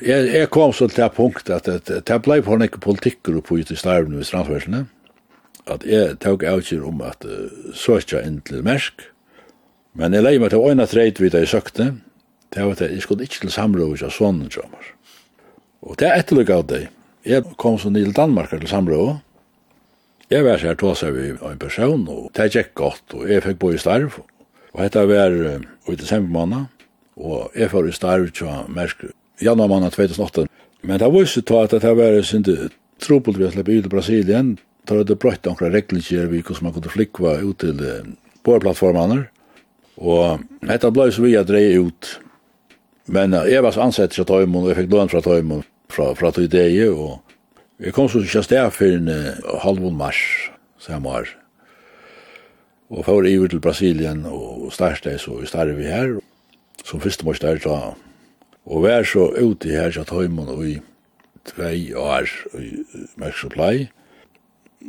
Jeg, 0.01 0.27
jeg 0.33 0.49
kom 0.51 0.73
så 0.75 0.89
til 0.91 1.03
det 1.03 1.11
punkt 1.15 1.49
at 1.49 1.67
det 1.87 2.21
ble 2.23 2.41
på 2.43 2.55
en 2.55 2.65
ikke 2.65 2.83
politikker 2.83 3.37
oppe 3.39 3.61
ut 3.61 3.71
i 3.71 3.77
starven 3.79 4.17
i 4.19 4.27
strandførsene, 4.27 4.85
at 5.71 5.85
jeg 5.87 6.17
tok 6.21 6.43
avgjør 6.43 6.89
om 6.89 6.99
at 7.01 7.23
uh, 7.25 7.47
så 7.73 8.01
ikke 8.01 8.21
inn 8.27 8.41
til 8.45 8.63
mersk, 8.65 9.07
men 9.95 10.13
jeg 10.13 10.25
leier 10.25 10.43
meg 10.43 10.51
til 10.51 10.59
å 10.59 10.73
øyne 10.73 10.87
treit 10.91 11.21
vidt 11.23 11.37
jeg 11.39 11.47
søkte, 11.47 11.93
det 12.51 12.65
var 12.65 12.75
at 12.75 12.83
jeg 12.83 13.01
skulle 13.03 13.23
ikke 13.23 13.45
til 13.45 13.55
samråd 13.55 14.03
av 14.03 14.11
sånne 14.13 14.51
drømmer. 14.51 14.91
Og 15.85 15.95
det 16.01 16.09
er 16.09 16.19
etterløk 16.19 16.51
av 16.51 16.67
det. 16.67 16.81
Jeg 17.25 17.45
kom 17.61 17.79
så 17.79 17.89
til 17.93 18.13
Danmark 18.15 18.51
til 18.51 18.67
samråd, 18.67 19.15
Jeg 20.29 20.41
var 20.41 20.57
så 20.57 20.71
her 20.71 20.77
tås 20.81 21.03
av 21.05 21.17
en 21.21 21.59
person, 21.61 22.07
og 22.09 22.31
det 22.33 22.47
gikk 22.49 22.71
godt, 22.73 23.13
og 23.13 23.27
jeg 23.29 23.43
fikk 23.45 23.59
bo 23.61 23.69
i 23.69 23.77
starv. 23.77 24.15
Og 24.73 24.79
dette 24.81 25.03
var 25.05 25.29
uh, 25.29 25.61
i 25.91 25.95
desember 25.95 26.31
måned, 26.33 26.65
og 27.15 27.51
jeg 27.55 27.71
får 27.71 27.87
i 27.87 27.95
starv 27.95 28.31
til 28.35 28.71
Mersk 28.71 29.05
januar 29.41 29.71
måned 29.71 29.91
2008. 29.95 30.47
Men 30.85 30.99
det 30.99 31.11
var 31.11 31.23
jo 31.23 31.29
så 31.29 31.61
at 31.63 31.77
det 31.81 31.93
var 31.97 32.21
sin 32.21 32.45
trobult 32.99 33.37
vi 33.37 33.43
har 33.43 33.51
släppt 33.51 33.69
ut 33.69 33.85
i 33.85 33.89
Brasilien. 33.89 34.57
Tar 34.85 35.03
det 35.03 35.17
brøtt 35.19 35.45
noen 35.45 35.73
regler 35.73 36.27
vi 36.29 36.41
hvordan 36.41 36.63
man 36.63 36.73
kunne 36.73 36.91
flikva 36.93 37.39
ut 37.41 37.57
til 37.59 37.79
bårplattformene. 38.45 39.25
Og 39.97 40.43
dette 40.61 40.91
ble 40.91 41.07
så 41.11 41.23
vi 41.23 41.35
har 41.35 41.47
dreie 41.47 41.79
ut. 41.79 42.19
Men 43.07 43.33
jeg 43.47 43.63
var 43.63 43.71
så 43.71 43.85
ansett 43.85 44.13
til 44.13 44.25
Tøymon, 44.25 44.65
og 44.65 44.71
jeg 44.71 44.83
fikk 44.83 44.91
lån 44.91 45.11
fra 45.11 45.21
Tøymon 45.21 45.63
fra, 45.93 46.11
fra 46.17 46.31
Tøydeie, 46.33 46.89
og 46.89 47.21
jeg 47.79 47.93
kom 47.93 48.09
så 48.09 48.21
ikke 48.23 48.43
sted 48.45 48.71
for 48.73 48.89
en 48.89 49.09
halvån 49.61 49.97
mars, 49.97 50.21
samme 50.81 51.09
år. 51.09 51.29
Og 52.89 53.05
for 53.05 53.25
iver 53.25 53.49
til 53.49 53.61
Brasilien, 53.61 54.25
og 54.25 54.71
største 54.73 55.17
så 55.21 55.39
i 55.41 55.49
starve 55.49 55.85
her, 55.85 56.17
som 56.85 57.01
første 57.01 57.25
mors 57.25 57.41
der 57.41 57.59
da. 57.63 57.95
Og 58.65 58.83
vær 58.85 59.05
så 59.05 59.29
ute 59.33 59.69
her 59.69 59.93
til 59.93 60.05
Tøymon 60.05 60.49
og 60.53 60.65
i 60.65 60.75
tvei 61.45 61.93
år 61.93 62.29
i 62.57 62.71
Merk 63.21 63.37
Supply. 63.37 63.87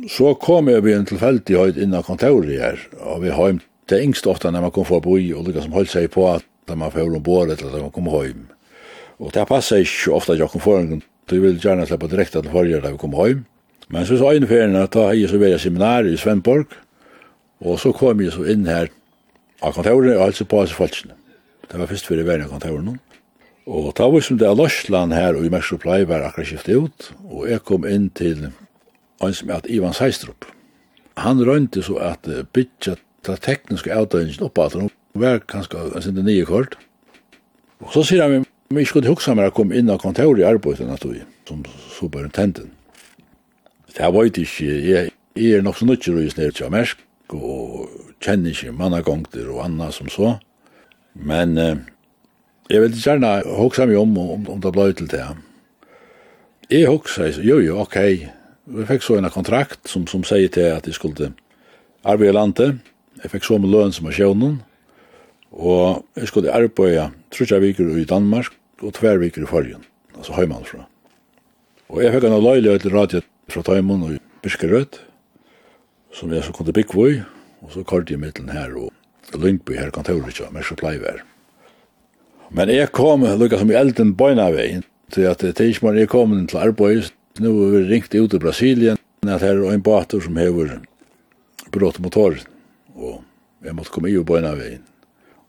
Så 0.09 0.33
kom 0.41 0.69
jeg 0.69 0.83
ved 0.85 0.97
en 0.97 1.09
tilfeldig 1.09 1.57
høyt 1.57 1.81
innan 1.81 2.05
kontoret 2.05 2.53
her, 2.53 2.77
og 3.01 3.23
vi 3.23 3.33
har 3.33 3.57
det 3.89 4.01
engst 4.03 4.27
ofte 4.27 4.51
når 4.51 4.67
man 4.67 4.73
kom 4.75 4.85
for 4.85 4.99
å 4.99 5.05
bo 5.05 5.17
i, 5.17 5.31
og 5.33 5.47
lykka 5.47 5.63
som 5.65 5.73
holdt 5.73 5.93
seg 5.93 6.09
på 6.13 6.25
at 6.29 6.45
da 6.67 6.75
man 6.77 6.93
får 6.93 7.15
om 7.15 7.23
båret 7.23 7.61
eller 7.61 7.73
da 7.73 7.85
man 7.85 7.93
kom 7.95 8.09
hjem. 8.11 8.47
Og 9.17 9.33
det 9.33 9.47
passer 9.49 9.81
ikke 9.81 10.13
ofte 10.13 10.35
at 10.35 10.41
jeg 10.41 10.51
kom 10.53 10.61
foran, 10.61 11.01
så 11.25 11.37
jeg 11.37 11.45
ville 11.45 11.61
gjerne 11.63 11.87
slippe 11.89 12.09
direkte 12.11 12.43
til 12.43 12.53
forrige 12.53 12.81
da 12.83 12.93
vi 12.93 13.01
kom 13.01 13.15
hjem. 13.17 13.45
Men 13.89 14.05
så 14.05 14.19
sa 14.19 14.33
innførende 14.35 14.83
at 14.85 14.93
da 14.93 15.07
jeg 15.15 15.31
så 15.31 15.39
ved 15.41 15.55
jeg 15.55 15.63
seminariet 15.63 16.13
i 16.13 16.21
Svendborg, 16.21 16.67
og 17.63 17.79
så 17.81 17.93
kom 17.95 18.21
jeg 18.21 18.35
så 18.35 18.45
inn 18.51 18.67
her 18.69 18.91
av 19.63 19.73
kontoret 19.73 20.17
og 20.17 20.27
altså 20.27 20.45
på 20.45 20.61
oss 20.61 20.75
falskene. 20.75 21.16
Det 21.71 21.79
var 21.79 21.89
først 21.89 22.07
for 22.07 22.19
i 22.19 22.25
verden 22.25 22.49
kontoren. 22.49 22.99
Og 23.67 23.91
da 23.97 24.07
var 24.07 24.23
som 24.23 24.37
det 24.39 24.47
er 24.47 24.55
Lorsland 24.55 25.13
her, 25.13 25.35
og 25.35 25.45
i 25.45 25.49
Mersk 25.51 25.75
Supply 25.75 26.05
var 26.07 26.23
akkurat 26.23 26.47
skiftet 26.47 26.77
ut, 26.79 27.09
og 27.27 27.49
jeg 27.49 27.63
kom 27.67 27.83
inn 27.85 28.07
til 28.15 28.47
en 28.47 29.33
som 29.35 29.51
heter 29.51 29.73
Ivan 29.73 29.95
Seistrup. 29.97 30.47
Han 31.17 31.41
rønte 31.43 31.83
så 31.83 31.97
at 31.99 32.29
bytja 32.53 32.95
ta 33.25 33.35
tekniske 33.35 33.91
avdøyningen 33.91 34.45
opp 34.47 34.61
at 34.63 34.77
han 34.77 34.91
var 35.17 35.41
kanskje 35.49 35.81
en 35.89 36.05
sinne 36.05 36.23
nye 36.23 36.45
kort. 36.47 36.77
Og 37.83 37.91
så 37.93 38.05
sier 38.07 38.23
han, 38.23 38.45
men 38.69 38.81
jeg 38.83 38.91
skulle 38.91 39.11
huksa 39.11 39.35
meg 39.35 39.51
å 39.51 39.55
komme 39.57 39.75
inn 39.75 39.91
av 39.91 39.99
kontoret 40.03 40.41
i 40.41 40.47
arbeidet 40.47 40.87
nattog, 40.87 41.19
som 41.49 41.65
superintendent. 41.97 42.71
Det 43.97 44.09
var 44.13 44.27
ikke, 44.29 44.45
jeg, 44.63 45.11
jeg 45.35 45.57
er 45.57 45.63
nok 45.65 45.79
så 45.79 45.87
nødt 45.89 46.03
til 46.05 46.15
å 46.15 46.21
gjøre 46.21 46.35
sned 46.35 46.57
til 46.57 46.71
Mersk, 46.71 46.99
og 47.33 47.87
kjenner 48.23 48.53
ikke 48.53 48.75
mannagongter 48.75 49.49
og 49.51 49.63
anna 49.65 49.89
som 49.91 50.07
så. 50.11 50.37
Men 51.17 51.57
eh, 51.57 51.77
jeg 52.69 52.83
vil 52.83 52.97
gjerne 52.99 53.39
hoksa 53.57 53.87
meg 53.87 53.99
om, 53.99 54.17
om, 54.17 54.47
om 54.53 54.63
det 54.63 54.73
blei 54.75 54.91
til 54.97 55.09
det. 55.11 55.23
Jeg 56.69 56.89
hoksa, 56.91 57.29
jo 57.41 57.61
jo, 57.63 57.77
ok, 57.79 57.97
vi 58.67 58.85
fikk 58.89 59.05
så 59.05 59.17
en 59.17 59.29
kontrakt 59.31 59.87
som, 59.87 60.03
som 60.07 60.25
sier 60.27 60.51
til 60.51 60.73
at 60.75 60.87
jeg 60.87 60.97
skulle 60.97 61.31
arbeide 62.03 62.33
i 62.33 62.35
landet. 62.35 62.81
Jeg 63.23 63.31
fikk 63.31 63.47
så 63.47 63.57
med 63.61 63.71
løn 63.71 63.95
som 63.95 64.09
er 64.09 64.17
sjøvnen, 64.17 64.59
og 65.55 66.03
jeg 66.19 66.27
skulle 66.29 66.53
arbeide 66.53 67.09
trutja 67.33 67.61
viker 67.63 67.95
i 67.97 68.05
Danmark 68.07 68.51
og 68.83 68.93
tver 68.99 69.17
viker 69.23 69.47
i 69.47 69.49
Forgen, 69.49 69.87
altså 70.17 70.35
heimanfra. 70.35 70.83
Og 71.87 72.03
jeg 72.03 72.11
fikk 72.13 72.27
en 72.27 72.37
løylig 72.43 72.81
til 72.83 72.93
radio 72.93 73.23
fra 73.47 73.63
Tøymon 73.63 74.03
og 74.03 74.19
Birkerød, 74.43 74.99
som 76.13 76.35
jeg 76.35 76.43
så 76.43 76.51
kunne 76.51 76.75
bygge 76.75 77.09
i, 77.09 77.19
og 77.63 77.71
så 77.73 77.87
kort 77.87 78.11
jeg 78.11 78.19
mittelen 78.19 78.51
her 78.51 78.75
og 78.75 78.91
Lyngby 79.35 79.75
her 79.75 79.91
kontoret 79.91 80.29
ikke, 80.31 80.51
men 80.53 80.63
så 80.63 80.75
pleier 80.79 81.01
vi 81.03 81.19
Men 82.51 82.69
jeg 82.69 82.91
kom, 82.95 83.25
lukket 83.25 83.59
som 83.59 83.71
i 83.71 83.75
elden 83.75 84.13
bøyna 84.15 84.49
veien, 84.51 84.83
til 85.11 85.27
at 85.27 85.43
tidsmann 85.43 85.97
jeg 85.97 86.07
kom 86.07 86.47
til 86.47 86.57
arbeid, 86.57 87.11
nå 87.39 87.51
har 87.51 87.73
vi 87.75 87.83
ringt 87.89 88.15
ut 88.15 88.29
til 88.31 88.39
Brasilien, 88.39 88.97
at 89.27 89.41
her 89.41 89.59
er 89.59 89.73
en 89.73 89.83
bater 89.83 90.21
som 90.23 90.37
hever 90.37 90.79
brått 91.71 91.99
motor, 91.99 92.37
og 92.95 93.23
jeg 93.63 93.75
måtte 93.75 93.91
komme 93.91 94.09
i 94.09 94.17
og 94.17 94.25
bøyna 94.25 94.53
veien. 94.55 94.83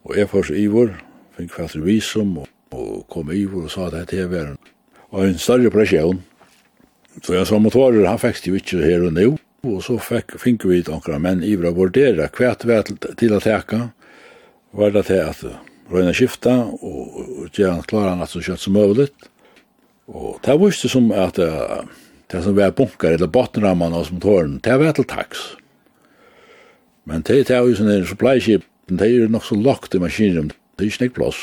Og 0.05 0.17
jeg 0.17 0.29
først 0.29 0.51
ivor, 0.51 0.91
fikk 1.37 1.55
fatt 1.55 1.77
visum, 1.79 2.39
og, 2.43 2.49
og 2.75 3.07
kom 3.13 3.31
ivor 3.33 3.69
og 3.69 3.71
sa 3.71 3.87
at 3.87 4.11
dette 4.11 4.57
og 5.11 5.25
en 5.25 5.39
større 5.39 5.71
presjon. 5.73 6.21
Så 7.23 7.35
jeg 7.35 7.47
sa 7.49 7.59
motorer, 7.59 8.07
han 8.07 8.21
fikk 8.21 8.47
jo 8.51 8.59
ikke 8.59 8.83
her 8.83 9.07
og 9.07 9.15
nå, 9.17 9.31
Og 9.67 9.81
så 9.83 9.97
fikk, 9.99 10.37
fikk 10.39 10.67
vi 10.71 10.83
noen 10.87 11.23
menn 11.23 11.41
i 11.43 11.57
å 11.57 11.73
vurdere 11.75 12.29
hva 12.31 12.53
vi 12.63 12.71
var 12.71 12.87
til 12.87 13.35
å 13.35 13.41
teka. 13.43 13.89
Var 14.79 14.93
det 14.95 15.07
til 15.09 15.25
at 15.25 15.41
røyna 15.91 16.13
skifta 16.15 16.55
og 16.69 17.49
gjøre 17.51 17.79
han 17.79 17.87
klar 17.89 18.11
han 18.13 18.23
at 18.23 18.31
så 18.31 18.43
kjøtt 18.45 18.63
som 18.63 18.77
mulig. 18.77 19.09
Og 20.09 20.39
det 20.45 20.55
var 20.55 20.73
ikke 20.73 20.93
som 20.93 21.11
at 21.13 21.41
det 22.29 22.43
som 22.45 22.57
var 22.57 22.75
bunker 22.77 23.17
eller 23.17 23.31
bottenramman 23.33 23.97
og 23.97 24.07
som 24.09 24.21
tåren, 24.21 24.59
det 24.65 24.77
var 24.81 24.95
til 24.97 25.09
taks. 25.09 25.55
Men 27.09 27.25
det 27.25 27.49
er 27.49 27.65
jo 27.65 27.77
sånn 27.77 27.91
en 27.93 28.07
supply-skip, 28.09 28.67
det 28.93 29.07
er 29.07 29.15
jo 29.15 29.31
nok 29.33 29.47
så 29.47 29.57
lagt 29.57 29.97
i 29.97 30.01
maskinen, 30.03 30.53
det 30.77 30.85
er 30.85 30.91
ikke 30.93 31.07
nek 31.07 31.17
plass. 31.17 31.41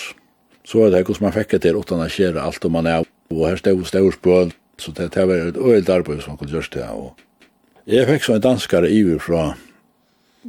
Så 0.66 0.86
er 0.86 0.94
det 0.94 1.04
hvordan 1.08 1.28
man 1.28 1.34
fikk 1.34 1.56
det 1.56 1.64
til 1.66 1.80
utan 1.82 2.04
å 2.06 2.10
skjere 2.10 2.42
alt 2.42 2.66
om 2.66 2.78
man 2.78 2.90
er, 2.90 3.06
og 3.34 3.48
her 3.50 3.58
stod 3.62 3.82
stod 3.90 4.14
spøl, 4.14 4.54
så 4.82 4.94
det 4.94 5.10
var 5.18 5.50
et 5.50 5.58
øyelt 5.58 5.90
arbeid 5.90 6.22
som 6.22 6.36
man 6.36 6.42
kunne 6.42 6.54
gjøre 6.54 6.74
det, 6.78 6.90
og 6.94 7.18
Jeg 7.86 8.08
fikk 8.10 8.24
så 8.26 8.34
en 8.34 8.42
danskare 8.42 8.90
iver 8.90 9.20
fra 9.22 9.42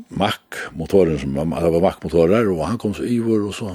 Mack-motoren, 0.08 1.18
som 1.20 1.34
det 1.36 1.44
var 1.44 1.82
Mack-motorer, 1.84 2.46
og 2.48 2.62
han 2.64 2.78
kom 2.80 2.94
så 2.96 3.04
iver, 3.04 3.42
og 3.44 3.52
så 3.52 3.74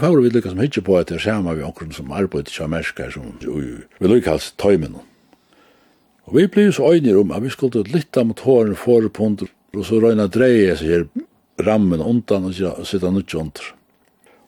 var 0.00 0.14
vi 0.16 0.30
lykka 0.32 0.54
som 0.54 0.62
hitje 0.64 0.80
på 0.84 0.94
at 0.96 1.10
det 1.12 1.18
samme 1.20 1.52
vi 1.58 1.62
omkring 1.62 1.92
som 1.92 2.12
arbeidde 2.12 2.48
til 2.48 2.64
Amerika, 2.64 3.10
som 3.12 3.34
vi 3.36 4.08
lykka 4.08 4.30
hans 4.32 4.54
tøymen. 4.56 4.94
Og 6.24 6.38
vi 6.38 6.46
ble 6.48 6.70
så 6.72 6.88
øyner 6.94 7.18
om 7.20 7.34
at 7.36 7.42
vi 7.44 7.50
skulle 7.52 7.82
lytta 7.84 8.24
motoren 8.24 8.76
for 8.76 9.08
på 9.08 9.24
under, 9.24 9.50
og 9.76 9.84
så 9.84 10.00
røyna 10.00 10.30
dreie 10.32 10.76
seg 10.80 10.88
her 10.88 11.04
rammen 11.66 12.00
undan 12.00 12.48
og 12.48 12.86
sitta 12.88 13.10
nutt 13.12 13.34
under. 13.34 13.74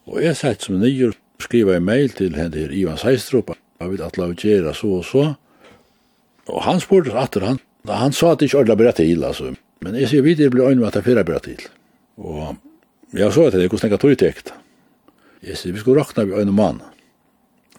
Og 0.09 0.23
jeg 0.25 0.39
sett 0.41 0.65
som 0.65 0.81
nyer 0.81 1.13
skriva 1.37 1.77
en 1.77 1.85
mail 1.85 2.17
til 2.17 2.33
henne 2.33 2.57
her 2.57 2.73
Ivan 2.73 2.97
Seistrup, 2.97 3.53
at 3.53 3.93
vil 3.93 4.01
atla 4.01 4.31
vi 4.33 4.41
gjerra 4.41 4.73
så 4.73 4.95
og 5.03 5.05
så, 5.05 5.27
og 6.49 6.65
han 6.65 6.81
spurte 6.81 7.13
atter 7.13 7.45
han, 7.45 7.61
Da 7.87 7.99
han 7.99 8.15
sa 8.15 8.33
at 8.33 8.41
det 8.41 8.51
ikke 8.51 8.63
ordentlig 8.63 8.79
bare 8.79 8.95
til, 8.99 9.25
altså. 9.27 9.53
Men 9.83 9.97
jeg 9.99 10.11
sier 10.11 10.25
videre 10.25 10.53
ble 10.55 10.69
øynene 10.69 10.87
at 10.87 10.99
det 10.99 11.05
fyrer 11.07 11.27
bare 11.27 11.43
til. 11.43 11.63
Og 12.23 12.57
jeg 13.13 13.35
så 13.35 13.49
at 13.49 13.57
det 13.59 13.67
ikke 13.67 13.81
snakket 13.83 14.05
tøytekt. 14.05 14.53
Jeg 15.43 15.59
sier, 15.59 15.75
vi 15.75 15.83
skulle 15.83 16.03
rakna 16.03 16.25
vi 16.29 16.37
øynene 16.39 16.55
mann. 16.55 16.83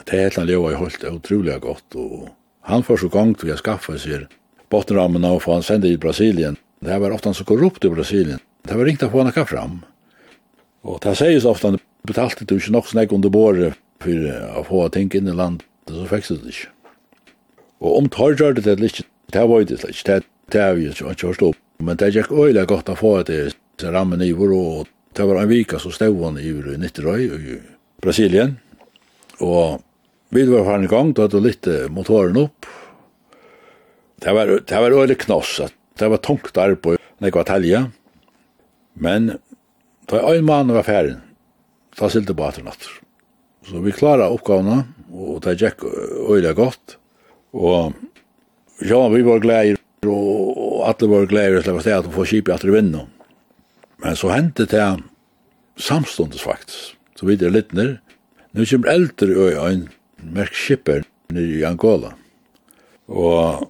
Det 0.04 0.18
er 0.18 0.26
helt 0.26 0.38
eller 0.38 0.50
leva 0.52 0.74
i 0.74 0.80
holdt, 0.80 1.04
er 1.04 1.16
utrolig 1.16 1.56
godt. 1.63 1.96
Og 1.96 2.34
han 2.68 2.84
får 2.84 3.06
så 3.06 3.12
gang 3.13 3.32
til 3.39 3.54
å 3.54 3.60
skaffe 3.60 3.96
seg 4.02 4.28
bottenrammen 4.74 5.24
av, 5.28 5.39
for 5.44 5.56
han 5.56 5.63
sendte 5.63 5.88
i 5.88 6.00
Brasilien. 6.02 6.58
Det 6.84 7.00
var 7.00 7.16
ofte 7.16 7.32
han 7.32 7.38
så 7.38 7.48
korrupt 7.48 7.86
i 7.88 7.94
Brasilien. 7.94 8.42
Det 8.68 8.76
var 8.76 8.88
ringt 8.88 9.04
av 9.06 9.16
henne 9.16 9.32
hva 9.32 9.46
fram. 9.48 9.80
Og 10.84 11.00
det 11.04 11.16
sies 11.16 11.48
ofte, 11.48 11.72
han 11.72 11.80
betalte 12.04 12.44
du 12.48 12.58
ikke 12.58 12.76
nok 12.76 12.92
snakk 12.92 13.16
under 13.16 13.32
båret 13.32 13.80
for 14.04 14.28
å 14.60 14.66
få 14.68 14.84
ting 14.92 15.12
inn 15.16 15.32
i 15.32 15.36
land. 15.36 15.63
Så 15.88 16.04
fikk 16.10 16.28
det 16.34 16.52
ikke. 16.52 16.72
Og 17.84 17.98
om 18.00 18.12
tar 18.12 18.36
gjør 18.36 18.58
det 18.60 18.66
det 18.68 18.92
ikke, 18.92 19.08
Det 19.34 19.46
var 19.50 19.63
det 19.65 19.80
slik, 19.82 20.02
det, 20.06 20.24
det 20.54 20.62
er 20.62 20.78
jo 20.78 20.91
ikke 20.91 21.15
kjørst 21.24 21.46
opp. 21.48 21.60
Men 21.84 21.98
det 21.98 22.12
gikk 22.13 22.32
øyelig 22.32 22.67
godt 22.69 22.91
å 22.93 22.98
få 22.98 23.15
det 23.28 23.56
til 23.82 23.96
rammen 23.96 24.22
i 24.22 24.32
vår, 24.38 24.54
og 24.54 24.91
det 25.17 25.26
var 25.26 25.41
en 25.41 25.50
vika 25.50 25.80
så 25.82 25.91
stod 25.93 26.19
han 26.22 26.38
i 26.38 26.52
vår 26.54 26.76
i 26.76 26.78
Nitterøy 26.82 27.24
i 27.26 27.58
Brasilien. 28.04 28.58
Og 29.41 29.82
vi 30.34 30.46
var 30.50 30.67
her 30.69 30.80
en 30.80 30.91
gang, 30.91 31.12
da 31.13 31.26
hadde 31.26 31.41
litt 31.41 31.69
motoren 31.93 32.38
opp. 32.46 32.69
Det 34.24 34.32
var, 34.34 34.54
det 34.62 34.80
var 34.86 34.96
øyelig 34.96 35.19
knoss, 35.26 35.58
det 36.00 36.10
var 36.10 36.22
tungt 36.24 36.58
arbeid, 36.58 37.02
når 37.19 37.28
jeg 37.28 37.36
var 37.36 37.50
talje. 37.50 37.82
Men 38.93 39.34
da 40.10 40.22
en 40.30 40.46
mann 40.48 40.72
var 40.74 40.86
ferdig, 40.88 41.17
da 41.98 42.10
silte 42.10 42.38
bater 42.38 42.65
natt. 42.65 42.88
Så 43.67 43.82
vi 43.84 43.93
klara 43.96 44.30
oppgavene, 44.32 44.84
og 45.13 45.41
det 45.43 45.58
gikk 45.60 45.86
øyelig 45.89 46.56
godt. 46.60 46.98
Og 47.54 47.93
Ja, 48.84 49.08
vi 49.08 49.22
var 49.24 49.39
glade 49.39 49.78
og 50.04 50.82
alle 50.84 51.08
var 51.08 51.28
glade 51.32 51.62
til 51.63 51.78
at 51.80 51.86
jeg 51.88 52.12
få 52.12 52.26
skipet 52.28 52.58
etter 52.58 52.74
vinner. 52.74 53.06
Men 54.04 54.17
så 54.19 54.34
hendte 54.34 54.65
det 54.67 54.88
samståndes 55.80 56.43
faktisk. 56.43 56.98
Så 57.15 57.30
vidt 57.30 57.46
er 57.46 57.54
litt 57.54 57.72
ned. 57.72 58.02
Nå 58.52 58.65
kommer 58.67 58.91
eldre 58.91 59.38
øya 59.46 59.69
en 59.69 59.86
merk 60.36 60.52
skipper 60.58 61.06
nere 61.32 61.62
i 61.62 61.63
Angola. 61.63 62.12
Og 63.08 63.69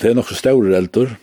det 0.00 0.10
er 0.10 0.16
nok 0.16 0.30
så 0.30 0.38
større 0.38 0.72
eldre. 0.78 1.18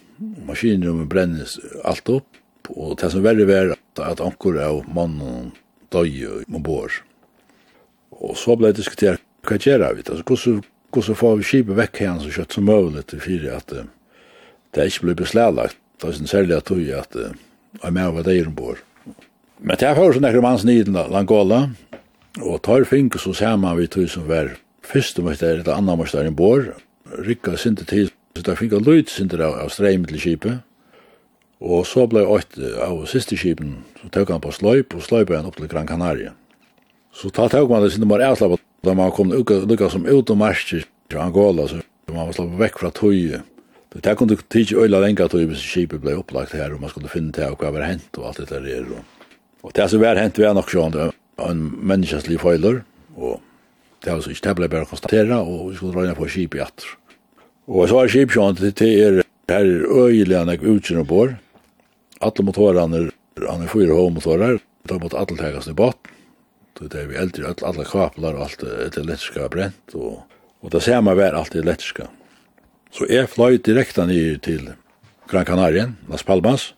Maskinrummet 0.46 1.10
brennes 1.10 1.58
alt 1.84 2.14
opp. 2.14 2.30
Og 2.70 3.00
det 3.02 3.10
som 3.12 3.26
verre 3.26 3.48
var 3.50 3.74
at 3.74 4.22
anker 4.22 4.62
av 4.62 4.84
mannen 4.94 5.50
døg 5.90 6.22
og 6.30 6.62
bor. 6.62 7.02
Og 8.14 8.38
så 8.38 8.54
ble 8.56 8.70
det 8.70 8.84
diskutert 8.84 9.26
hva 9.44 9.58
gjør 9.60 9.90
vi? 9.98 10.06
Altså, 10.06 10.24
hvordan 10.24 10.62
hvordan 10.94 11.08
så 11.10 11.18
får 11.18 11.38
vi 11.40 11.48
skipet 11.50 11.78
vekk 11.78 12.02
igjen 12.02 12.22
så 12.22 12.32
kjøtt 12.38 12.56
som 12.56 12.68
mulig 12.70 13.06
til 13.10 13.22
fire 13.24 13.58
at 13.58 13.74
uh, 13.74 13.86
det 14.74 14.90
ikke 14.90 15.08
blir 15.08 15.20
beslaglagt. 15.24 15.78
Det 16.02 16.10
er 16.10 16.28
særlig 16.30 16.58
at 16.58 16.70
du 16.70 16.80
at 16.98 17.16
uh, 17.18 17.34
jeg 17.80 17.88
er 17.88 17.92
med 17.96 18.08
over 18.08 18.24
det 18.24 18.46
ombord. 18.46 18.84
Men 19.60 19.78
det 19.80 19.88
er 19.88 19.98
først 19.98 20.22
nekker 20.22 20.44
manns 20.44 20.66
niden 20.68 20.94
Langola, 20.94 21.70
og 22.42 22.62
tar 22.66 22.86
fink 22.86 23.18
så 23.22 23.34
ser 23.34 23.56
man 23.58 23.78
vi 23.78 23.88
tog 23.88 24.10
som 24.10 24.28
var 24.28 24.54
første 24.84 25.22
møster 25.24 25.62
eller 25.62 25.74
andre 25.74 25.98
møster 25.98 26.28
ombord, 26.28 26.74
rykka 27.06 27.58
sinte 27.58 27.86
tid 27.86 28.12
så 28.36 28.42
der 28.42 28.58
fink 28.58 28.74
lyd 28.74 29.10
sinte 29.14 29.38
av, 29.38 29.56
av 29.62 29.70
streim 29.70 30.06
til 30.10 30.20
skipet, 30.20 30.62
og 31.64 31.86
så 31.88 32.08
ble 32.10 32.26
ått 32.26 32.58
av 32.82 33.04
siste 33.08 33.38
skipen, 33.40 33.84
så 34.02 34.10
tøk 34.12 34.34
han 34.34 34.42
på 34.44 34.52
sløyp, 34.52 34.96
og 34.98 35.06
sløyp 35.06 35.32
han 35.32 35.48
opp 35.48 35.60
til 35.60 35.70
Gran 35.72 35.88
Canaria. 35.88 36.34
Så 37.14 37.30
ta 37.30 37.46
tøk 37.48 37.70
man 37.70 37.86
det 37.86 37.94
sinte 37.94 38.10
bare 38.10 38.32
avslappet 38.34 38.64
Da 38.84 38.94
man 38.94 39.12
kom 39.16 39.32
lukka 39.32 39.90
som 39.90 40.06
ut 40.06 40.32
og 40.34 40.38
marskir 40.38 40.84
til 41.08 41.20
Angola, 41.24 41.70
så 41.70 41.80
man 42.12 42.28
var 42.28 42.36
slappet 42.36 42.60
vekk 42.60 42.80
fra 42.82 42.92
tøye. 42.92 43.40
Det 43.94 44.16
kunne 44.20 44.36
tidsi 44.52 44.76
øyla 44.76 45.00
lenga 45.00 45.30
tøye 45.32 45.48
hvis 45.48 45.64
skipet 45.64 46.02
blei 46.04 46.18
opplagt 46.20 46.56
her, 46.58 46.74
og 46.74 46.82
man 46.82 46.92
skulle 46.92 47.12
finne 47.12 47.32
til 47.32 47.56
hva 47.56 47.72
var 47.72 47.86
hent 47.88 48.20
og 48.20 48.28
alt 48.32 48.42
det 48.42 48.64
der. 48.66 48.90
Og 49.64 49.72
det 49.78 49.88
som 49.90 50.04
var 50.04 50.20
hent 50.20 50.42
var 50.42 50.58
nok 50.58 50.74
sånn, 50.74 50.98
en 51.40 51.64
menneskeslig 51.80 52.42
feiler, 52.44 52.82
og 53.16 53.40
det 54.04 54.12
var 54.12 54.20
så 54.26 54.34
ikke, 54.34 54.48
det 54.50 54.56
blei 54.60 54.72
bare 54.76 54.90
konstatera, 54.90 55.40
og 55.40 55.70
vi 55.70 55.78
skulle 55.80 56.02
røyna 56.02 56.18
på 56.18 56.28
skip 56.28 56.58
i 56.60 56.64
atter. 56.66 56.90
Og 57.72 57.88
så 57.88 58.02
var 58.02 58.12
skip 58.12 58.36
sånn, 58.36 58.60
det 58.60 58.84
er 58.84 59.22
her 59.48 59.70
øyla 59.88 60.44
nek 60.50 60.66
utsyn 60.74 61.00
og 61.06 61.08
bor, 61.08 61.38
alle 62.20 62.48
motorene, 62.48 63.06
han 63.48 63.64
er 63.64 63.72
fyra 63.72 63.96
hovmotorer, 63.96 64.60
de 64.90 65.00
mot 65.00 65.16
alle 65.16 65.40
tegast 65.40 65.72
i 65.72 65.78
bot, 65.78 66.12
Så 66.84 66.90
det 66.92 67.00
er 67.00 67.06
vi 67.08 67.16
eldre, 67.16 67.46
alle, 67.48 67.64
alle 67.70 67.84
kaplar, 67.88 68.36
alt 68.44 68.60
det 68.60 68.98
elektriska 69.00 69.46
brent, 69.48 69.94
og, 69.96 70.26
og 70.60 70.72
det 70.74 70.82
samme 70.84 71.14
var 71.16 71.38
alt 71.40 71.54
det 71.56 71.62
elektriska. 71.62 72.10
Så 72.92 73.08
jeg 73.08 73.30
fløy 73.32 73.56
direkte 73.64 74.04
ned 74.10 74.42
til 74.44 74.74
Gran 75.32 75.48
Canaria, 75.48 75.88
Las 76.12 76.28
Palmas, 76.28 76.74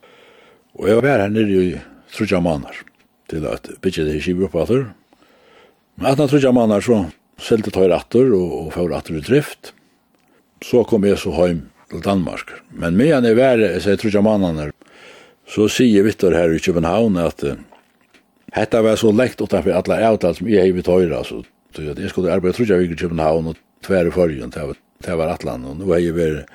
og 0.77 0.91
jeg 0.91 1.01
var 1.01 1.23
her 1.23 1.33
nede 1.33 1.57
i 1.57 1.73
Trudja 2.13 2.37
Manar, 2.37 2.77
til 3.33 3.49
at 3.49 3.71
bygge 3.81 4.05
det 4.05 4.13
her 4.19 4.21
skivur 4.21 4.45
opp 4.51 4.61
atter. 4.61 4.87
Men 5.97 6.11
etter 6.13 6.29
Trudja 6.29 6.53
Manar 6.53 6.85
så 6.85 7.01
selte 7.41 7.73
tøyre 7.73 7.97
atter 7.97 8.29
og, 8.29 8.57
og 8.61 8.71
får 8.77 8.97
atter 8.99 9.17
i 9.17 9.25
drift. 9.25 9.73
Så 10.61 10.85
kom 10.85 11.09
jeg 11.09 11.17
så 11.17 11.33
hjem 11.33 11.65
til 11.89 12.05
Danmark. 12.05 12.59
Men 12.69 12.93
medan 12.93 13.25
jeg 13.25 13.41
var, 13.41 13.57
jeg 13.57 13.81
sier 13.81 13.97
Trudja 13.97 14.21
Manar, 14.21 14.69
så 15.49 15.65
sier 15.65 16.05
Vittor 16.05 16.37
her 16.37 16.53
i 16.53 16.61
København 16.61 17.17
at 17.25 17.41
uh, 17.41 17.57
Hetta 18.55 18.81
var 18.81 18.95
så 18.95 19.11
lengt 19.11 19.41
utanfor 19.41 19.75
alla 19.75 19.99
avtal 20.09 20.35
som 20.37 20.47
jeg 20.47 20.71
vidt 20.77 20.87
høyre, 20.87 21.17
altså. 21.19 21.41
Så 21.75 21.83
jeg 21.83 22.09
skulle 22.09 22.31
arbeide 22.31 22.55
trutja 22.55 22.77
vikker 22.79 22.95
i 22.95 23.03
København 23.03 23.49
og 23.51 23.57
tverre 23.83 24.13
forrige, 24.15 24.47
det 25.03 25.15
var 25.19 25.33
atlan, 25.33 25.65
og 25.67 25.81
nå 25.81 25.89
er 25.91 25.99
jeg 25.99 26.15
vært 26.15 26.51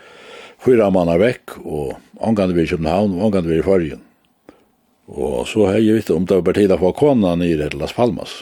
fyra 0.64 0.88
mannar 0.92 1.20
vekk, 1.20 1.58
og 1.60 1.98
omgande 2.16 2.56
vi 2.56 2.64
i 2.64 2.70
København, 2.70 3.18
og 3.18 3.26
omgande 3.28 3.52
vi 3.52 3.58
i 3.60 3.64
fyrjen. 3.66 4.00
Og 5.10 5.44
så 5.50 5.66
har 5.68 5.80
jeg 5.80 5.98
vitt 5.98 6.12
om 6.14 6.24
det 6.24 6.38
var 6.38 6.46
bare 6.46 6.60
tid 6.60 6.72
å 6.72 6.78
få 6.80 6.92
kona 6.96 7.34
nere 7.36 7.68
til 7.68 7.82
Las 7.82 7.92
Palmas. 7.96 8.38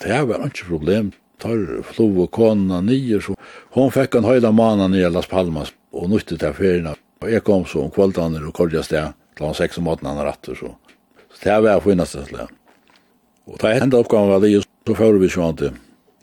Det 0.00 0.20
var 0.30 0.46
ikke 0.46 0.68
problem, 0.70 1.10
tar 1.42 1.60
flo 1.90 2.06
og 2.24 2.30
kona 2.32 2.80
nere, 2.84 3.20
så 3.24 3.36
hon 3.76 3.92
fikk 3.92 4.16
en 4.16 4.28
høyla 4.28 4.52
mana 4.56 4.88
nere 4.88 5.10
til 5.10 5.18
Las 5.18 5.28
Palmas, 5.28 5.74
og 5.92 6.08
nytte 6.12 6.38
til 6.40 6.56
ferien. 6.56 6.94
Og 7.20 7.28
jeg 7.28 7.44
kom 7.44 7.66
så 7.68 7.84
om 7.84 7.92
kvaldaner 7.92 8.46
og 8.48 8.56
kordja 8.56 8.84
sted, 8.86 9.12
klant 9.36 9.60
6 9.60 9.82
om 9.82 9.92
8 9.92 10.08
han 10.08 10.24
rattur, 10.24 10.56
så. 10.56 10.72
Så 11.34 11.44
det 11.44 11.60
var 11.66 11.84
finnast 11.84 12.16
det 12.16 12.48
Og 13.50 13.58
da 13.58 13.72
enda 13.74 13.98
oppgaven 13.98 14.30
var 14.30 14.42
det, 14.44 14.52
så 14.86 14.94
fører 14.94 15.18
vi 15.18 15.30
sånn 15.32 15.58
til, 15.58 15.74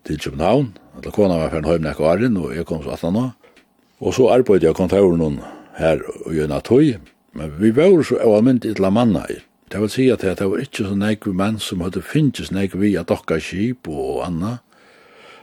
til 0.08 0.20
København, 0.24 0.72
eller 0.98 1.14
kona 1.14 1.42
var 1.42 1.52
ferdig 1.52 1.74
høymen 1.74 1.92
ekko 1.92 2.08
arren, 2.08 2.40
og 2.40 2.56
jeg 2.56 2.68
kom 2.70 2.80
så 2.84 2.96
atlan 2.96 3.18
nå. 3.18 3.26
Og 4.00 4.14
så 4.16 4.30
arbeidde 4.32 4.70
jeg 4.70 4.78
kontoren 4.78 5.42
her 5.78 6.02
og 6.24 6.32
gjønna 6.34 6.62
tøy, 6.66 6.96
men 7.38 7.54
vi 7.60 7.74
var 7.76 7.98
så 8.06 8.20
avmynd 8.24 8.66
i 8.66 8.74
la 8.80 8.92
manna 8.94 9.26
i. 9.30 9.42
Det 9.68 9.82
vil 9.82 9.92
si 9.92 10.06
at 10.14 10.24
det 10.24 10.46
var 10.48 10.62
ikke 10.64 10.86
så 10.88 10.96
nekve 10.96 11.34
menn 11.36 11.58
som 11.60 11.82
hadde 11.84 12.00
finnes 12.06 12.54
nekve 12.56 12.80
vi 12.86 12.94
at 12.96 13.10
dokka 13.12 13.40
skip 13.44 13.90
og 13.92 14.22
anna. 14.24 14.60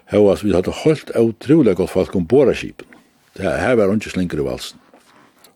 Hva, 0.09 0.37
vi 0.41 0.55
hadde 0.55 0.73
holdt 0.85 1.13
utrolig 1.21 1.75
godt 1.77 1.93
folk 1.93 2.17
om 2.17 2.25
båra 2.29 2.55
skipen. 2.57 2.89
Det 3.37 3.45
her 3.45 3.77
var 3.77 3.93
ikke 3.93 4.15
slinker 4.15 4.41
i 4.41 4.47
valsen. 4.47 4.81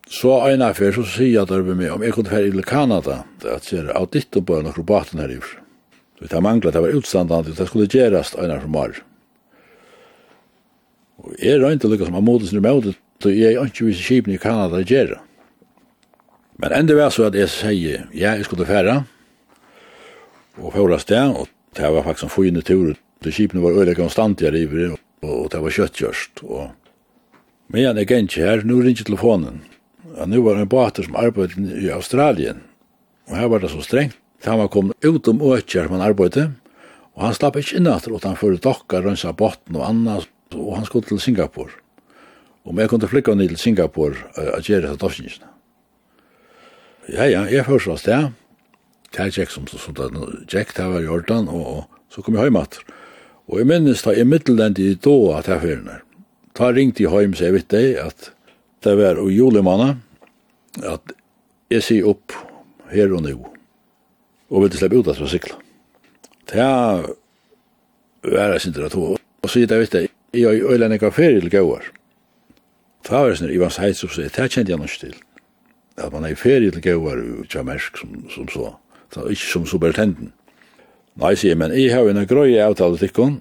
Så 0.09 0.35
en 0.49 0.65
affær 0.65 0.93
så 0.93 1.05
sier 1.05 1.39
jeg 1.39 1.49
der 1.49 1.65
med 1.69 1.89
om 1.93 2.03
jeg 2.03 2.13
kunne 2.13 2.29
fære 2.29 2.49
i 2.49 2.65
Kanada, 2.65 3.23
at 3.45 3.71
jeg 3.73 3.89
av 3.93 4.09
ditt 4.13 4.37
og 4.37 4.45
bare 4.45 4.65
noen 4.65 4.85
baten 4.85 5.21
her 5.21 5.33
i 5.33 5.41
Så 6.19 6.27
Det 6.27 6.41
manglet, 6.41 6.73
det 6.73 6.81
var 6.81 6.89
utstandande, 6.89 7.53
det 7.55 7.67
skulle 7.67 7.87
gjerast 7.87 8.35
einar 8.35 8.59
for 8.59 8.67
mar. 8.67 8.91
Og 11.23 11.35
jeg 11.39 11.61
røynte 11.61 11.87
lukka 11.87 12.05
som 12.05 12.23
modet 12.23 12.49
sin 12.49 12.61
møte, 12.61 12.95
så 13.23 13.31
jeg 13.31 13.55
er 13.55 13.67
ikke 13.67 13.87
vise 13.87 14.03
kipen 14.03 14.33
i 14.33 14.39
Kanada 14.39 14.81
gjerra. 14.83 15.19
Men 16.59 16.75
enda 16.75 16.95
var 16.95 17.13
så 17.15 17.29
at 17.29 17.37
jeg 17.39 17.51
sier, 17.51 18.07
ja, 18.11 18.35
jeg 18.35 18.45
skulle 18.47 18.67
færa, 18.67 19.03
og 20.59 20.73
færa 20.75 20.99
sted, 20.99 21.35
og 21.39 21.47
det 21.75 21.91
var 21.93 22.03
faktisk 22.03 22.27
en 22.27 22.35
fyrne 22.35 22.61
tur, 22.61 22.95
det 23.23 23.33
kipen 23.33 23.63
var 23.63 23.71
øyelig 23.71 23.95
konstant 23.95 24.39
konstantia 24.39 24.51
river, 24.51 24.97
og 25.23 25.51
det 25.51 25.61
var 25.63 25.75
kjøttkjørst, 25.75 26.43
og 26.43 26.69
men 27.69 27.83
jeg 27.83 27.91
er 27.91 27.99
ikke 28.01 28.41
her, 28.41 28.63
nu 28.65 28.79
ringer 28.81 29.05
telefonen, 29.05 29.61
og 30.17 30.29
nu 30.29 30.41
var 30.41 30.55
det 30.57 30.61
en 30.65 30.69
bater 30.69 31.05
som 31.05 31.15
arbeidde 31.15 31.67
i 31.77 31.91
Australien, 31.93 32.63
og 33.27 33.37
her 33.37 33.47
var 33.47 33.61
det 33.61 33.69
så 33.69 33.81
strengt, 33.85 34.17
Da 34.43 34.53
han 34.53 34.61
var 34.61 34.71
kommet 34.71 35.05
ut 35.05 35.27
om 35.27 35.41
åkjer 35.43 35.89
man 35.91 36.03
arbeidde, 36.03 36.49
og 37.15 37.25
han 37.25 37.35
slapp 37.35 37.57
ikke 37.59 37.79
inn 37.79 37.89
etter, 37.91 38.15
han 38.23 38.37
for 38.39 38.55
dokka, 38.55 39.01
rønsa 39.03 39.33
botten 39.35 39.75
og 39.75 39.85
anna, 39.89 40.19
og 40.55 40.75
han 40.77 40.85
skulle 40.87 41.07
til 41.07 41.19
Singapore. 41.19 41.73
Og 42.63 42.77
jeg 42.79 42.91
kunne 42.91 43.09
flikka 43.09 43.33
ned 43.35 43.51
til 43.51 43.59
Singapore 43.59 44.15
uh, 44.37 44.55
og 44.55 44.63
gjøre 44.63 44.85
dette 44.87 45.01
dofsingisene. 45.01 45.49
Ja, 47.09 47.25
ja, 47.25 47.43
jeg 47.49 47.65
først 47.65 47.89
var 47.89 47.99
sted, 47.99 48.31
det 49.09 49.23
er 49.23 49.31
Jack 49.33 49.51
som 49.51 49.65
sånn, 49.67 50.17
Jack, 50.45 50.75
det 50.77 50.85
var 50.85 51.01
Jordan, 51.01 51.49
og, 51.49 51.65
og 51.65 52.13
så 52.13 52.21
kom 52.23 52.37
jeg 52.37 52.49
hjem 52.49 52.59
etter. 52.61 52.83
Og 53.49 53.57
jeg 53.57 53.69
minnes 53.71 54.03
da, 54.05 54.13
i 54.13 54.25
middelend 54.27 54.79
i 54.79 54.93
då 54.93 55.15
at 55.33 55.49
jeg 55.49 55.63
fyrir 55.63 55.85
nær. 55.87 56.03
Ta 56.53 56.69
ringte 56.69 57.03
jeg 57.03 57.23
hjem, 57.25 57.33
så 57.33 57.47
jeg 57.47 57.57
vet 57.57 57.71
det, 57.73 57.85
at 58.03 58.31
det 58.85 58.93
var 58.99 59.17
jo 59.17 59.31
julemanna, 59.33 59.95
at 60.85 61.15
jeg 61.73 61.85
sier 61.85 62.11
opp 62.13 62.35
her 62.93 63.09
og 63.17 63.25
nå 63.25 63.58
og 64.49 64.63
ville 64.63 64.77
slippe 64.77 64.97
ut 64.97 65.07
at 65.07 65.21
vi 65.21 65.29
sykla. 65.29 65.55
Det 66.49 66.65
var 68.33 68.53
jeg 68.53 68.61
sinter 68.61 68.85
at 68.85 68.93
hun. 68.93 69.17
Og 69.43 69.49
så 69.49 69.61
gitt 69.61 69.71
jeg 69.71 69.79
vet 69.79 69.95
det, 69.95 70.07
jeg 70.33 70.45
har 70.45 70.73
øyla 70.73 70.93
ikke 70.93 71.11
ferie 71.11 71.41
til 71.41 71.51
gauar. 71.53 71.85
Det 73.05 73.11
var 73.11 73.35
sånn 73.35 73.53
Ivan 73.53 73.71
Seitz 73.71 74.03
og 74.03 74.11
sier, 74.13 74.29
det 74.29 74.51
kjente 74.51 74.73
jeg 74.73 74.79
nok 74.79 74.97
til. 74.99 75.15
At 75.97 76.11
man 76.13 76.25
er 76.25 76.35
i 76.35 76.39
ferie 76.39 76.71
til 76.71 76.83
gauar 76.83 77.21
i 77.21 77.45
Tjamersk 77.47 77.97
som, 78.01 78.17
som 78.33 78.49
så. 78.51 78.73
Det 79.13 79.21
er 79.21 79.31
ikke 79.33 79.51
som 79.53 79.65
superintenden. 79.65 80.33
Nei, 81.19 81.33
sier 81.35 81.57
men 81.57 81.73
jeg 81.75 81.93
har 81.93 82.07
en 82.07 82.25
grøy 82.27 82.57
avtale 82.61 82.99
til 82.99 83.09
ikon, 83.09 83.39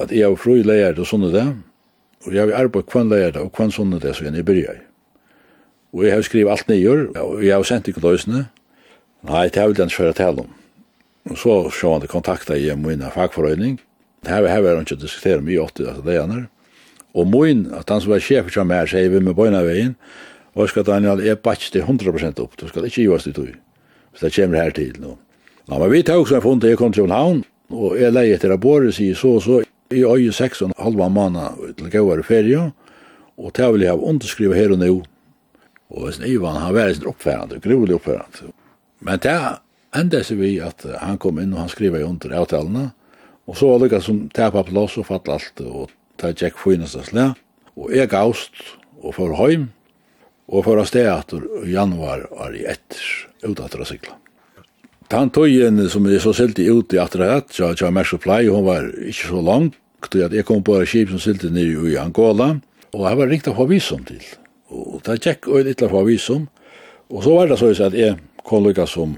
at 0.00 0.10
jeg 0.10 0.26
har 0.26 0.38
fru 0.40 0.56
leier 0.62 0.94
til 0.96 1.06
sånne 1.06 1.30
det, 1.34 1.44
og 2.24 2.34
jeg 2.34 2.48
har 2.48 2.64
arbeid 2.64 2.88
kvann 2.90 3.12
leier 3.12 3.36
og 3.42 3.52
kvann 3.54 3.74
sånne 3.74 4.00
det, 4.02 4.14
så 4.16 4.24
jeg 4.26 4.46
bryr 4.46 4.64
jeg. 4.64 4.80
Og 5.94 6.06
jeg 6.06 6.16
har 6.16 6.24
skrivet 6.26 6.50
alt 6.50 6.70
nye, 6.72 6.94
og 7.20 7.44
jeg 7.44 7.54
har 7.54 7.66
sendt 7.68 7.90
ikke 7.90 8.02
løsene, 8.02 8.46
Nei, 9.24 9.48
det 9.48 9.60
er 9.60 9.70
vel 9.70 9.78
den 9.78 9.92
svære 9.92 10.16
tale 10.16 10.44
om. 10.44 10.50
Og 11.30 11.38
så 11.40 11.54
så 11.72 11.92
han 11.94 12.02
det 12.02 12.10
kontakta 12.12 12.56
i 12.56 12.68
min 12.76 13.04
fagforøyning. 13.14 13.78
Det 14.24 14.32
her 14.32 14.42
var 14.42 14.74
han 14.74 14.84
ikke 14.84 15.00
diskutert 15.00 15.44
mye 15.44 15.62
åtte, 15.62 15.88
av 15.88 16.04
det 16.04 16.18
ene. 16.20 16.46
Og 17.14 17.28
min, 17.30 17.66
at 17.72 17.88
han 17.88 18.00
som 18.00 18.12
var 18.12 18.20
sjef 18.20 18.50
som 18.52 18.70
er, 18.70 18.88
sier 18.90 19.08
vi 19.08 19.20
med 19.20 19.36
bøyna 19.36 19.62
veien, 19.64 19.94
og 20.54 20.68
skal 20.68 20.84
Daniel, 20.84 21.22
jeg 21.24 21.40
batch 21.42 21.72
det 21.72 21.84
100% 21.84 22.40
opp, 22.42 22.56
du 22.58 22.66
skal 22.68 22.86
ikke 22.86 23.02
gi 23.02 23.08
oss 23.08 23.24
det 23.24 23.34
tog, 23.36 23.52
hvis 24.12 24.24
det 24.24 24.32
kommer 24.34 24.62
her 24.62 24.74
til 24.74 24.92
nå. 25.00 25.16
Nå, 25.68 25.78
men 25.78 25.90
vi 25.90 26.02
tar 26.02 26.20
også 26.20 26.36
en 26.38 26.44
fond, 26.44 26.64
jeg 26.64 26.78
kom 26.78 26.92
til 26.92 27.06
København, 27.06 27.44
og 27.70 27.96
jeg 27.98 28.12
leier 28.12 28.36
etter 28.36 28.52
å 28.52 28.58
Båre, 28.60 28.92
sier 28.92 29.16
så 29.18 29.36
og 29.38 29.44
så, 29.44 29.62
i 29.94 30.02
øye 30.04 30.32
seks 30.34 30.62
og 30.62 30.72
en 30.72 30.82
halva 30.82 31.08
måned 31.12 31.78
til 31.78 31.90
gøyere 31.92 32.26
ferie, 32.26 32.66
og 33.38 33.54
det 33.56 33.70
vil 33.72 33.86
jeg 33.86 33.94
ha 33.94 34.10
underskrivet 34.10 34.58
her 34.58 34.74
og 34.74 34.82
nå. 34.82 34.92
Og 35.94 36.06
hvis 36.06 36.20
Ivan, 36.26 36.58
han 36.60 36.74
var 36.74 36.92
sin 36.92 37.08
oppfærende, 37.08 37.60
grulig 37.62 37.96
oppfærende. 37.96 38.52
Men 39.04 39.20
det 39.20 39.36
enda 39.94 40.22
seg 40.24 40.40
vi 40.40 40.56
at 40.64 40.84
han 41.00 41.20
kom 41.22 41.38
inn 41.42 41.52
og 41.54 41.64
han 41.64 41.72
skriva 41.72 42.00
i 42.00 42.06
under 42.06 42.34
avtalene, 42.40 42.88
og 43.44 43.58
så 43.60 43.68
var 43.74 43.84
det 43.84 44.00
som 44.02 44.24
tæpa 44.32 44.64
plass 44.64 44.96
og 45.00 45.08
fatt 45.10 45.28
alt, 45.28 45.60
og 45.60 45.92
ta 46.20 46.32
tjekk 46.32 46.58
finnes 46.62 46.96
det 46.96 47.04
slag, 47.10 47.36
og 47.76 47.92
jeg 47.92 48.08
gavst 48.08 48.62
og 49.02 49.12
for 49.18 49.36
heim, 49.36 49.68
og 50.48 50.64
for 50.66 50.80
å 50.80 50.84
sted 50.88 51.08
etter 51.08 51.44
januar 51.68 52.26
var 52.32 52.56
i 52.56 52.64
etter, 52.68 53.00
ut 53.44 53.60
etter 53.60 53.82
å 53.84 53.88
sikla. 53.88 54.16
Den 55.12 55.30
tøyen 55.34 55.82
som 55.92 56.06
jeg 56.08 56.22
så 56.24 56.32
silti 56.36 56.64
ut 56.72 56.94
i 56.96 57.00
etter 57.00 57.26
et, 57.26 57.52
så 57.52 57.74
jeg 57.76 57.92
mer 57.92 58.08
supply, 58.08 58.46
hun 58.48 58.64
var 58.64 58.88
ikke 59.04 59.28
så 59.28 59.42
langt, 59.44 59.76
at 60.04 60.36
jeg 60.36 60.44
kom 60.44 60.60
på 60.64 60.76
en 60.76 60.88
skip 60.88 61.12
som 61.12 61.20
silti 61.20 61.48
nere 61.52 61.92
i 61.92 61.96
Angola, 62.00 62.54
og 62.94 63.06
jeg 63.08 63.20
var 63.20 63.30
ringt 63.30 63.48
av 63.48 63.60
visum 63.68 64.04
til, 64.08 64.24
og 64.72 65.00
det 65.04 65.20
tjekk 65.24 65.48
og 65.50 65.68
litt 65.68 65.84
av 65.84 65.96
visum, 66.08 66.48
og 67.12 67.24
så 67.24 67.36
var 67.36 67.50
det 67.50 67.60
så 67.60 67.72
at 67.84 67.96
jeg 67.96 68.16
kollega 68.44 68.86
som 68.88 69.16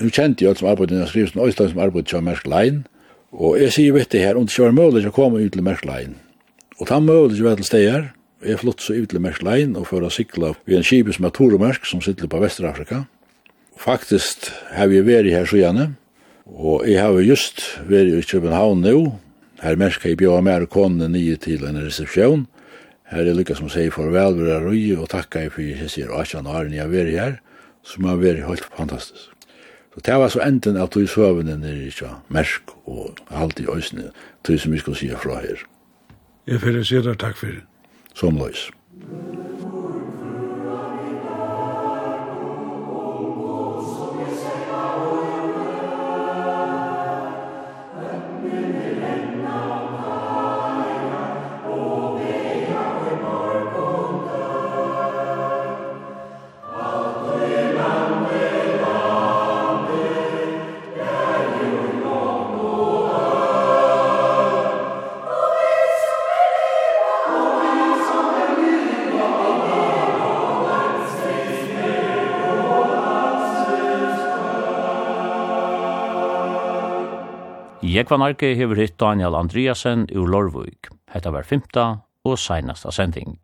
nu 0.00 0.10
kjente 0.10 0.44
jeg 0.44 0.58
som 0.58 0.68
arbeidde 0.70 0.98
i 0.98 1.08
skrivelsen, 1.08 1.40
og 1.40 1.48
i 1.48 1.54
som 1.54 1.80
arbeidde 1.80 2.10
til 2.10 2.24
Mersk 2.26 2.46
Lein, 2.50 2.84
og 3.34 3.58
jeg 3.58 3.74
sier 3.74 3.94
vitt 3.94 4.12
det 4.14 4.22
her, 4.22 4.36
om 4.38 4.46
det 4.46 4.54
ikke 4.54 4.68
var 4.68 4.76
mulig 4.78 5.08
å 5.08 5.14
komme 5.14 5.42
ut 5.42 5.54
til 5.54 5.64
Mersk 5.66 5.86
Lein. 5.88 6.16
Og 6.78 6.88
da 6.90 7.00
mulig 7.00 7.38
ikke 7.38 7.48
var 7.48 7.58
til 7.58 7.68
steder, 7.70 8.06
jeg 8.44 8.60
flott 8.60 8.82
så 8.82 8.94
ut 8.94 9.10
til 9.10 9.22
Mersk 9.22 9.42
Lein, 9.46 9.74
og 9.78 9.88
for 9.90 10.04
å 10.04 10.12
sikla 10.12 10.54
ved 10.66 10.78
en 10.78 10.86
kibis 10.86 11.20
med 11.22 11.34
Toremersk, 11.34 11.86
som 11.86 12.02
sitter 12.04 12.30
på 12.30 12.42
Vesterafrika. 12.42 13.04
Faktisk 13.80 14.50
har 14.74 14.90
vi 14.90 15.02
vært 15.02 15.32
her 15.32 15.46
så 15.50 15.58
gjerne, 15.58 15.94
og 16.44 16.84
jeg 16.86 17.00
har 17.00 17.20
just 17.24 17.62
vært 17.88 18.12
i 18.12 18.26
København 18.26 18.84
nå, 18.84 18.98
her 19.64 19.78
Mersk 19.80 20.02
har 20.04 20.12
jeg 20.12 20.20
bjør 20.20 20.42
med 20.44 20.68
konene 20.70 21.08
nye 21.08 21.38
til 21.40 21.64
en 21.66 21.80
resepsjon, 21.82 22.44
Her 23.14 23.28
er 23.28 23.36
lykka 23.36 23.54
som 23.54 23.68
sier 23.68 23.92
farvel, 23.92 24.38
vi 24.40 24.48
er 24.50 24.62
røy, 24.64 24.84
og 24.96 25.10
takka 25.12 25.44
jeg 25.44 25.52
for 25.52 25.62
jeg 25.62 25.90
sier 25.92 26.08
18 26.10 26.48
år 26.48 26.70
når 26.70 26.72
jeg 26.74 26.82
har 26.82 26.92
vært 26.92 27.12
her 27.12 27.34
som 27.84 28.08
har 28.08 28.20
vært 28.22 28.46
helt 28.48 28.66
fantastisk. 28.76 29.30
Så 29.94 30.02
det 30.04 30.16
var 30.18 30.32
så 30.32 30.40
enden 30.42 30.76
at 30.80 30.94
du 30.94 31.06
søvende 31.06 31.58
nere 31.60 31.86
i 31.86 31.92
tja, 31.94 32.16
mersk 32.28 32.74
og 32.90 33.20
alt 33.30 33.60
i 33.60 33.68
øsne, 33.70 34.10
det 34.46 34.58
som 34.60 34.72
vi 34.74 34.82
skal 34.82 34.98
si 34.98 35.12
fra 35.14 35.38
her. 35.44 35.62
Jeg 36.46 36.60
får 36.60 36.82
si 36.82 36.98
deg 36.98 37.20
takk 37.22 37.38
for 37.38 37.46
det. 37.46 37.62
Som 38.14 38.36
løys. 38.38 38.70
Thank 38.94 39.73
Ekva 78.04 78.18
Narki 78.20 78.50
hefur 78.58 78.76
hitt 78.76 78.98
Daniel 79.00 79.32
Andreasen 79.38 80.02
ur 80.12 80.28
Lorvuk. 80.28 80.90
Hetta 81.08 81.30
var 81.32 81.46
fymta 81.48 81.84
og 82.28 82.36
seinasta 82.36 82.90
sending. 82.92 83.38